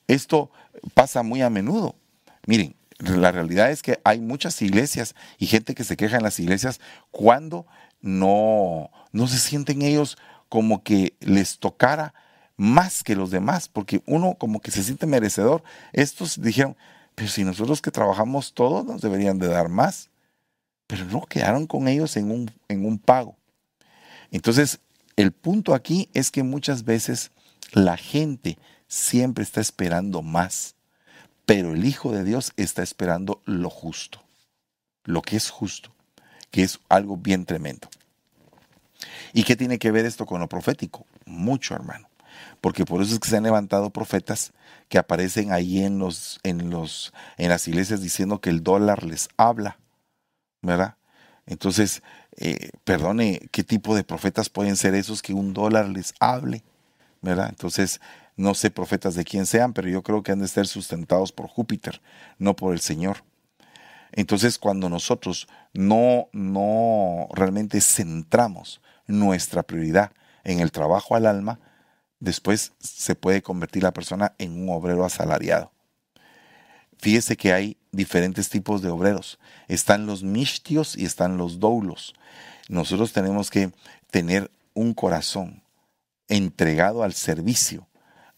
Esto 0.07 0.51
pasa 0.93 1.23
muy 1.23 1.41
a 1.41 1.49
menudo. 1.49 1.95
Miren, 2.45 2.75
la 2.99 3.31
realidad 3.31 3.71
es 3.71 3.81
que 3.81 3.99
hay 4.03 4.19
muchas 4.19 4.61
iglesias 4.61 5.15
y 5.37 5.47
gente 5.47 5.75
que 5.75 5.83
se 5.83 5.97
queja 5.97 6.17
en 6.17 6.23
las 6.23 6.39
iglesias 6.39 6.81
cuando 7.11 7.65
no, 8.01 8.91
no 9.11 9.27
se 9.27 9.39
sienten 9.39 9.81
ellos 9.81 10.17
como 10.49 10.83
que 10.83 11.15
les 11.21 11.59
tocara 11.59 12.13
más 12.57 13.03
que 13.03 13.15
los 13.15 13.31
demás, 13.31 13.67
porque 13.67 14.03
uno 14.05 14.35
como 14.35 14.59
que 14.61 14.71
se 14.71 14.83
siente 14.83 15.07
merecedor. 15.07 15.63
Estos 15.93 16.41
dijeron, 16.41 16.75
pero 17.15 17.29
si 17.29 17.43
nosotros 17.43 17.81
que 17.81 17.91
trabajamos 17.91 18.53
todos 18.53 18.85
nos 18.85 19.01
deberían 19.01 19.39
de 19.39 19.47
dar 19.47 19.69
más. 19.69 20.09
Pero 20.87 21.05
no, 21.05 21.21
quedaron 21.21 21.67
con 21.67 21.87
ellos 21.87 22.17
en 22.17 22.31
un, 22.31 22.51
en 22.67 22.85
un 22.85 22.99
pago. 22.99 23.37
Entonces, 24.31 24.79
el 25.15 25.31
punto 25.31 25.73
aquí 25.73 26.09
es 26.13 26.31
que 26.31 26.43
muchas 26.43 26.83
veces 26.83 27.31
la 27.71 27.97
gente 27.97 28.57
siempre 28.87 29.43
está 29.43 29.61
esperando 29.61 30.21
más, 30.21 30.75
pero 31.45 31.73
el 31.73 31.85
Hijo 31.85 32.11
de 32.11 32.23
Dios 32.23 32.53
está 32.57 32.83
esperando 32.83 33.41
lo 33.45 33.69
justo, 33.69 34.23
lo 35.03 35.21
que 35.21 35.37
es 35.37 35.49
justo, 35.49 35.93
que 36.51 36.63
es 36.63 36.79
algo 36.89 37.17
bien 37.17 37.45
tremendo. 37.45 37.89
¿Y 39.33 39.43
qué 39.43 39.55
tiene 39.55 39.79
que 39.79 39.91
ver 39.91 40.05
esto 40.05 40.25
con 40.25 40.41
lo 40.41 40.47
profético? 40.47 41.05
Mucho, 41.25 41.75
hermano 41.75 42.12
porque 42.61 42.85
por 42.85 43.01
eso 43.01 43.13
es 43.13 43.19
que 43.19 43.29
se 43.29 43.37
han 43.37 43.43
levantado 43.43 43.89
profetas 43.91 44.53
que 44.89 44.97
aparecen 44.97 45.51
ahí 45.51 45.83
en, 45.83 45.99
los, 45.99 46.39
en, 46.43 46.69
los, 46.69 47.13
en 47.37 47.49
las 47.49 47.67
iglesias 47.67 48.01
diciendo 48.01 48.41
que 48.41 48.49
el 48.49 48.63
dólar 48.63 49.03
les 49.03 49.29
habla, 49.37 49.77
¿verdad? 50.61 50.95
Entonces, 51.45 52.03
eh, 52.37 52.71
perdone, 52.83 53.47
¿qué 53.51 53.63
tipo 53.63 53.95
de 53.95 54.03
profetas 54.03 54.49
pueden 54.49 54.75
ser 54.77 54.95
esos 54.95 55.21
que 55.21 55.33
un 55.33 55.53
dólar 55.53 55.89
les 55.89 56.13
hable? 56.19 56.63
¿Verdad? 57.21 57.49
Entonces, 57.49 58.01
no 58.35 58.53
sé 58.53 58.71
profetas 58.71 59.15
de 59.15 59.23
quién 59.23 59.45
sean, 59.45 59.73
pero 59.73 59.89
yo 59.89 60.01
creo 60.03 60.23
que 60.23 60.31
han 60.31 60.39
de 60.39 60.47
ser 60.47 60.67
sustentados 60.67 61.31
por 61.31 61.47
Júpiter, 61.47 62.01
no 62.39 62.55
por 62.55 62.73
el 62.73 62.79
Señor. 62.79 63.23
Entonces, 64.11 64.57
cuando 64.57 64.89
nosotros 64.89 65.47
no, 65.73 66.27
no 66.33 67.27
realmente 67.33 67.81
centramos 67.81 68.81
nuestra 69.07 69.63
prioridad 69.63 70.11
en 70.43 70.59
el 70.59 70.71
trabajo 70.71 71.15
al 71.15 71.25
alma, 71.25 71.59
después 72.23 72.71
se 72.79 73.15
puede 73.15 73.41
convertir 73.41 73.83
la 73.83 73.91
persona 73.91 74.33
en 74.37 74.53
un 74.53 74.69
obrero 74.69 75.03
asalariado. 75.03 75.73
Fíjese 76.97 77.35
que 77.35 77.51
hay 77.51 77.75
diferentes 77.91 78.47
tipos 78.47 78.81
de 78.81 78.89
obreros. 78.89 79.39
Están 79.67 80.05
los 80.05 80.23
mishtios 80.23 80.95
y 80.95 81.03
están 81.03 81.35
los 81.35 81.59
doulos. 81.59 82.13
Nosotros 82.69 83.11
tenemos 83.11 83.49
que 83.49 83.73
tener 84.09 84.49
un 84.73 84.93
corazón 84.93 85.63
entregado 86.29 87.03
al 87.03 87.13
servicio, 87.13 87.89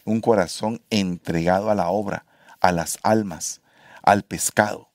un 0.04 0.20
corazón 0.20 0.82
entregado 0.90 1.70
a 1.70 1.76
la 1.76 1.90
obra, 1.90 2.26
a 2.62 2.72
las 2.72 2.98
almas, 3.04 3.62
al 4.02 4.24
pescado. 4.24 4.90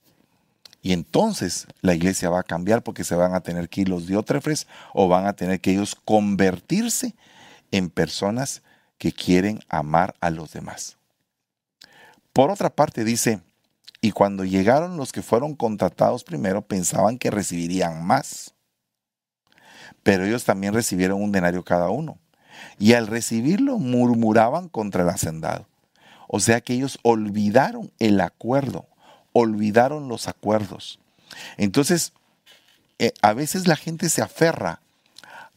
Y 0.82 0.92
entonces 0.92 1.68
la 1.80 1.94
iglesia 1.94 2.28
va 2.28 2.40
a 2.40 2.44
cambiar 2.44 2.82
porque 2.82 3.04
se 3.04 3.14
van 3.14 3.34
a 3.34 3.40
tener 3.40 3.68
que 3.68 3.82
ir 3.82 3.88
los 3.88 4.08
diótrefes 4.08 4.66
o 4.92 5.06
van 5.06 5.26
a 5.26 5.34
tener 5.34 5.60
que 5.60 5.70
ellos 5.70 5.94
convertirse 5.94 7.14
en 7.70 7.88
personas 7.88 8.62
que 9.00 9.12
quieren 9.12 9.60
amar 9.70 10.14
a 10.20 10.28
los 10.28 10.52
demás. 10.52 10.98
Por 12.34 12.50
otra 12.50 12.68
parte 12.68 13.02
dice, 13.02 13.40
y 14.02 14.10
cuando 14.10 14.44
llegaron 14.44 14.98
los 14.98 15.10
que 15.10 15.22
fueron 15.22 15.54
contratados 15.54 16.22
primero 16.22 16.60
pensaban 16.60 17.16
que 17.16 17.30
recibirían 17.30 18.04
más, 18.04 18.52
pero 20.02 20.26
ellos 20.26 20.44
también 20.44 20.74
recibieron 20.74 21.22
un 21.22 21.32
denario 21.32 21.64
cada 21.64 21.88
uno. 21.88 22.18
Y 22.78 22.92
al 22.92 23.06
recibirlo 23.06 23.78
murmuraban 23.78 24.68
contra 24.68 25.02
el 25.02 25.08
hacendado. 25.08 25.66
O 26.28 26.38
sea 26.38 26.60
que 26.60 26.74
ellos 26.74 26.98
olvidaron 27.02 27.90
el 28.00 28.20
acuerdo, 28.20 28.84
olvidaron 29.32 30.08
los 30.08 30.28
acuerdos. 30.28 30.98
Entonces, 31.56 32.12
eh, 32.98 33.14
a 33.22 33.32
veces 33.32 33.66
la 33.66 33.76
gente 33.76 34.10
se 34.10 34.20
aferra 34.20 34.82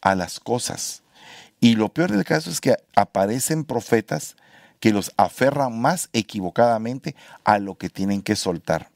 a 0.00 0.14
las 0.14 0.40
cosas 0.40 1.02
y 1.64 1.76
lo 1.76 1.88
peor 1.88 2.12
del 2.12 2.26
caso 2.26 2.50
es 2.50 2.60
que 2.60 2.76
aparecen 2.94 3.64
profetas 3.64 4.36
que 4.80 4.92
los 4.92 5.14
aferran 5.16 5.80
más 5.80 6.10
equivocadamente 6.12 7.16
a 7.42 7.58
lo 7.58 7.78
que 7.78 7.88
tienen 7.88 8.20
que 8.20 8.36
soltar. 8.36 8.90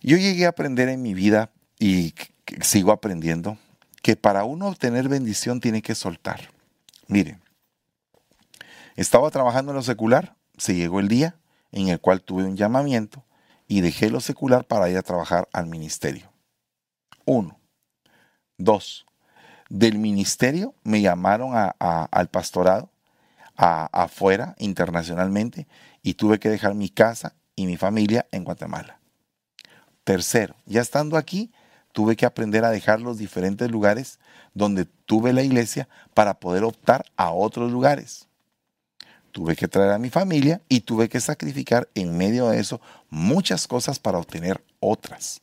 Yo 0.00 0.16
llegué 0.16 0.46
a 0.46 0.48
aprender 0.48 0.88
en 0.88 1.00
mi 1.00 1.14
vida 1.14 1.52
y 1.78 2.12
sigo 2.60 2.90
aprendiendo 2.90 3.56
que 4.02 4.16
para 4.16 4.42
uno 4.42 4.66
obtener 4.66 5.08
bendición 5.08 5.60
tiene 5.60 5.80
que 5.80 5.94
soltar. 5.94 6.50
Miren, 7.06 7.40
estaba 8.96 9.30
trabajando 9.30 9.70
en 9.70 9.76
lo 9.76 9.82
secular, 9.84 10.34
se 10.56 10.74
llegó 10.74 10.98
el 10.98 11.06
día 11.06 11.36
en 11.70 11.86
el 11.86 12.00
cual 12.00 12.20
tuve 12.20 12.42
un 12.42 12.56
llamamiento 12.56 13.24
y 13.68 13.80
dejé 13.80 14.10
lo 14.10 14.18
secular 14.18 14.64
para 14.64 14.90
ir 14.90 14.96
a 14.96 15.02
trabajar 15.02 15.48
al 15.52 15.66
ministerio. 15.66 16.32
Uno. 17.24 17.60
Dos 18.56 19.06
del 19.68 19.98
ministerio 19.98 20.74
me 20.82 21.00
llamaron 21.00 21.52
al 21.78 22.28
pastorado 22.28 22.90
afuera 23.56 24.54
internacionalmente 24.58 25.66
y 26.02 26.14
tuve 26.14 26.38
que 26.38 26.48
dejar 26.48 26.74
mi 26.74 26.88
casa 26.88 27.34
y 27.56 27.66
mi 27.66 27.76
familia 27.76 28.26
en 28.30 28.44
Guatemala. 28.44 28.98
Tercero, 30.04 30.54
ya 30.64 30.80
estando 30.80 31.16
aquí, 31.16 31.50
tuve 31.92 32.16
que 32.16 32.24
aprender 32.24 32.64
a 32.64 32.70
dejar 32.70 33.00
los 33.00 33.18
diferentes 33.18 33.70
lugares 33.70 34.18
donde 34.54 34.84
tuve 34.84 35.32
la 35.32 35.42
iglesia 35.42 35.88
para 36.14 36.34
poder 36.34 36.64
optar 36.64 37.04
a 37.16 37.32
otros 37.32 37.70
lugares. 37.72 38.26
Tuve 39.32 39.56
que 39.56 39.68
traer 39.68 39.90
a 39.90 39.98
mi 39.98 40.08
familia 40.08 40.62
y 40.68 40.80
tuve 40.80 41.08
que 41.08 41.20
sacrificar 41.20 41.88
en 41.94 42.16
medio 42.16 42.48
de 42.48 42.60
eso 42.60 42.80
muchas 43.10 43.66
cosas 43.66 43.98
para 43.98 44.18
obtener 44.18 44.64
otras. 44.80 45.42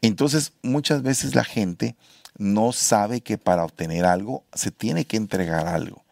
Entonces, 0.00 0.52
muchas 0.62 1.02
veces 1.02 1.34
la 1.34 1.44
gente 1.44 1.94
no 2.38 2.72
sabe 2.72 3.20
que 3.20 3.36
para 3.36 3.64
obtener 3.64 4.06
algo 4.06 4.44
se 4.54 4.70
tiene 4.70 5.04
que 5.04 5.16
entregar 5.16 5.66
algo. 5.66 6.04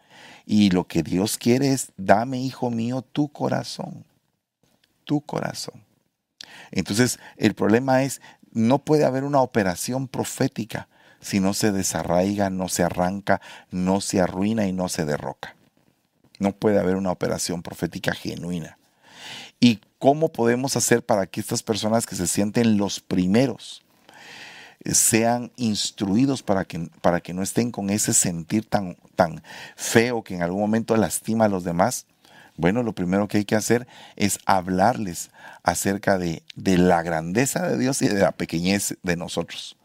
Y 0.45 0.69
lo 0.69 0.85
que 0.85 1.03
Dios 1.03 1.37
quiere 1.37 1.71
es, 1.71 1.91
dame, 1.97 2.39
hijo 2.39 2.69
mío, 2.69 3.01
tu 3.01 3.29
corazón. 3.29 4.05
Tu 5.05 5.21
corazón. 5.21 5.83
Entonces, 6.71 7.19
el 7.37 7.53
problema 7.53 8.03
es, 8.03 8.21
no 8.51 8.79
puede 8.79 9.05
haber 9.05 9.23
una 9.23 9.41
operación 9.41 10.07
profética 10.07 10.87
si 11.19 11.39
no 11.39 11.53
se 11.53 11.71
desarraiga, 11.71 12.49
no 12.49 12.69
se 12.69 12.83
arranca, 12.83 13.41
no 13.71 14.01
se 14.01 14.21
arruina 14.21 14.67
y 14.67 14.73
no 14.73 14.89
se 14.89 15.05
derroca. 15.05 15.55
No 16.39 16.51
puede 16.51 16.79
haber 16.79 16.95
una 16.95 17.11
operación 17.11 17.63
profética 17.63 18.13
genuina. 18.13 18.77
¿Y 19.59 19.81
cómo 19.97 20.31
podemos 20.31 20.77
hacer 20.77 21.03
para 21.03 21.25
que 21.25 21.39
estas 21.39 21.63
personas 21.63 22.05
que 22.05 22.15
se 22.15 22.27
sienten 22.27 22.77
los 22.77 22.99
primeros 22.99 23.83
sean 24.85 25.51
instruidos 25.57 26.43
para 26.43 26.65
que, 26.65 26.89
para 27.01 27.21
que 27.21 27.33
no 27.33 27.41
estén 27.41 27.71
con 27.71 27.89
ese 27.89 28.13
sentir 28.13 28.65
tan, 28.65 28.97
tan 29.15 29.41
feo 29.75 30.23
que 30.23 30.35
en 30.35 30.43
algún 30.43 30.61
momento 30.61 30.95
lastima 30.95 31.45
a 31.45 31.49
los 31.49 31.63
demás? 31.63 32.05
Bueno, 32.55 32.81
lo 32.81 32.93
primero 32.93 33.27
que 33.27 33.37
hay 33.37 33.45
que 33.45 33.55
hacer 33.55 33.87
es 34.15 34.39
hablarles 34.45 35.29
acerca 35.63 36.17
de, 36.17 36.43
de 36.55 36.77
la 36.77 37.03
grandeza 37.03 37.67
de 37.67 37.77
Dios 37.77 38.01
y 38.01 38.07
de 38.07 38.19
la 38.19 38.31
pequeñez 38.31 38.97
de 39.03 39.15
nosotros. 39.15 39.77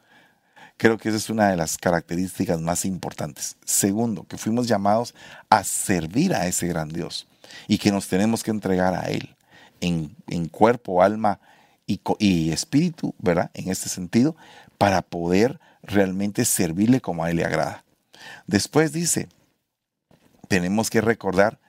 Creo 0.78 0.99
que 0.99 1.11
esa 1.11 1.18
es 1.18 1.30
una 1.30 1.49
de 1.49 1.57
las 1.57 1.78
características 1.78 2.61
más 2.61 2.84
importantes. 2.84 3.57
Segundo, 3.64 4.24
que 4.24 4.38
fuimos 4.38 4.66
llamados 4.66 5.14
a 5.51 5.64
servir 5.64 6.34
a 6.34 6.47
ese 6.47 6.66
gran 6.66 6.88
Dios 6.88 7.28
y 7.68 7.78
que 7.78 7.93
nos 7.93 8.09
tenemos 8.09 8.43
que 8.43 8.51
entregar 8.51 8.95
a 8.95 9.03
Él 9.03 9.36
en, 9.80 10.49
cuerpo, 10.49 11.03
alma 11.03 11.40
y, 11.86 12.01
y, 12.18 12.53
espíritu, 12.53 13.14
¿verdad? 13.18 13.51
En 13.55 13.68
este 13.70 13.88
sentido, 13.88 14.36
para 14.83 15.01
poder 15.01 15.61
realmente 15.85 16.45
servirle 16.45 17.01
como 17.01 17.22
a 17.22 17.30
Él 17.30 17.37
le 17.37 17.45
agrada. 17.45 17.85
Después 18.49 18.93
dice, 18.93 19.28
tenemos 20.49 20.91
que 20.91 21.01
recordar 21.01 21.61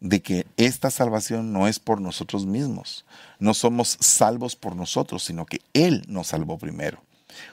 de 0.00 0.22
que 0.22 0.46
esta 0.56 0.90
salvación 0.90 1.52
no 1.52 1.68
es 1.68 1.78
por 1.78 2.00
nosotros 2.00 2.46
mismos. 2.46 3.04
No 3.38 3.52
somos 3.52 3.98
salvos 4.00 4.56
por 4.56 4.74
nosotros, 4.74 5.22
sino 5.22 5.44
que 5.44 5.60
Él 5.74 6.02
nos 6.08 6.28
salvó 6.28 6.56
primero. 6.56 7.02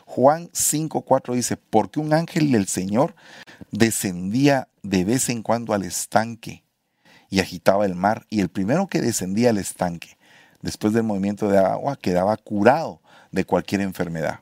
Juan 0.05 0.47
5.4 0.51 1.35
dice, 1.35 1.57
porque 1.57 1.99
un 1.99 2.13
ángel 2.13 2.53
del 2.53 2.67
Señor 2.67 3.13
descendía 3.71 4.69
de 4.83 5.03
vez 5.03 5.27
en 5.27 5.43
cuando 5.43 5.73
al 5.73 5.83
estanque 5.83 6.63
y 7.29 7.41
agitaba 7.41 7.85
el 7.85 7.93
mar, 7.93 8.25
y 8.29 8.39
el 8.39 8.47
primero 8.47 8.87
que 8.87 9.01
descendía 9.01 9.49
al 9.49 9.57
estanque, 9.57 10.17
después 10.61 10.93
del 10.93 11.03
movimiento 11.03 11.49
de 11.49 11.57
agua, 11.57 11.97
quedaba 11.97 12.37
curado 12.37 13.01
de 13.33 13.43
cualquier 13.43 13.81
enfermedad. 13.81 14.39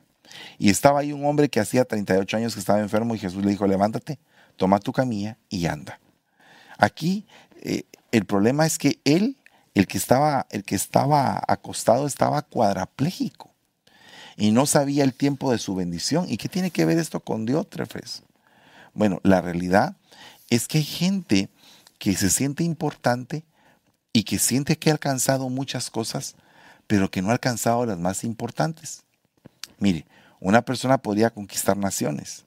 Y 0.58 0.70
estaba 0.70 1.00
ahí 1.00 1.12
un 1.12 1.24
hombre 1.24 1.48
que 1.48 1.60
hacía 1.60 1.84
38 1.84 2.36
años 2.36 2.54
que 2.54 2.60
estaba 2.60 2.80
enfermo 2.80 3.14
y 3.14 3.18
Jesús 3.18 3.44
le 3.44 3.50
dijo, 3.50 3.66
levántate, 3.66 4.18
toma 4.56 4.80
tu 4.80 4.92
camilla 4.92 5.38
y 5.48 5.66
anda. 5.66 6.00
Aquí 6.78 7.26
eh, 7.60 7.84
el 8.12 8.24
problema 8.24 8.66
es 8.66 8.78
que 8.78 9.00
él, 9.04 9.36
el 9.74 9.86
que 9.86 9.98
estaba, 9.98 10.46
el 10.50 10.64
que 10.64 10.74
estaba 10.74 11.42
acostado, 11.46 12.06
estaba 12.06 12.42
cuadraplégico 12.42 13.50
y 14.36 14.52
no 14.52 14.66
sabía 14.66 15.04
el 15.04 15.14
tiempo 15.14 15.50
de 15.50 15.58
su 15.58 15.74
bendición. 15.74 16.26
¿Y 16.28 16.36
qué 16.36 16.48
tiene 16.48 16.70
que 16.70 16.84
ver 16.84 16.98
esto 16.98 17.20
con 17.20 17.44
Diótrefes? 17.44 18.22
Bueno, 18.94 19.20
la 19.22 19.40
realidad 19.40 19.96
es 20.48 20.68
que 20.68 20.78
hay 20.78 20.84
gente 20.84 21.48
que 21.98 22.14
se 22.14 22.30
siente 22.30 22.64
importante 22.64 23.44
y 24.12 24.22
que 24.22 24.38
siente 24.38 24.78
que 24.78 24.90
ha 24.90 24.92
alcanzado 24.92 25.48
muchas 25.48 25.90
cosas, 25.90 26.36
pero 26.86 27.10
que 27.10 27.20
no 27.20 27.28
ha 27.28 27.32
alcanzado 27.32 27.84
las 27.84 27.98
más 27.98 28.24
importantes. 28.24 29.02
Mire, 29.78 30.06
una 30.40 30.62
persona 30.62 30.98
podría 30.98 31.30
conquistar 31.30 31.76
naciones, 31.76 32.44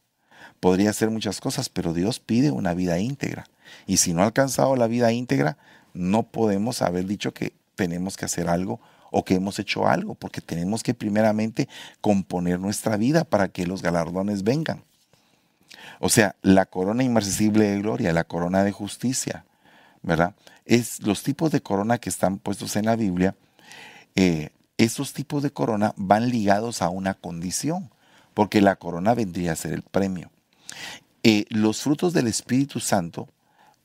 podría 0.60 0.90
hacer 0.90 1.10
muchas 1.10 1.42
cosas, 1.42 1.70
pero 1.70 1.94
Dios 1.94 2.20
pide 2.20 2.52
una 2.52 2.74
vida 2.74 3.00
íntegra. 3.00 3.46
Y 3.88 3.98
si 3.98 4.14
no 4.14 4.22
ha 4.22 4.26
alcanzado 4.26 4.76
la 4.76 4.88
vida 4.88 5.12
íntegra, 5.12 5.58
no 5.94 6.24
podemos 6.24 6.82
haber 6.82 7.06
dicho 7.06 7.34
que 7.34 7.54
tenemos 7.76 8.18
que 8.18 8.26
hacer 8.26 8.50
algo 8.50 8.80
o 9.12 9.26
que 9.26 9.36
hemos 9.36 9.60
hecho 9.60 9.88
algo, 9.88 10.16
porque 10.16 10.40
tenemos 10.40 10.84
que 10.84 10.94
primeramente 10.94 11.68
componer 12.00 12.60
nuestra 12.60 12.96
vida 12.96 13.26
para 13.26 13.50
que 13.50 13.68
los 13.68 13.82
galardones 13.82 14.44
vengan. 14.44 14.84
O 16.00 16.10
sea, 16.10 16.36
la 16.42 16.66
corona 16.66 17.04
inmarcesible 17.04 17.70
de 17.70 17.80
gloria, 17.80 18.14
la 18.14 18.24
corona 18.24 18.64
de 18.64 18.72
justicia, 18.72 19.46
¿verdad? 20.02 20.34
Es 20.66 21.02
los 21.02 21.24
tipos 21.24 21.52
de 21.52 21.62
corona 21.62 21.98
que 21.98 22.10
están 22.10 22.38
puestos 22.38 22.76
en 22.76 22.86
la 22.86 22.96
Biblia. 22.96 23.36
Eh, 24.16 24.50
esos 24.84 25.14
tipos 25.14 25.44
de 25.44 25.52
corona 25.52 25.94
van 25.98 26.30
ligados 26.30 26.82
a 26.82 26.90
una 26.90 27.14
condición, 27.14 27.90
porque 28.34 28.62
la 28.62 28.76
corona 28.76 29.14
vendría 29.14 29.52
a 29.52 29.56
ser 29.56 29.74
el 29.74 29.82
premio. 29.82 30.32
Eh, 31.24 31.46
los 31.50 31.82
frutos 31.82 32.14
del 32.14 32.28
Espíritu 32.28 32.80
Santo 32.80 33.28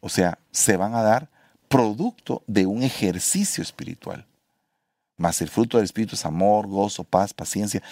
o 0.06 0.08
sea, 0.08 0.38
se 0.52 0.76
van 0.76 0.94
a 0.94 1.02
dar 1.02 1.28
producto 1.68 2.44
de 2.46 2.64
un 2.66 2.84
ejercicio 2.84 3.60
espiritual. 3.60 4.24
Más 5.16 5.40
el 5.40 5.48
fruto 5.48 5.78
del 5.78 5.84
Espíritu 5.84 6.14
es 6.14 6.24
amor, 6.24 6.68
gozo, 6.68 7.02
paz, 7.02 7.34
paciencia. 7.34 7.82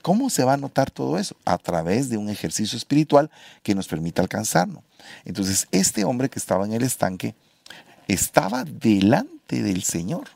¿Cómo 0.00 0.30
se 0.30 0.44
va 0.44 0.52
a 0.52 0.56
notar 0.56 0.92
todo 0.92 1.18
eso? 1.18 1.34
A 1.44 1.58
través 1.58 2.10
de 2.10 2.16
un 2.16 2.28
ejercicio 2.28 2.78
espiritual 2.78 3.28
que 3.64 3.74
nos 3.74 3.88
permita 3.88 4.22
alcanzarnos. 4.22 4.84
Entonces, 5.24 5.66
este 5.72 6.04
hombre 6.04 6.28
que 6.28 6.38
estaba 6.38 6.64
en 6.64 6.74
el 6.74 6.84
estanque 6.84 7.34
estaba 8.06 8.64
delante 8.64 9.60
del 9.60 9.82
Señor 9.82 10.28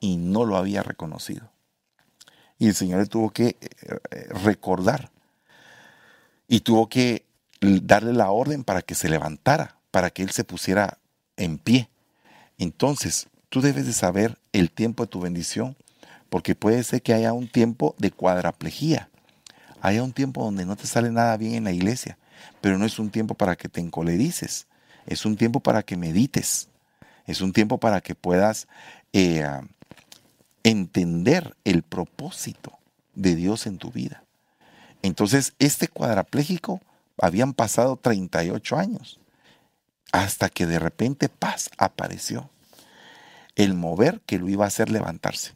y 0.00 0.16
no 0.16 0.44
lo 0.44 0.56
había 0.56 0.82
reconocido. 0.82 1.50
Y 2.58 2.66
el 2.68 2.74
Señor 2.74 3.00
le 3.00 3.06
tuvo 3.06 3.30
que 3.30 3.56
eh, 3.60 4.28
recordar 4.42 5.10
y 6.48 6.60
tuvo 6.60 6.88
que 6.88 7.24
darle 7.60 8.12
la 8.12 8.30
orden 8.30 8.64
para 8.64 8.82
que 8.82 8.94
se 8.94 9.08
levantara 9.08 9.78
para 9.90 10.10
que 10.10 10.22
Él 10.22 10.30
se 10.30 10.44
pusiera 10.44 10.98
en 11.36 11.58
pie. 11.58 11.88
Entonces, 12.58 13.28
tú 13.48 13.60
debes 13.60 13.86
de 13.86 13.92
saber 13.92 14.38
el 14.52 14.70
tiempo 14.70 15.04
de 15.04 15.08
tu 15.08 15.20
bendición, 15.20 15.76
porque 16.28 16.54
puede 16.54 16.82
ser 16.84 17.02
que 17.02 17.14
haya 17.14 17.32
un 17.32 17.48
tiempo 17.48 17.94
de 17.98 18.10
cuadraplejía, 18.10 19.08
haya 19.80 20.02
un 20.02 20.12
tiempo 20.12 20.44
donde 20.44 20.66
no 20.66 20.76
te 20.76 20.86
sale 20.86 21.10
nada 21.10 21.36
bien 21.36 21.54
en 21.54 21.64
la 21.64 21.72
iglesia, 21.72 22.18
pero 22.60 22.78
no 22.78 22.84
es 22.84 22.98
un 22.98 23.10
tiempo 23.10 23.34
para 23.34 23.56
que 23.56 23.68
te 23.68 23.80
encolerices, 23.80 24.66
es 25.06 25.24
un 25.24 25.36
tiempo 25.36 25.60
para 25.60 25.82
que 25.82 25.96
medites, 25.96 26.68
es 27.26 27.40
un 27.40 27.52
tiempo 27.52 27.78
para 27.78 28.00
que 28.00 28.14
puedas 28.14 28.68
eh, 29.12 29.46
entender 30.68 31.56
el 31.64 31.82
propósito 31.82 32.78
de 33.14 33.34
Dios 33.34 33.66
en 33.66 33.78
tu 33.78 33.90
vida. 33.90 34.24
Entonces, 35.02 35.54
este 35.58 35.88
cuadrapléjico 35.88 36.80
habían 37.16 37.54
pasado 37.54 37.96
38 37.96 38.76
años 38.76 39.18
hasta 40.12 40.48
que 40.50 40.66
de 40.66 40.78
repente 40.78 41.28
paz 41.28 41.70
apareció. 41.78 42.50
El 43.56 43.74
mover 43.74 44.20
que 44.20 44.38
lo 44.38 44.48
iba 44.48 44.64
a 44.64 44.68
hacer 44.68 44.90
levantarse. 44.90 45.52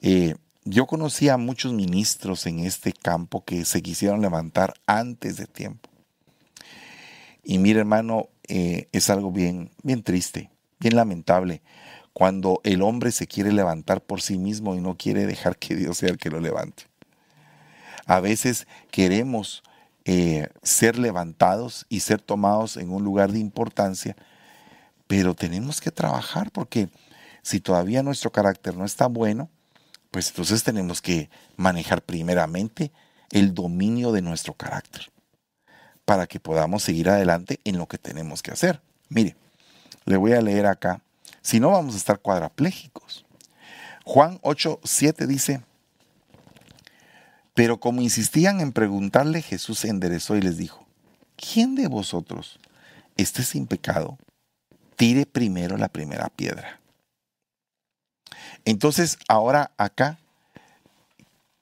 Eh, 0.00 0.36
yo 0.64 0.86
conocí 0.86 1.28
a 1.28 1.36
muchos 1.36 1.72
ministros 1.72 2.46
en 2.46 2.60
este 2.60 2.92
campo 2.92 3.44
que 3.44 3.64
se 3.64 3.82
quisieron 3.82 4.20
levantar 4.22 4.74
antes 4.86 5.36
de 5.36 5.46
tiempo. 5.46 5.90
Y 7.42 7.58
mire 7.58 7.80
hermano, 7.80 8.28
eh, 8.48 8.88
es 8.92 9.10
algo 9.10 9.32
bien, 9.32 9.70
bien 9.82 10.02
triste, 10.02 10.50
bien 10.78 10.94
lamentable, 10.96 11.62
cuando 12.12 12.60
el 12.64 12.82
hombre 12.82 13.12
se 13.12 13.26
quiere 13.26 13.52
levantar 13.52 14.02
por 14.02 14.20
sí 14.20 14.38
mismo 14.38 14.74
y 14.74 14.80
no 14.80 14.96
quiere 14.96 15.26
dejar 15.26 15.56
que 15.56 15.74
Dios 15.74 15.98
sea 15.98 16.10
el 16.10 16.18
que 16.18 16.30
lo 16.30 16.40
levante. 16.40 16.84
A 18.06 18.20
veces 18.20 18.66
queremos 18.90 19.62
eh, 20.04 20.48
ser 20.62 20.98
levantados 20.98 21.86
y 21.88 22.00
ser 22.00 22.20
tomados 22.20 22.76
en 22.76 22.90
un 22.90 23.04
lugar 23.04 23.32
de 23.32 23.38
importancia, 23.38 24.16
pero 25.06 25.34
tenemos 25.34 25.80
que 25.80 25.90
trabajar 25.90 26.50
porque 26.50 26.88
si 27.42 27.60
todavía 27.60 28.02
nuestro 28.02 28.30
carácter 28.30 28.76
no 28.76 28.84
está 28.84 29.06
bueno, 29.06 29.48
pues 30.10 30.28
entonces 30.28 30.62
tenemos 30.62 31.00
que 31.00 31.30
manejar 31.56 32.02
primeramente 32.02 32.92
el 33.30 33.54
dominio 33.54 34.12
de 34.12 34.22
nuestro 34.22 34.54
carácter 34.54 35.10
para 36.04 36.26
que 36.26 36.40
podamos 36.40 36.82
seguir 36.82 37.08
adelante 37.08 37.60
en 37.64 37.78
lo 37.78 37.86
que 37.86 37.98
tenemos 37.98 38.42
que 38.42 38.50
hacer. 38.50 38.80
Mire, 39.08 39.36
le 40.04 40.16
voy 40.16 40.32
a 40.32 40.42
leer 40.42 40.66
acá, 40.66 41.00
si 41.42 41.60
no 41.60 41.70
vamos 41.70 41.94
a 41.94 41.98
estar 41.98 42.20
cuadraplégicos. 42.20 43.24
Juan 44.04 44.38
8, 44.42 44.80
7 44.82 45.26
dice, 45.26 45.62
pero 47.54 47.78
como 47.78 48.00
insistían 48.00 48.60
en 48.60 48.72
preguntarle, 48.72 49.42
Jesús 49.42 49.80
se 49.80 49.88
enderezó 49.88 50.36
y 50.36 50.42
les 50.42 50.56
dijo, 50.56 50.86
¿quién 51.36 51.74
de 51.74 51.88
vosotros 51.88 52.58
esté 53.16 53.42
sin 53.42 53.66
pecado? 53.66 54.18
Tire 54.96 55.26
primero 55.26 55.76
la 55.76 55.88
primera 55.88 56.28
piedra. 56.28 56.80
Entonces, 58.64 59.18
ahora 59.28 59.72
acá, 59.76 60.18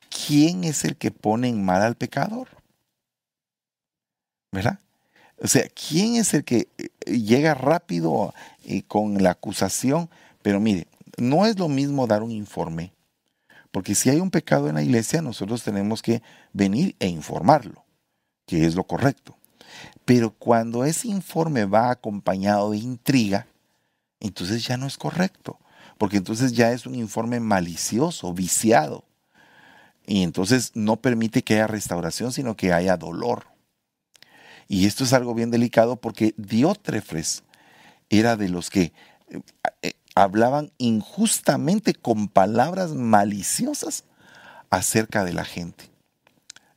¿quién 0.08 0.64
es 0.64 0.84
el 0.84 0.96
que 0.96 1.10
pone 1.10 1.48
en 1.48 1.64
mal 1.64 1.82
al 1.82 1.96
pecador? 1.96 2.48
¿Verdad? 4.52 4.80
O 5.42 5.48
sea, 5.48 5.64
¿quién 5.68 6.16
es 6.16 6.34
el 6.34 6.44
que 6.44 6.68
eh, 6.76 6.90
llega 7.10 7.54
rápido 7.54 8.34
eh, 8.64 8.82
con 8.82 9.22
la 9.22 9.30
acusación? 9.30 10.10
Pero 10.42 10.60
mire, 10.60 10.86
no 11.18 11.46
es 11.46 11.58
lo 11.58 11.68
mismo 11.68 12.06
dar 12.06 12.22
un 12.22 12.30
informe 12.30 12.92
porque 13.70 13.94
si 13.94 14.10
hay 14.10 14.18
un 14.20 14.30
pecado 14.30 14.68
en 14.68 14.74
la 14.74 14.82
iglesia, 14.82 15.22
nosotros 15.22 15.62
tenemos 15.62 16.02
que 16.02 16.22
venir 16.52 16.96
e 16.98 17.06
informarlo, 17.06 17.84
que 18.46 18.66
es 18.66 18.74
lo 18.74 18.84
correcto. 18.84 19.36
Pero 20.04 20.30
cuando 20.30 20.84
ese 20.84 21.08
informe 21.08 21.66
va 21.66 21.90
acompañado 21.90 22.72
de 22.72 22.78
intriga, 22.78 23.46
entonces 24.18 24.66
ya 24.66 24.76
no 24.76 24.86
es 24.86 24.98
correcto, 24.98 25.58
porque 25.98 26.16
entonces 26.16 26.52
ya 26.52 26.72
es 26.72 26.84
un 26.84 26.96
informe 26.96 27.38
malicioso, 27.38 28.32
viciado. 28.32 29.04
Y 30.06 30.24
entonces 30.24 30.72
no 30.74 30.96
permite 30.96 31.42
que 31.42 31.54
haya 31.54 31.68
restauración, 31.68 32.32
sino 32.32 32.56
que 32.56 32.72
haya 32.72 32.96
dolor. 32.96 33.46
Y 34.66 34.86
esto 34.86 35.04
es 35.04 35.12
algo 35.12 35.34
bien 35.34 35.52
delicado 35.52 35.96
porque 35.96 36.34
Diótrefes 36.36 37.44
era 38.10 38.36
de 38.36 38.50
los 38.50 38.68
que 38.68 38.92
eh, 39.82 39.92
hablaban 40.14 40.72
injustamente 40.78 41.94
con 41.94 42.28
palabras 42.28 42.92
maliciosas 42.92 44.04
acerca 44.68 45.24
de 45.24 45.32
la 45.32 45.44
gente. 45.44 45.90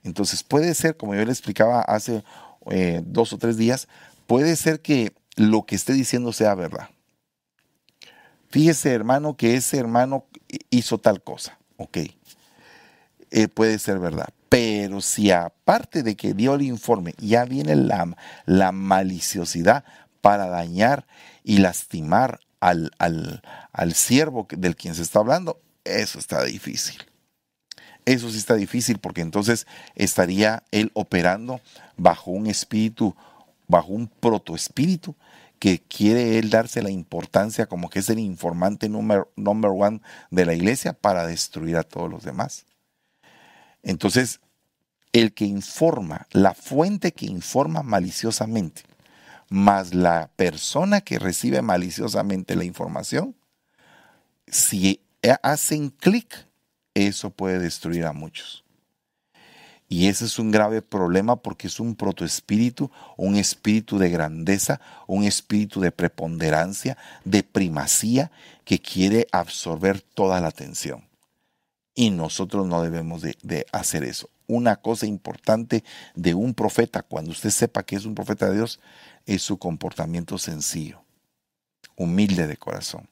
Entonces 0.04 0.44
puede 0.44 0.74
ser, 0.74 0.96
como 0.96 1.16
yo 1.16 1.26
le 1.26 1.32
explicaba 1.32 1.82
hace 1.82 2.24
eh, 2.70 3.02
dos 3.06 3.34
o 3.34 3.38
tres 3.38 3.58
días, 3.58 3.88
puede 4.28 4.56
ser 4.56 4.82
que 4.82 5.14
lo 5.36 5.66
que 5.66 5.76
esté 5.76 5.94
diciendo 5.94 6.32
sea 6.32 6.56
verdad. 6.56 6.90
Fíjese, 8.50 8.94
hermano, 8.94 9.36
que 9.36 9.56
ese 9.56 9.80
hermano 9.80 10.26
hizo 10.70 11.00
tal 11.00 11.24
cosa. 11.24 11.58
Ok. 11.78 11.98
Eh, 13.32 13.48
puede 13.48 13.80
ser 13.80 13.98
verdad. 13.98 14.30
Pero 14.50 15.02
si 15.02 15.32
aparte 15.32 16.04
de 16.04 16.16
que 16.16 16.36
dio 16.36 16.54
el 16.54 16.62
informe, 16.62 17.16
ya 17.18 17.46
viene 17.46 17.76
la, 17.76 18.16
la 18.46 18.72
maliciosidad 18.72 19.84
para 20.24 20.48
dañar 20.48 21.06
y 21.44 21.58
lastimar 21.58 22.40
al, 22.62 22.92
al, 22.98 23.42
al 23.74 23.94
siervo 23.94 24.48
del 24.50 24.78
quien 24.78 24.96
se 24.96 25.02
está 25.02 25.20
hablando, 25.20 25.60
eso 25.84 26.18
está 26.18 26.46
difícil. 26.46 26.96
Eso 28.06 28.30
sí 28.30 28.38
está 28.38 28.56
difícil 28.56 29.00
porque 29.00 29.20
entonces 29.20 29.68
estaría 29.96 30.64
él 30.72 30.92
operando 30.94 31.60
bajo 31.98 32.32
un 32.32 32.48
espíritu, 32.48 33.18
bajo 33.68 33.92
un 33.92 34.08
protoespíritu 34.08 35.14
que 35.60 35.80
quiere 35.82 36.40
él 36.40 36.50
darse 36.50 36.82
la 36.82 36.90
importancia 36.90 37.66
como 37.66 37.90
que 37.90 38.00
es 38.00 38.10
el 38.10 38.20
informante 38.20 38.88
número 38.88 39.30
number 39.36 39.72
one 39.74 40.00
de 40.32 40.46
la 40.46 40.54
iglesia 40.54 40.94
para 40.94 41.28
destruir 41.28 41.76
a 41.76 41.84
todos 41.84 42.10
los 42.10 42.24
demás. 42.24 42.66
Entonces, 43.82 44.40
el 45.12 45.34
que 45.34 45.44
informa, 45.44 46.28
la 46.32 46.54
fuente 46.54 47.12
que 47.12 47.26
informa 47.26 47.84
maliciosamente, 47.84 48.84
más 49.54 49.94
la 49.94 50.32
persona 50.36 51.02
que 51.02 51.20
recibe 51.20 51.62
maliciosamente 51.62 52.56
la 52.56 52.64
información, 52.64 53.36
si 54.48 55.00
hacen 55.44 55.92
clic 55.92 56.48
eso 56.96 57.30
puede 57.30 57.60
destruir 57.60 58.06
a 58.06 58.14
muchos. 58.14 58.64
Y 59.88 60.08
ese 60.08 60.26
es 60.26 60.40
un 60.40 60.50
grave 60.50 60.82
problema 60.82 61.36
porque 61.36 61.68
es 61.68 61.80
un 61.80 61.94
protoespíritu, 61.94 62.90
un 63.16 63.36
espíritu 63.36 64.00
de 64.00 64.10
grandeza, 64.10 64.82
un 65.06 65.24
espíritu 65.24 65.82
de 65.82 65.92
preponderancia, 65.92 66.98
de 67.24 67.44
primacía 67.44 68.32
que 68.66 68.80
quiere 68.80 69.28
absorber 69.32 70.02
toda 70.02 70.42
la 70.42 70.48
atención. 70.48 71.08
Y 71.94 72.10
nosotros 72.10 72.66
no 72.66 72.82
debemos 72.82 73.22
de, 73.22 73.38
de, 73.44 73.68
hacer 73.72 74.04
eso. 74.04 74.32
Una 74.48 74.78
cosa 74.78 75.06
importante 75.06 75.84
de 76.16 76.34
un 76.34 76.56
profeta, 76.56 77.04
cuando 77.04 77.30
usted 77.30 77.52
sepa 77.52 77.84
que 77.84 77.96
es 77.96 78.06
un 78.06 78.16
profeta 78.16 78.50
de 78.50 78.56
Dios, 78.56 78.80
es 79.26 79.42
su 79.42 79.58
comportamiento 79.58 80.38
sencillo, 80.38 81.04
humilde 81.96 82.48
de 82.48 82.58
corazón. 82.58 83.08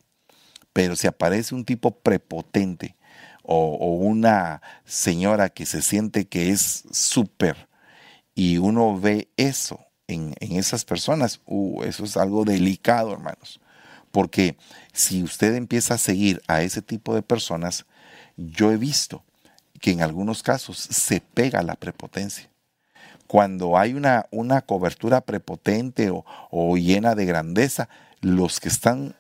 Pero 0.74 0.96
si 0.96 1.08
aparece 1.08 1.56
un 1.56 1.66
tipo 1.66 1.92
prepotente, 1.92 2.96
o, 3.44 3.98
una 3.98 4.62
señora 4.86 5.50
que 5.50 5.66
se 5.66 5.82
siente 5.82 6.26
que 6.26 6.52
es 6.52 6.84
súper 6.92 7.68
y 8.36 8.58
uno 8.58 9.00
ve 9.00 9.30
eso 9.38 9.80
en, 10.08 10.36
esas 10.40 10.86
personas, 10.86 11.42
uh, 11.46 11.84
eso 11.84 12.04
es 12.04 12.18
algo 12.18 12.44
delicado, 12.46 13.14
hermanos. 13.14 13.60
Porque 14.12 14.58
si 14.94 15.24
usted 15.24 15.56
empieza 15.56 15.94
a 15.94 15.98
seguir 15.98 16.42
a 16.48 16.62
ese 16.62 16.82
tipo 16.82 17.16
de 17.16 17.22
personas, 17.22 17.86
yo 18.36 18.72
he 18.72 18.78
visto 18.78 19.24
que 19.80 19.92
en 19.92 20.02
algunos 20.02 20.44
casos 20.44 20.78
se 20.78 21.22
pega 21.22 21.64
la 21.64 21.76
prepotencia. 21.76 22.51
Cuando 23.32 23.78
hay 23.78 23.94
una, 23.94 24.26
una 24.30 24.60
cobertura 24.60 25.22
prepotente 25.22 26.10
o, 26.10 26.26
o 26.50 26.76
llena 26.76 27.16
de 27.16 27.26
grandeza, 27.26 27.88
los 28.20 28.60
que 28.60 28.68
están 28.68 29.16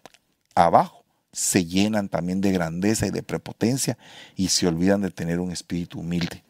abajo 0.54 1.06
se 1.32 1.64
llenan 1.64 2.10
también 2.10 2.42
de 2.42 2.52
grandeza 2.52 3.08
y 3.08 3.12
de 3.12 3.24
prepotencia 3.24 3.98
y 4.36 4.50
se 4.50 4.68
olvidan 4.68 5.00
de 5.00 5.12
tener 5.12 5.40
un 5.40 5.54
espíritu 5.54 6.02
humilde. 6.02 6.44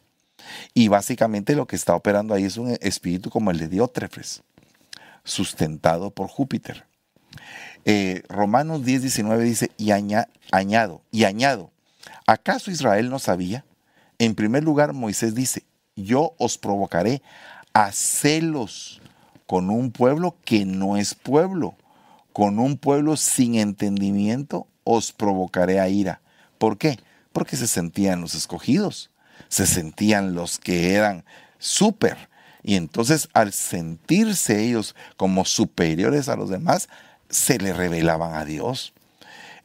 Y 0.73 0.87
básicamente 0.87 1.55
lo 1.55 1.67
que 1.67 1.75
está 1.75 1.93
operando 1.93 2.33
ahí 2.33 2.45
es 2.45 2.57
un 2.57 2.75
espíritu 2.81 3.29
como 3.29 3.51
el 3.51 3.59
de 3.59 3.67
Diótrefes, 3.67 4.41
sustentado 5.23 6.09
por 6.09 6.29
Júpiter. 6.29 6.87
Eh, 7.85 8.23
Romanos 8.27 8.83
10, 8.83 9.03
19 9.03 9.43
dice, 9.43 9.69
y 9.77 9.91
añado, 9.91 11.03
y 11.11 11.25
añado, 11.25 11.69
¿acaso 12.25 12.71
Israel 12.71 13.11
no 13.11 13.19
sabía? 13.19 13.65
En 14.17 14.33
primer 14.33 14.63
lugar, 14.63 14.93
Moisés 14.93 15.35
dice, 15.35 15.61
yo 15.95 16.33
os 16.37 16.57
provocaré 16.57 17.21
a 17.73 17.91
celos 17.91 19.01
con 19.45 19.69
un 19.69 19.91
pueblo 19.91 20.35
que 20.45 20.65
no 20.65 20.97
es 20.97 21.15
pueblo, 21.15 21.75
con 22.33 22.59
un 22.59 22.77
pueblo 22.77 23.17
sin 23.17 23.55
entendimiento 23.55 24.67
os 24.83 25.11
provocaré 25.11 25.79
a 25.79 25.89
ira. 25.89 26.21
¿Por 26.57 26.77
qué? 26.77 26.99
Porque 27.33 27.57
se 27.57 27.67
sentían 27.67 28.21
los 28.21 28.35
escogidos, 28.35 29.09
se 29.49 29.67
sentían 29.67 30.35
los 30.35 30.59
que 30.59 30.93
eran 30.93 31.25
súper. 31.59 32.29
Y 32.63 32.75
entonces 32.75 33.29
al 33.33 33.53
sentirse 33.53 34.63
ellos 34.63 34.95
como 35.17 35.45
superiores 35.45 36.29
a 36.29 36.35
los 36.35 36.49
demás, 36.49 36.89
se 37.29 37.57
le 37.57 37.73
revelaban 37.73 38.35
a 38.35 38.45
Dios. 38.45 38.93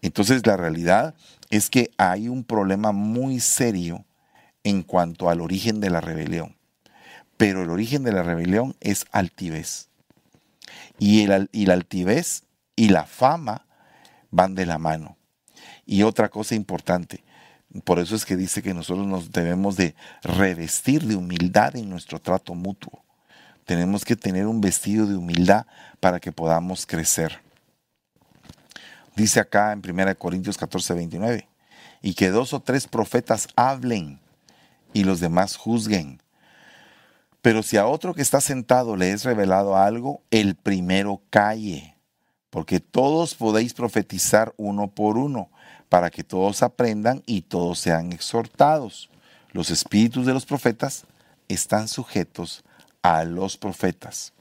Entonces 0.03 0.47
la 0.47 0.57
realidad 0.57 1.14
es 1.51 1.70
que 1.70 1.91
hay 1.97 2.29
un 2.29 2.45
problema 2.45 2.93
muy 2.93 3.41
serio 3.41 4.06
en 4.67 4.83
cuanto 4.83 5.31
al 5.31 5.41
origen 5.41 5.81
de 5.81 5.91
la 5.91 6.01
rebelión. 6.01 6.57
Pero 7.37 7.62
el 7.62 7.71
origen 7.71 8.03
de 8.03 8.11
la 8.11 8.25
rebelión 8.25 8.75
es 8.81 9.07
altivez. 9.12 9.91
Y, 10.99 11.23
el, 11.23 11.49
la 11.53 11.73
altivez 11.73 12.43
y 12.75 12.89
la 12.89 13.05
fama 13.05 13.64
van 14.33 14.57
de 14.57 14.67
la 14.67 14.79
mano. 14.79 15.19
Y 15.87 16.03
otra 16.03 16.31
cosa 16.31 16.57
importante, 16.57 17.23
por 17.85 18.01
eso 18.01 18.17
es 18.17 18.25
que 18.25 18.37
dice 18.37 18.61
que 18.61 18.75
nosotros 18.75 19.07
nos 19.07 19.31
debemos 19.31 19.77
de 19.77 19.95
revestir 20.25 21.05
de 21.05 21.14
humildad 21.14 21.77
en 21.77 21.89
nuestro 21.89 22.19
trato 22.19 22.57
mutuo. 22.57 23.05
Tenemos 23.67 24.05
que 24.05 24.17
tener 24.17 24.49
un 24.49 24.61
vestido 24.61 25.07
de 25.07 25.14
humildad 25.14 25.67
para 26.01 26.19
que 26.19 26.33
podamos 26.33 26.87
crecer. 26.87 27.41
Dice 29.14 29.39
acá 29.39 29.73
en 29.73 29.81
1 29.89 30.19
Corintios 30.19 30.59
14, 30.59 30.93
29, 30.95 31.49
y 32.03 32.14
que 32.14 32.31
dos 32.31 32.53
o 32.53 32.59
tres 32.59 32.89
profetas 32.89 33.47
hablen 33.55 34.26
y 34.97 35.05
los 35.05 35.20
demás 35.20 35.57
juzguen. 35.57 36.22
Pero 37.42 37.62
si 37.62 37.76
a 37.76 37.86
otro 37.86 38.14
que 38.14 38.22
está 38.22 38.40
sentado 38.40 38.97
le 38.97 39.12
es 39.12 39.24
revelado 39.24 39.76
algo, 39.76 40.22
el 40.30 40.55
primero 40.55 41.22
calle 41.30 41.97
porque 42.57 42.80
todos 42.80 43.34
podéis 43.34 43.74
profetizar 43.74 44.55
uno 44.57 44.88
por 44.88 45.18
uno, 45.18 45.51
para 45.90 46.09
que 46.09 46.24
todos 46.24 46.62
aprendan 46.62 47.22
y 47.26 47.42
todos 47.42 47.78
sean 47.78 48.12
exhortados. 48.12 49.11
Los 49.53 49.68
espíritus 49.68 50.24
de 50.24 50.32
los 50.32 50.47
profetas 50.47 51.05
están 51.49 51.86
sujetos 51.86 52.64
a 53.03 53.24
los 53.24 53.59
profetas. 53.59 54.32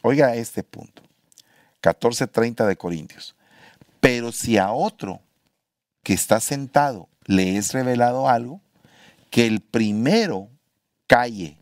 Oiga 0.00 0.34
este 0.34 0.62
punto. 0.62 1.02
14:30 1.82 2.66
de 2.66 2.76
Corintios. 2.76 3.36
Pero 4.00 4.32
si 4.32 4.56
a 4.56 4.72
otro 4.72 5.20
que 6.02 6.14
está 6.14 6.40
sentado 6.40 7.10
le 7.26 7.58
es 7.58 7.74
revelado 7.74 8.30
algo, 8.30 8.62
que 9.30 9.46
el 9.46 9.60
primero 9.60 10.48
calle. 11.06 11.58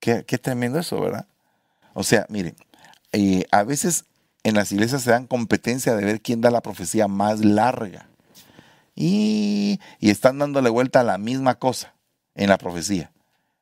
Qué, 0.00 0.22
tremendo 0.22 0.80
eso, 0.80 1.00
¿verdad? 1.00 1.26
O 1.94 2.02
sea, 2.02 2.26
miren, 2.28 2.56
eh, 3.12 3.44
a 3.52 3.62
veces 3.62 4.06
en 4.42 4.54
las 4.54 4.72
iglesias 4.72 5.02
se 5.02 5.10
dan 5.10 5.26
competencia 5.26 5.94
de 5.94 6.04
ver 6.04 6.20
quién 6.20 6.40
da 6.40 6.50
la 6.50 6.62
profecía 6.62 7.06
más 7.06 7.44
larga. 7.44 8.08
Y, 8.94 9.80
están 10.00 10.38
dándole 10.38 10.70
vuelta 10.70 11.00
a 11.00 11.04
la 11.04 11.18
misma 11.18 11.54
cosa 11.54 11.94
en 12.34 12.48
la 12.48 12.58
profecía, 12.58 13.12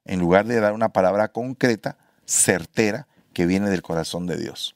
en 0.05 0.19
lugar 0.19 0.47
de 0.47 0.61
dar 0.61 0.73
una 0.73 0.89
palabra 0.91 1.29
concreta, 1.29 1.99
certera, 2.25 3.07
que 3.33 3.47
viene 3.47 3.69
del 3.69 3.83
corazón 3.83 4.27
de 4.27 4.39
Dios. 4.39 4.75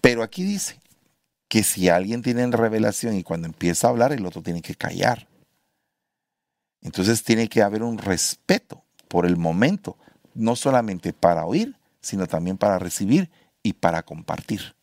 Pero 0.00 0.22
aquí 0.22 0.44
dice 0.44 0.78
que 1.48 1.64
si 1.64 1.88
alguien 1.88 2.22
tiene 2.22 2.46
revelación 2.48 3.14
y 3.16 3.22
cuando 3.22 3.46
empieza 3.46 3.86
a 3.86 3.90
hablar, 3.90 4.12
el 4.12 4.26
otro 4.26 4.42
tiene 4.42 4.62
que 4.62 4.74
callar. 4.74 5.27
Entonces 6.82 7.24
tiene 7.24 7.48
que 7.48 7.62
haber 7.62 7.82
un 7.82 7.98
respeto 7.98 8.84
por 9.08 9.26
el 9.26 9.36
momento, 9.36 9.96
no 10.34 10.56
solamente 10.56 11.12
para 11.12 11.44
oír, 11.44 11.76
sino 12.00 12.26
también 12.26 12.56
para 12.56 12.78
recibir 12.78 13.30
y 13.62 13.72
para 13.74 14.02
compartir. 14.02 14.74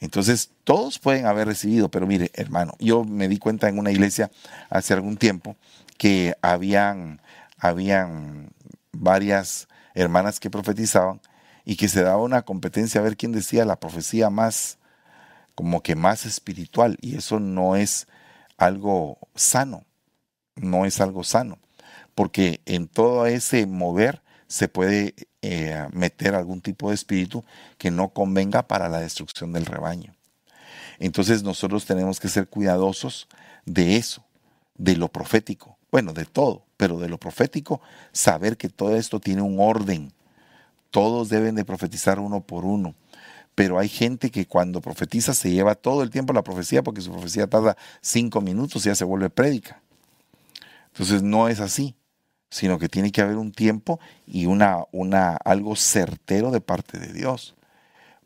Entonces, 0.00 0.50
todos 0.64 0.98
pueden 0.98 1.26
haber 1.26 1.46
recibido, 1.46 1.90
pero 1.90 2.06
mire, 2.06 2.30
hermano, 2.34 2.74
yo 2.78 3.04
me 3.04 3.28
di 3.28 3.38
cuenta 3.38 3.68
en 3.68 3.78
una 3.78 3.90
iglesia 3.90 4.30
hace 4.68 4.92
algún 4.92 5.16
tiempo 5.16 5.56
que 5.96 6.34
habían, 6.42 7.20
habían 7.58 8.50
varias 8.92 9.68
hermanas 9.94 10.40
que 10.40 10.50
profetizaban 10.50 11.20
y 11.64 11.76
que 11.76 11.88
se 11.88 12.02
daba 12.02 12.22
una 12.22 12.42
competencia 12.42 13.00
a 13.00 13.04
ver 13.04 13.16
quién 13.16 13.32
decía 13.32 13.64
la 13.64 13.80
profecía 13.80 14.28
más, 14.28 14.78
como 15.54 15.82
que 15.82 15.96
más 15.96 16.26
espiritual, 16.26 16.98
y 17.00 17.16
eso 17.16 17.40
no 17.40 17.76
es 17.76 18.06
algo 18.58 19.18
sano, 19.34 19.84
no 20.56 20.86
es 20.86 21.00
algo 21.00 21.24
sano, 21.24 21.58
porque 22.14 22.60
en 22.66 22.88
todo 22.88 23.26
ese 23.26 23.66
mover 23.66 24.22
se 24.46 24.68
puede 24.68 25.14
eh, 25.42 25.86
meter 25.92 26.34
algún 26.34 26.60
tipo 26.60 26.88
de 26.88 26.94
espíritu 26.94 27.44
que 27.78 27.90
no 27.90 28.10
convenga 28.10 28.66
para 28.66 28.88
la 28.88 29.00
destrucción 29.00 29.52
del 29.52 29.66
rebaño. 29.66 30.14
Entonces 30.98 31.42
nosotros 31.42 31.86
tenemos 31.86 32.20
que 32.20 32.28
ser 32.28 32.48
cuidadosos 32.48 33.28
de 33.66 33.96
eso, 33.96 34.24
de 34.76 34.96
lo 34.96 35.08
profético, 35.08 35.76
bueno, 35.90 36.12
de 36.12 36.24
todo, 36.24 36.64
pero 36.76 36.98
de 36.98 37.08
lo 37.08 37.18
profético, 37.18 37.80
saber 38.12 38.56
que 38.56 38.68
todo 38.68 38.96
esto 38.96 39.20
tiene 39.20 39.42
un 39.42 39.58
orden. 39.60 40.12
Todos 40.90 41.28
deben 41.28 41.54
de 41.54 41.64
profetizar 41.64 42.18
uno 42.18 42.40
por 42.40 42.64
uno. 42.64 42.94
Pero 43.54 43.78
hay 43.78 43.88
gente 43.88 44.30
que 44.30 44.46
cuando 44.46 44.80
profetiza 44.80 45.34
se 45.34 45.52
lleva 45.52 45.76
todo 45.76 46.02
el 46.02 46.10
tiempo 46.10 46.32
la 46.32 46.42
profecía 46.42 46.82
porque 46.82 47.00
su 47.00 47.12
profecía 47.12 47.46
tarda 47.46 47.76
cinco 48.00 48.40
minutos 48.40 48.84
y 48.84 48.88
ya 48.88 48.94
se 48.94 49.04
vuelve 49.04 49.30
prédica. 49.30 49.80
Entonces 50.94 51.22
no 51.22 51.48
es 51.48 51.60
así, 51.60 51.94
sino 52.50 52.78
que 52.78 52.88
tiene 52.88 53.12
que 53.12 53.20
haber 53.20 53.36
un 53.36 53.52
tiempo 53.52 54.00
y 54.26 54.46
una, 54.46 54.84
una, 54.92 55.36
algo 55.36 55.76
certero 55.76 56.50
de 56.50 56.60
parte 56.60 56.98
de 56.98 57.12
Dios 57.12 57.54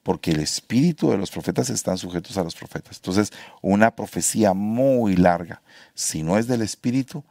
porque 0.08 0.30
el 0.30 0.40
espíritu 0.40 1.10
de 1.10 1.18
los 1.18 1.30
profetas 1.30 1.68
están 1.68 1.98
sujetos 1.98 2.38
a 2.38 2.42
los 2.42 2.54
profetas. 2.54 2.96
Entonces, 2.96 3.30
una 3.60 3.94
profecía 3.94 4.54
muy 4.54 5.16
larga, 5.16 5.60
si 5.92 6.22
no 6.22 6.38
es 6.38 6.46
del 6.46 6.62
espíritu, 6.62 7.22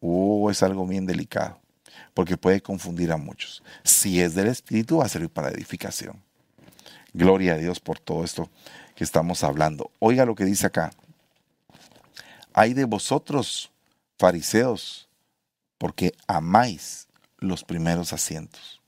oh, 0.00 0.50
es 0.50 0.64
algo 0.64 0.84
bien 0.84 1.06
delicado, 1.06 1.60
porque 2.12 2.36
puede 2.36 2.60
confundir 2.60 3.12
a 3.12 3.18
muchos. 3.18 3.62
Si 3.84 4.20
es 4.20 4.34
del 4.34 4.48
espíritu, 4.48 4.96
va 4.96 5.04
a 5.04 5.08
servir 5.08 5.30
para 5.30 5.50
edificación. 5.50 6.20
Gloria 7.12 7.52
a 7.52 7.58
Dios 7.58 7.78
por 7.78 8.00
todo 8.00 8.24
esto 8.24 8.50
que 8.96 9.04
estamos 9.04 9.44
hablando. 9.44 9.92
Oiga 10.00 10.26
lo 10.26 10.34
que 10.34 10.44
dice 10.44 10.66
acá. 10.66 10.92
Hay 12.52 12.74
de 12.74 12.84
vosotros, 12.84 13.70
fariseos, 14.24 15.06
porque 15.76 16.14
amáis 16.26 17.08
los 17.36 17.62
primeros 17.62 18.14
asientos 18.14 18.80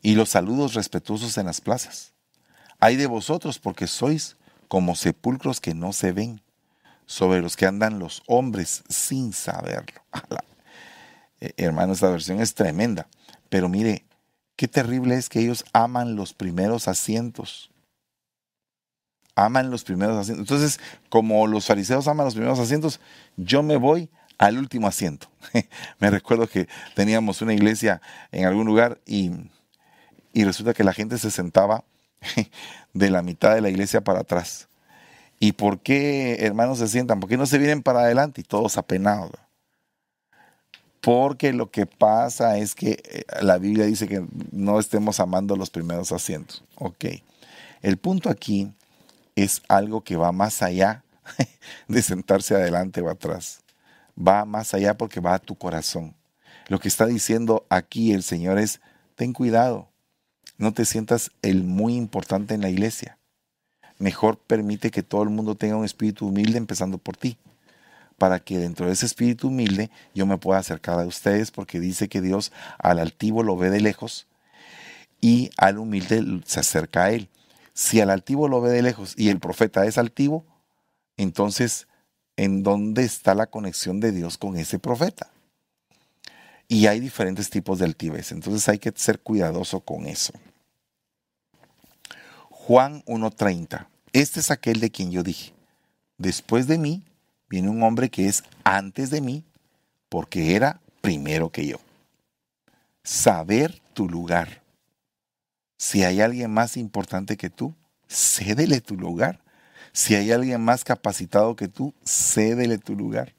y 0.00 0.14
los 0.14 0.28
saludos 0.28 0.74
respetuosos 0.74 1.36
en 1.38 1.46
las 1.46 1.60
plazas 1.60 2.12
hay 2.78 2.94
de 2.94 3.06
vosotros 3.06 3.58
porque 3.58 3.88
sois 3.88 4.36
como 4.68 4.94
sepulcros 4.94 5.60
que 5.60 5.74
no 5.74 5.92
se 5.92 6.12
ven, 6.12 6.40
sobre 7.04 7.42
los 7.42 7.56
que 7.56 7.66
andan 7.66 7.98
los 7.98 8.22
hombres 8.28 8.84
sin 8.88 9.32
saberlo. 9.32 10.02
Eh, 11.44 11.54
hermano, 11.56 11.92
esta 11.92 12.08
versión 12.08 12.40
es 12.40 12.54
tremenda. 12.54 13.08
Pero 13.48 13.68
mire, 13.68 14.04
qué 14.54 14.68
terrible 14.68 15.16
es 15.16 15.28
que 15.28 15.40
ellos 15.40 15.64
aman 15.72 16.14
los 16.14 16.34
primeros 16.34 16.86
asientos. 16.86 17.71
Aman 19.34 19.70
los 19.70 19.84
primeros 19.84 20.16
asientos. 20.18 20.42
Entonces, 20.42 20.80
como 21.08 21.46
los 21.46 21.66
fariseos 21.66 22.06
aman 22.08 22.26
los 22.26 22.34
primeros 22.34 22.58
asientos, 22.58 23.00
yo 23.36 23.62
me 23.62 23.76
voy 23.76 24.10
al 24.38 24.58
último 24.58 24.88
asiento. 24.88 25.28
me 25.98 26.10
recuerdo 26.10 26.46
que 26.46 26.68
teníamos 26.94 27.42
una 27.42 27.54
iglesia 27.54 28.02
en 28.30 28.46
algún 28.46 28.66
lugar 28.66 28.98
y, 29.06 29.30
y 30.32 30.44
resulta 30.44 30.74
que 30.74 30.84
la 30.84 30.92
gente 30.92 31.18
se 31.18 31.30
sentaba 31.30 31.84
de 32.92 33.10
la 33.10 33.22
mitad 33.22 33.54
de 33.54 33.60
la 33.60 33.70
iglesia 33.70 34.02
para 34.02 34.20
atrás. 34.20 34.68
¿Y 35.38 35.52
por 35.52 35.80
qué, 35.80 36.36
hermanos, 36.40 36.78
se 36.78 36.88
sientan? 36.88 37.20
¿Por 37.20 37.28
qué 37.28 37.36
no 37.36 37.46
se 37.46 37.58
vienen 37.58 37.82
para 37.82 38.00
adelante 38.00 38.40
y 38.40 38.44
todos 38.44 38.78
apenados? 38.78 39.32
Porque 41.00 41.52
lo 41.52 41.68
que 41.70 41.84
pasa 41.84 42.58
es 42.58 42.76
que 42.76 43.02
eh, 43.04 43.24
la 43.42 43.58
Biblia 43.58 43.86
dice 43.86 44.06
que 44.06 44.24
no 44.52 44.78
estemos 44.78 45.18
amando 45.18 45.56
los 45.56 45.68
primeros 45.68 46.12
asientos. 46.12 46.62
Ok. 46.76 47.06
El 47.82 47.96
punto 47.96 48.30
aquí 48.30 48.72
es 49.36 49.62
algo 49.68 50.02
que 50.02 50.16
va 50.16 50.32
más 50.32 50.62
allá 50.62 51.04
de 51.88 52.02
sentarse 52.02 52.54
adelante 52.54 53.00
o 53.00 53.10
atrás. 53.10 53.60
Va 54.16 54.44
más 54.44 54.74
allá 54.74 54.96
porque 54.96 55.20
va 55.20 55.34
a 55.34 55.38
tu 55.38 55.56
corazón. 55.56 56.14
Lo 56.68 56.78
que 56.78 56.88
está 56.88 57.06
diciendo 57.06 57.66
aquí 57.68 58.12
el 58.12 58.22
Señor 58.22 58.58
es, 58.58 58.80
ten 59.16 59.32
cuidado 59.32 59.92
no 60.62 60.72
te 60.72 60.84
sientas 60.84 61.32
el 61.42 61.64
muy 61.64 61.96
importante 61.96 62.54
en 62.54 62.60
la 62.60 62.70
iglesia. 62.70 63.18
Mejor 63.98 64.38
permite 64.38 64.92
que 64.92 65.02
todo 65.02 65.24
el 65.24 65.28
mundo 65.28 65.56
tenga 65.56 65.76
un 65.76 65.84
espíritu 65.84 66.28
humilde 66.28 66.56
empezando 66.56 66.98
por 66.98 67.16
ti, 67.16 67.36
para 68.16 68.38
que 68.38 68.58
dentro 68.58 68.86
de 68.86 68.92
ese 68.92 69.06
espíritu 69.06 69.48
humilde 69.48 69.90
yo 70.14 70.24
me 70.24 70.38
pueda 70.38 70.60
acercar 70.60 71.00
a 71.00 71.04
ustedes, 71.04 71.50
porque 71.50 71.80
dice 71.80 72.08
que 72.08 72.20
Dios 72.20 72.52
al 72.78 73.00
altivo 73.00 73.42
lo 73.42 73.56
ve 73.56 73.70
de 73.70 73.80
lejos 73.80 74.28
y 75.20 75.50
al 75.56 75.78
humilde 75.78 76.24
se 76.44 76.60
acerca 76.60 77.06
a 77.06 77.10
él. 77.10 77.28
Si 77.74 78.00
al 78.00 78.10
altivo 78.10 78.48
lo 78.48 78.60
ve 78.60 78.70
de 78.70 78.82
lejos 78.82 79.14
y 79.16 79.28
el 79.28 79.40
profeta 79.40 79.86
es 79.86 79.98
altivo, 79.98 80.44
entonces, 81.16 81.88
¿en 82.36 82.62
dónde 82.62 83.04
está 83.04 83.34
la 83.34 83.46
conexión 83.46 84.00
de 84.00 84.12
Dios 84.12 84.38
con 84.38 84.56
ese 84.56 84.78
profeta? 84.78 85.30
Y 86.68 86.86
hay 86.86 87.00
diferentes 87.00 87.50
tipos 87.50 87.78
de 87.78 87.84
altivez, 87.84 88.32
entonces 88.32 88.68
hay 88.68 88.78
que 88.78 88.92
ser 88.94 89.20
cuidadoso 89.20 89.80
con 89.80 90.06
eso. 90.06 90.32
Juan 92.50 93.02
1.30. 93.04 93.88
Este 94.12 94.40
es 94.40 94.50
aquel 94.50 94.80
de 94.80 94.90
quien 94.90 95.10
yo 95.10 95.22
dije, 95.22 95.52
después 96.16 96.66
de 96.66 96.78
mí 96.78 97.02
viene 97.48 97.68
un 97.68 97.82
hombre 97.82 98.08
que 98.08 98.28
es 98.28 98.44
antes 98.64 99.10
de 99.10 99.20
mí, 99.20 99.44
porque 100.08 100.54
era 100.54 100.80
primero 101.00 101.50
que 101.50 101.66
yo. 101.66 101.78
Saber 103.02 103.80
tu 103.92 104.08
lugar. 104.08 104.61
Si 105.82 106.04
hay 106.04 106.20
alguien 106.20 106.48
más 106.52 106.76
importante 106.76 107.36
que 107.36 107.50
tú, 107.50 107.74
cédele 108.08 108.80
tu 108.80 108.94
lugar. 108.94 109.40
Si 109.92 110.14
hay 110.14 110.30
alguien 110.30 110.60
más 110.60 110.84
capacitado 110.84 111.56
que 111.56 111.66
tú, 111.66 111.92
cédele 112.04 112.78
tu 112.78 112.94
lugar. 112.94 113.34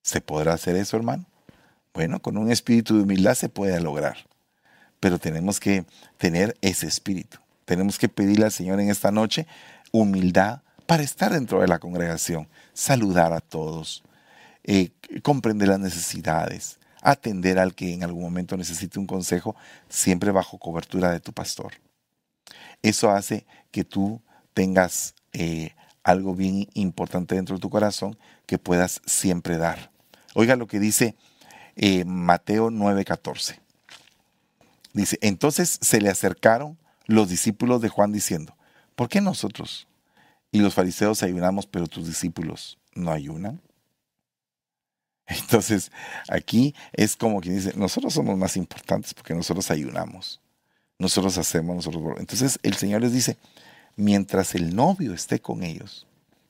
¿Se 0.00 0.20
podrá 0.20 0.52
hacer 0.54 0.76
eso, 0.76 0.96
hermano? 0.96 1.26
Bueno, 1.92 2.22
con 2.22 2.36
un 2.38 2.52
espíritu 2.52 2.94
de 2.94 3.02
humildad 3.02 3.34
se 3.34 3.48
puede 3.48 3.80
lograr, 3.80 4.16
pero 5.00 5.18
tenemos 5.18 5.58
que 5.58 5.84
tener 6.18 6.56
ese 6.60 6.86
espíritu. 6.86 7.38
Tenemos 7.64 7.98
que 7.98 8.08
pedirle 8.08 8.44
al 8.44 8.52
Señor 8.52 8.78
en 8.78 8.88
esta 8.88 9.10
noche 9.10 9.48
humildad 9.90 10.62
para 10.86 11.02
estar 11.02 11.32
dentro 11.32 11.62
de 11.62 11.66
la 11.66 11.80
congregación, 11.80 12.46
saludar 12.74 13.32
a 13.32 13.40
todos, 13.40 14.04
eh, 14.62 14.92
comprender 15.24 15.66
las 15.66 15.80
necesidades, 15.80 16.78
atender 17.02 17.58
al 17.58 17.74
que 17.74 17.94
en 17.94 18.04
algún 18.04 18.22
momento 18.22 18.56
necesite 18.56 18.98
un 18.98 19.06
consejo, 19.06 19.56
siempre 19.88 20.30
bajo 20.30 20.58
cobertura 20.58 21.10
de 21.10 21.20
tu 21.20 21.32
pastor. 21.32 21.74
Eso 22.82 23.10
hace 23.10 23.46
que 23.70 23.84
tú 23.84 24.22
tengas 24.54 25.14
eh, 25.32 25.74
algo 26.02 26.34
bien 26.34 26.68
importante 26.74 27.34
dentro 27.34 27.56
de 27.56 27.60
tu 27.60 27.70
corazón 27.70 28.18
que 28.46 28.58
puedas 28.58 29.00
siempre 29.06 29.56
dar. 29.56 29.90
Oiga 30.34 30.56
lo 30.56 30.66
que 30.66 30.80
dice 30.80 31.16
eh, 31.76 32.04
Mateo 32.04 32.70
9:14. 32.70 33.58
Dice, 34.92 35.18
entonces 35.20 35.78
se 35.80 36.00
le 36.00 36.08
acercaron 36.08 36.76
los 37.06 37.28
discípulos 37.28 37.80
de 37.80 37.88
Juan 37.88 38.12
diciendo, 38.12 38.56
¿por 38.96 39.08
qué 39.08 39.20
nosotros 39.20 39.86
y 40.50 40.58
los 40.60 40.74
fariseos 40.74 41.22
ayunamos, 41.22 41.66
pero 41.66 41.86
tus 41.86 42.06
discípulos 42.06 42.78
no 42.94 43.12
ayunan? 43.12 43.60
Entonces, 45.30 45.92
aquí 46.28 46.74
es 46.92 47.16
como 47.16 47.40
quien 47.40 47.56
dice, 47.56 47.72
nosotros 47.76 48.12
somos 48.12 48.36
más 48.36 48.56
importantes 48.56 49.14
porque 49.14 49.34
nosotros 49.34 49.70
ayunamos, 49.70 50.40
nosotros 50.98 51.38
hacemos, 51.38 51.76
nosotros... 51.76 52.18
Entonces, 52.18 52.58
el 52.62 52.74
Señor 52.74 53.00
les 53.00 53.12
dice, 53.12 53.36
mientras 53.96 54.54
el 54.54 54.74
novio 54.74 55.14
esté 55.14 55.40
con 55.40 55.62
ellos, 55.62 56.06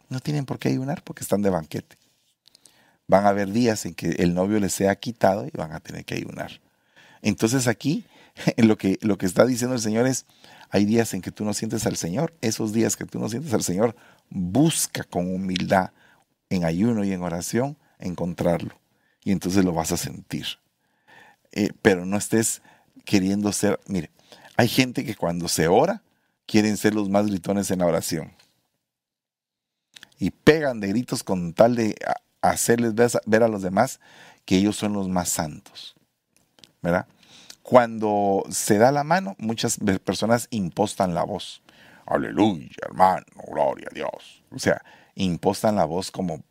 no 0.08 0.20
tienen 0.20 0.46
por 0.46 0.58
qué 0.58 0.68
ayunar 0.70 1.02
porque 1.04 1.22
están 1.22 1.42
de 1.42 1.50
banquete. 1.50 1.96
Van 3.06 3.26
a 3.26 3.30
haber 3.30 3.50
días 3.52 3.84
en 3.86 3.94
que 3.94 4.10
el 4.18 4.34
novio 4.34 4.58
les 4.58 4.72
sea 4.72 4.94
quitado 4.96 5.46
y 5.46 5.50
van 5.50 5.72
a 5.72 5.80
tener 5.80 6.04
que 6.04 6.14
ayunar. 6.14 6.60
Entonces 7.22 7.66
aquí 7.66 8.04
lo 8.56 8.78
que, 8.78 8.98
lo 9.02 9.18
que 9.18 9.26
está 9.26 9.44
diciendo 9.44 9.74
el 9.74 9.82
Señor 9.82 10.06
es, 10.06 10.26
hay 10.70 10.84
días 10.84 11.12
en 11.14 11.20
que 11.20 11.32
tú 11.32 11.44
no 11.44 11.52
sientes 11.52 11.86
al 11.86 11.96
Señor. 11.96 12.32
Esos 12.40 12.72
días 12.72 12.96
que 12.96 13.04
tú 13.04 13.18
no 13.18 13.28
sientes 13.28 13.52
al 13.52 13.62
Señor, 13.62 13.96
busca 14.30 15.04
con 15.04 15.32
humildad, 15.32 15.90
en 16.48 16.64
ayuno 16.64 17.04
y 17.04 17.12
en 17.12 17.22
oración, 17.22 17.76
encontrarlo. 18.00 18.78
Y 19.22 19.32
entonces 19.32 19.64
lo 19.64 19.72
vas 19.72 19.92
a 19.92 19.96
sentir. 19.96 20.46
Eh, 21.52 21.70
pero 21.82 22.06
no 22.06 22.16
estés 22.16 22.62
queriendo 23.04 23.52
ser, 23.52 23.80
mire, 23.86 24.10
hay 24.56 24.68
gente 24.68 25.04
que 25.04 25.14
cuando 25.14 25.48
se 25.48 25.68
ora, 25.68 26.02
quieren 26.46 26.76
ser 26.76 26.94
los 26.94 27.08
más 27.08 27.26
gritones 27.26 27.70
en 27.70 27.80
la 27.80 27.86
oración. 27.86 28.32
Y 30.18 30.30
pegan 30.30 30.80
de 30.80 30.88
gritos 30.88 31.22
con 31.22 31.54
tal 31.54 31.76
de 31.76 31.96
hacerles 32.42 32.94
ver 33.26 33.42
a 33.42 33.48
los 33.48 33.62
demás 33.62 34.00
que 34.44 34.56
ellos 34.56 34.76
son 34.76 34.92
los 34.92 35.08
más 35.08 35.28
santos. 35.28 35.94
¿Verdad? 36.82 37.06
Cuando 37.62 38.44
se 38.50 38.78
da 38.78 38.90
la 38.90 39.04
mano, 39.04 39.36
muchas 39.38 39.78
personas 40.04 40.48
impostan 40.50 41.14
la 41.14 41.24
voz. 41.24 41.62
Aleluya, 42.06 42.68
hermano, 42.82 43.24
gloria 43.46 43.88
a 43.90 43.94
Dios. 43.94 44.42
O 44.50 44.58
sea, 44.58 44.82
impostan 45.14 45.76
la 45.76 45.84
voz 45.84 46.10
como 46.10 46.42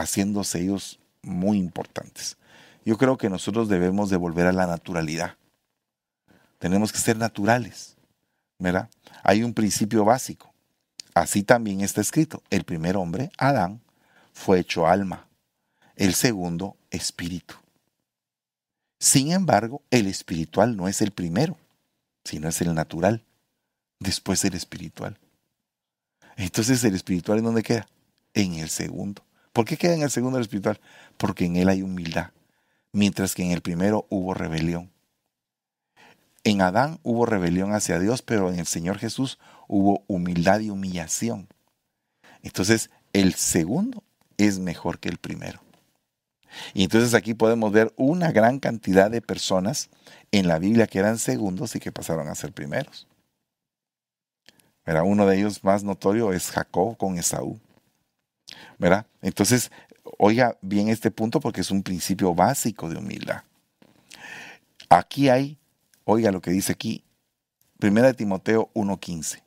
haciéndose 0.00 0.60
ellos 0.60 0.98
muy 1.22 1.58
importantes. 1.58 2.36
Yo 2.84 2.96
creo 2.96 3.18
que 3.18 3.28
nosotros 3.28 3.68
debemos 3.68 4.10
de 4.10 4.16
volver 4.16 4.46
a 4.46 4.52
la 4.52 4.66
naturalidad. 4.66 5.36
tenemos 6.58 6.92
que 6.92 6.98
ser 6.98 7.16
naturales, 7.16 7.96
¿verdad? 8.58 8.90
Hay 9.22 9.42
un 9.42 9.54
principio 9.54 10.04
básico. 10.04 10.52
Así 11.14 11.42
también 11.42 11.80
está 11.80 12.02
escrito. 12.02 12.42
El 12.50 12.64
primer 12.64 12.96
hombre, 12.96 13.30
Adán, 13.38 13.80
fue 14.34 14.60
hecho 14.60 14.86
alma. 14.86 15.26
El 15.96 16.14
segundo, 16.14 16.76
espíritu. 16.90 17.54
Sin 18.98 19.32
embargo, 19.32 19.82
el 19.90 20.06
espiritual 20.06 20.76
no 20.76 20.86
es 20.86 21.00
el 21.00 21.10
primero, 21.12 21.56
sino 22.24 22.48
es 22.48 22.60
el 22.60 22.74
natural. 22.74 23.24
Después 23.98 24.44
el 24.44 24.54
espiritual. 24.54 25.18
Entonces 26.36 26.84
el 26.84 26.94
espiritual 26.94 27.38
en 27.38 27.44
dónde 27.44 27.62
queda? 27.62 27.86
En 28.34 28.54
el 28.54 28.68
segundo. 28.68 29.22
¿Por 29.52 29.64
qué 29.64 29.76
queda 29.76 29.94
en 29.94 30.02
el 30.02 30.10
segundo 30.10 30.38
espiritual? 30.38 30.80
Porque 31.16 31.44
en 31.44 31.56
él 31.56 31.68
hay 31.68 31.82
humildad, 31.82 32.30
mientras 32.92 33.34
que 33.34 33.42
en 33.42 33.50
el 33.50 33.60
primero 33.60 34.06
hubo 34.08 34.34
rebelión. 34.34 34.90
En 36.44 36.62
Adán 36.62 37.00
hubo 37.02 37.26
rebelión 37.26 37.72
hacia 37.72 37.98
Dios, 37.98 38.22
pero 38.22 38.50
en 38.50 38.58
el 38.58 38.66
Señor 38.66 38.98
Jesús 38.98 39.38
hubo 39.68 40.04
humildad 40.06 40.60
y 40.60 40.70
humillación. 40.70 41.48
Entonces, 42.42 42.90
el 43.12 43.34
segundo 43.34 44.02
es 44.38 44.58
mejor 44.58 44.98
que 44.98 45.08
el 45.08 45.18
primero. 45.18 45.60
Y 46.74 46.82
entonces 46.84 47.14
aquí 47.14 47.34
podemos 47.34 47.70
ver 47.72 47.92
una 47.96 48.32
gran 48.32 48.58
cantidad 48.58 49.10
de 49.10 49.20
personas 49.20 49.90
en 50.32 50.48
la 50.48 50.58
Biblia 50.58 50.86
que 50.86 50.98
eran 50.98 51.18
segundos 51.18 51.76
y 51.76 51.80
que 51.80 51.92
pasaron 51.92 52.28
a 52.28 52.34
ser 52.34 52.52
primeros. 52.52 53.06
Uno 55.04 55.26
de 55.26 55.38
ellos 55.38 55.62
más 55.62 55.84
notorio 55.84 56.32
es 56.32 56.50
Jacob 56.50 56.96
con 56.96 57.16
Esaú. 57.16 57.60
¿Verdad? 58.78 59.06
Entonces, 59.22 59.70
oiga 60.18 60.58
bien 60.60 60.88
este 60.88 61.10
punto 61.10 61.40
porque 61.40 61.60
es 61.60 61.70
un 61.70 61.82
principio 61.82 62.34
básico 62.34 62.88
de 62.88 62.96
humildad. 62.96 63.42
Aquí 64.88 65.28
hay, 65.28 65.58
oiga 66.04 66.32
lo 66.32 66.40
que 66.40 66.50
dice 66.50 66.72
aquí, 66.72 67.04
1 67.80 68.14
Timoteo 68.14 68.70
1.15, 68.74 69.42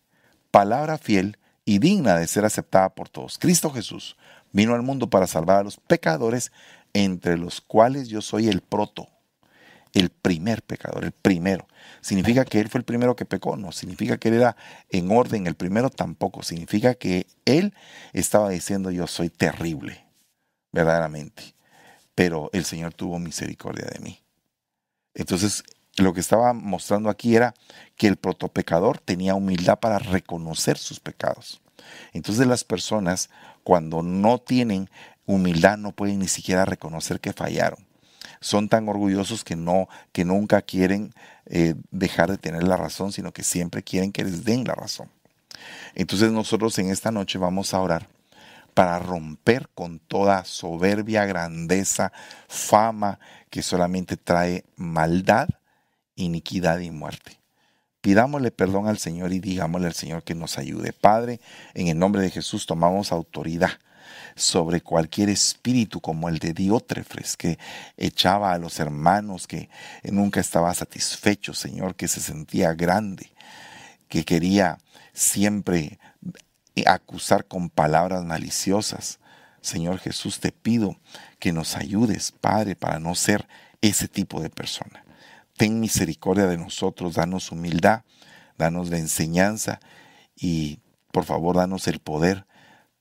palabra 0.52 0.98
fiel 0.98 1.38
y 1.66 1.80
digna 1.80 2.16
de 2.16 2.28
ser 2.28 2.46
aceptada 2.46 2.90
por 2.96 3.10
todos. 3.10 3.38
Cristo 3.38 3.70
Jesús 3.70 4.16
vino 4.52 4.74
al 4.74 4.82
mundo 4.82 5.10
para 5.10 5.28
salvar 5.28 5.58
a 5.58 5.64
los 5.64 5.78
pecadores, 5.78 6.52
entre 6.94 7.38
los 7.38 7.60
cuales 7.60 8.08
yo 8.08 8.22
soy 8.22 8.48
el 8.48 8.62
proto, 8.62 9.10
el 9.94 10.10
primer 10.10 10.64
pecador, 10.64 11.06
el 11.06 11.12
primero. 11.12 11.68
¿Significa 12.02 12.44
que 12.46 12.60
él 12.60 12.70
fue 12.70 12.80
el 12.80 12.86
primero 12.86 13.16
que 13.16 13.26
pecó? 13.26 13.56
No. 13.56 13.72
¿Significa 13.72 14.18
que 14.18 14.30
él 14.30 14.36
era 14.36 14.58
en 14.90 15.12
orden 15.12 15.48
el 15.48 15.56
primero? 15.56 15.90
Tampoco. 15.90 16.42
Significa 16.44 16.96
que 16.96 17.28
él 17.46 17.74
estaba 18.12 18.50
diciendo 18.50 18.92
yo 18.92 19.08
soy 19.08 19.30
terrible, 19.30 20.04
verdaderamente. 20.72 21.56
Pero 22.16 22.50
el 22.54 22.66
Señor 22.66 22.94
tuvo 22.94 23.20
misericordia 23.20 23.86
de 23.86 24.00
mí. 24.00 24.20
Entonces, 25.14 25.64
lo 25.98 26.14
que 26.14 26.22
estaba 26.22 26.54
mostrando 26.54 27.10
aquí 27.10 27.36
era 27.36 27.54
que 27.96 28.08
el 28.08 28.18
protopecador 28.18 29.00
tenía 29.00 29.36
humildad 29.36 29.80
para 29.80 30.00
reconocer 30.00 30.78
sus 30.80 31.00
pecados. 31.00 31.62
Entonces 32.14 32.48
las 32.48 32.64
personas 32.64 33.30
cuando 33.64 34.02
no 34.02 34.40
tienen 34.40 34.90
humildad 35.26 35.78
no 35.78 35.92
pueden 35.92 36.20
ni 36.20 36.28
siquiera 36.28 36.66
reconocer 36.66 37.20
que 37.20 37.34
fallaron 37.34 37.93
son 38.44 38.68
tan 38.68 38.90
orgullosos 38.90 39.44
que 39.44 39.56
no, 39.56 39.88
que 40.12 40.26
nunca 40.26 40.62
quieren 40.62 41.14
eh, 41.46 41.76
dejar 41.92 42.30
de 42.30 42.38
tener 42.38 42.64
la 42.64 42.76
razón, 42.76 43.14
sino 43.14 43.32
que 43.32 43.42
siempre 43.42 43.84
quieren 43.84 44.12
que 44.12 44.26
les 44.26 44.44
den 44.44 44.66
la 44.66 44.76
razón. 44.76 45.10
Entonces 45.96 46.32
nosotros 46.32 46.78
en 46.78 46.90
esta 46.90 47.10
noche 47.10 47.38
vamos 47.38 47.74
a 47.74 47.80
orar 47.80 48.08
para 48.74 49.00
romper 49.00 49.70
con 49.74 50.00
toda 50.00 50.44
soberbia, 50.44 51.26
grandeza, 51.26 52.12
fama 52.50 53.20
que 53.50 53.62
solamente 53.62 54.18
trae 54.18 54.66
maldad, 54.76 55.48
iniquidad 56.16 56.80
y 56.80 56.92
muerte. 56.92 57.40
Pidámosle 58.02 58.52
perdón 58.52 58.88
al 58.88 58.98
Señor 58.98 59.32
y 59.32 59.40
digámosle 59.40 59.88
al 59.88 59.94
Señor 59.94 60.24
que 60.24 60.36
nos 60.36 60.58
ayude. 60.58 60.92
Padre, 60.92 61.40
en 61.76 61.88
el 61.88 61.98
nombre 61.98 62.22
de 62.22 62.30
Jesús 62.30 62.66
tomamos 62.66 63.14
autoridad 63.14 63.72
sobre 64.36 64.82
cualquier 64.82 65.30
espíritu 65.30 66.02
como 66.02 66.30
el 66.30 66.40
de 66.40 66.54
Diótrefes, 66.54 67.38
que 67.38 67.60
echaba 67.98 68.54
a 68.54 68.58
los 68.58 68.80
hermanos, 68.80 69.48
que 69.48 69.70
nunca 70.04 70.40
estaba 70.40 70.74
satisfecho, 70.74 71.54
Señor, 71.54 71.96
que 71.96 72.08
se 72.08 72.22
sentía 72.22 72.74
grande, 72.74 73.32
que 74.08 74.26
quería 74.26 74.78
siempre 75.14 76.00
acusar 76.86 77.46
con 77.46 77.70
palabras 77.70 78.24
maliciosas. 78.24 79.20
Señor 79.62 80.00
Jesús, 80.00 80.40
te 80.40 80.52
pido 80.52 80.98
que 81.40 81.54
nos 81.54 81.76
ayudes, 81.76 82.32
Padre, 82.32 82.76
para 82.76 83.00
no 83.00 83.16
ser 83.16 83.48
ese 83.82 84.08
tipo 84.08 84.42
de 84.42 84.50
persona. 84.50 85.06
Ten 85.58 85.80
misericordia 85.80 86.48
de 86.48 86.58
nosotros, 86.58 87.14
danos 87.14 87.52
humildad, 87.52 88.04
danos 88.58 88.90
la 88.90 88.98
enseñanza 88.98 89.80
y 90.36 90.80
por 91.12 91.26
favor 91.26 91.58
danos 91.58 91.88
el 91.88 92.00
poder 92.00 92.46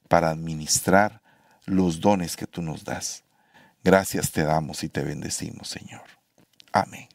para 0.09 0.30
administrar 0.30 1.22
los 1.67 2.01
dones 2.01 2.37
que 2.37 2.47
tú 2.47 2.63
nos 2.63 2.85
das. 2.85 3.25
Gracias 3.85 4.31
te 4.31 4.43
damos 4.43 4.85
y 4.85 4.89
te 4.89 5.03
bendecimos, 5.03 5.69
Señor. 5.69 6.03
Amén. 6.73 7.09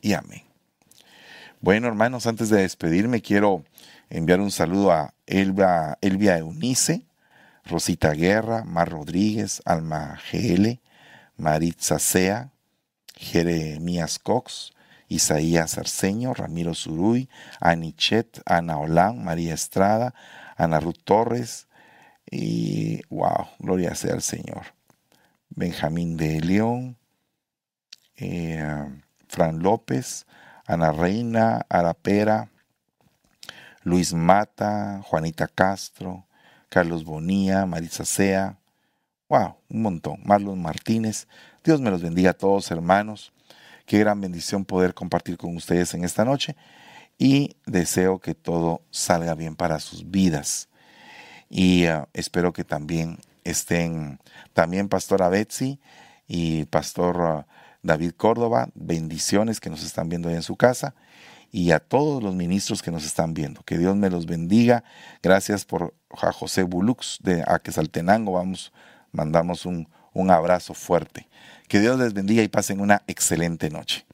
Y 0.00 0.14
amén. 0.14 0.42
Bueno, 1.60 1.88
hermanos, 1.88 2.26
antes 2.26 2.48
de 2.48 2.62
despedirme, 2.62 3.20
quiero 3.20 3.64
enviar 4.08 4.40
un 4.40 4.50
saludo 4.50 4.92
a 4.92 5.12
Elvia, 5.26 5.98
Elvia 6.00 6.38
Eunice, 6.38 7.06
Rosita 7.64 8.12
Guerra, 8.12 8.64
Mar 8.64 8.90
Rodríguez, 8.90 9.60
Alma 9.66 10.18
GL, 10.32 10.80
Maritza 11.36 11.98
Sea, 11.98 12.50
Jeremías 13.14 14.18
Cox, 14.18 14.72
Isaías 15.08 15.76
Arceño, 15.76 16.32
Ramiro 16.32 16.74
Zuruy, 16.74 17.28
Anichet, 17.60 18.40
Ana 18.46 18.78
Olán, 18.78 19.22
María 19.22 19.52
Estrada, 19.52 20.14
Ana 20.56 20.80
Ruth 20.80 21.00
Torres, 21.04 21.66
y 22.30 23.02
wow, 23.08 23.48
gloria 23.58 23.94
sea 23.94 24.14
al 24.14 24.22
Señor. 24.22 24.74
Benjamín 25.48 26.16
de 26.16 26.40
León, 26.40 26.96
eh, 28.16 28.88
Fran 29.28 29.60
López, 29.60 30.26
Ana 30.66 30.92
Reina, 30.92 31.66
Arapera, 31.68 32.50
Luis 33.82 34.12
Mata, 34.12 35.00
Juanita 35.04 35.48
Castro, 35.48 36.26
Carlos 36.68 37.04
Bonía, 37.04 37.66
Marisa 37.66 38.04
Sea, 38.04 38.58
wow, 39.28 39.56
un 39.68 39.82
montón, 39.82 40.20
Marlon 40.24 40.62
Martínez. 40.62 41.26
Dios 41.64 41.80
me 41.80 41.90
los 41.90 42.02
bendiga 42.02 42.30
a 42.30 42.34
todos, 42.34 42.70
hermanos. 42.70 43.32
Qué 43.86 43.98
gran 43.98 44.20
bendición 44.20 44.64
poder 44.64 44.94
compartir 44.94 45.36
con 45.36 45.56
ustedes 45.56 45.94
en 45.94 46.04
esta 46.04 46.24
noche 46.24 46.54
y 47.18 47.56
deseo 47.66 48.20
que 48.20 48.36
todo 48.36 48.82
salga 48.90 49.34
bien 49.34 49.56
para 49.56 49.80
sus 49.80 50.08
vidas 50.08 50.68
y 51.50 51.86
ah, 51.86 52.08
espero 52.14 52.52
que 52.52 52.64
también 52.64 53.18
estén 53.44 54.20
también 54.54 54.88
Pastora 54.88 55.28
Betsy 55.28 55.80
y 56.28 56.64
Pastor 56.66 57.20
ah, 57.20 57.46
David 57.82 58.12
Córdoba, 58.12 58.68
bendiciones 58.74 59.60
que 59.60 59.68
nos 59.68 59.82
están 59.82 60.08
viendo 60.08 60.28
ahí 60.28 60.36
en 60.36 60.42
su 60.42 60.56
casa 60.56 60.94
y 61.50 61.72
a 61.72 61.80
todos 61.80 62.22
los 62.22 62.34
ministros 62.34 62.82
que 62.82 62.90
nos 62.90 63.04
están 63.04 63.34
viendo. 63.34 63.62
Que 63.62 63.78
Dios 63.78 63.96
me 63.96 64.10
los 64.10 64.26
bendiga. 64.26 64.84
Gracias 65.22 65.64
por 65.64 65.94
a 66.10 66.32
José 66.32 66.62
Bulux 66.62 67.18
de 67.22 67.42
Aquesaltenango. 67.46 68.32
Vamos, 68.32 68.72
mandamos 69.10 69.66
un, 69.66 69.88
un 70.12 70.30
abrazo 70.30 70.74
fuerte. 70.74 71.26
Que 71.68 71.80
Dios 71.80 71.98
les 71.98 72.12
bendiga 72.12 72.42
y 72.42 72.48
pasen 72.48 72.80
una 72.80 73.02
excelente 73.06 73.70
noche. 73.70 74.06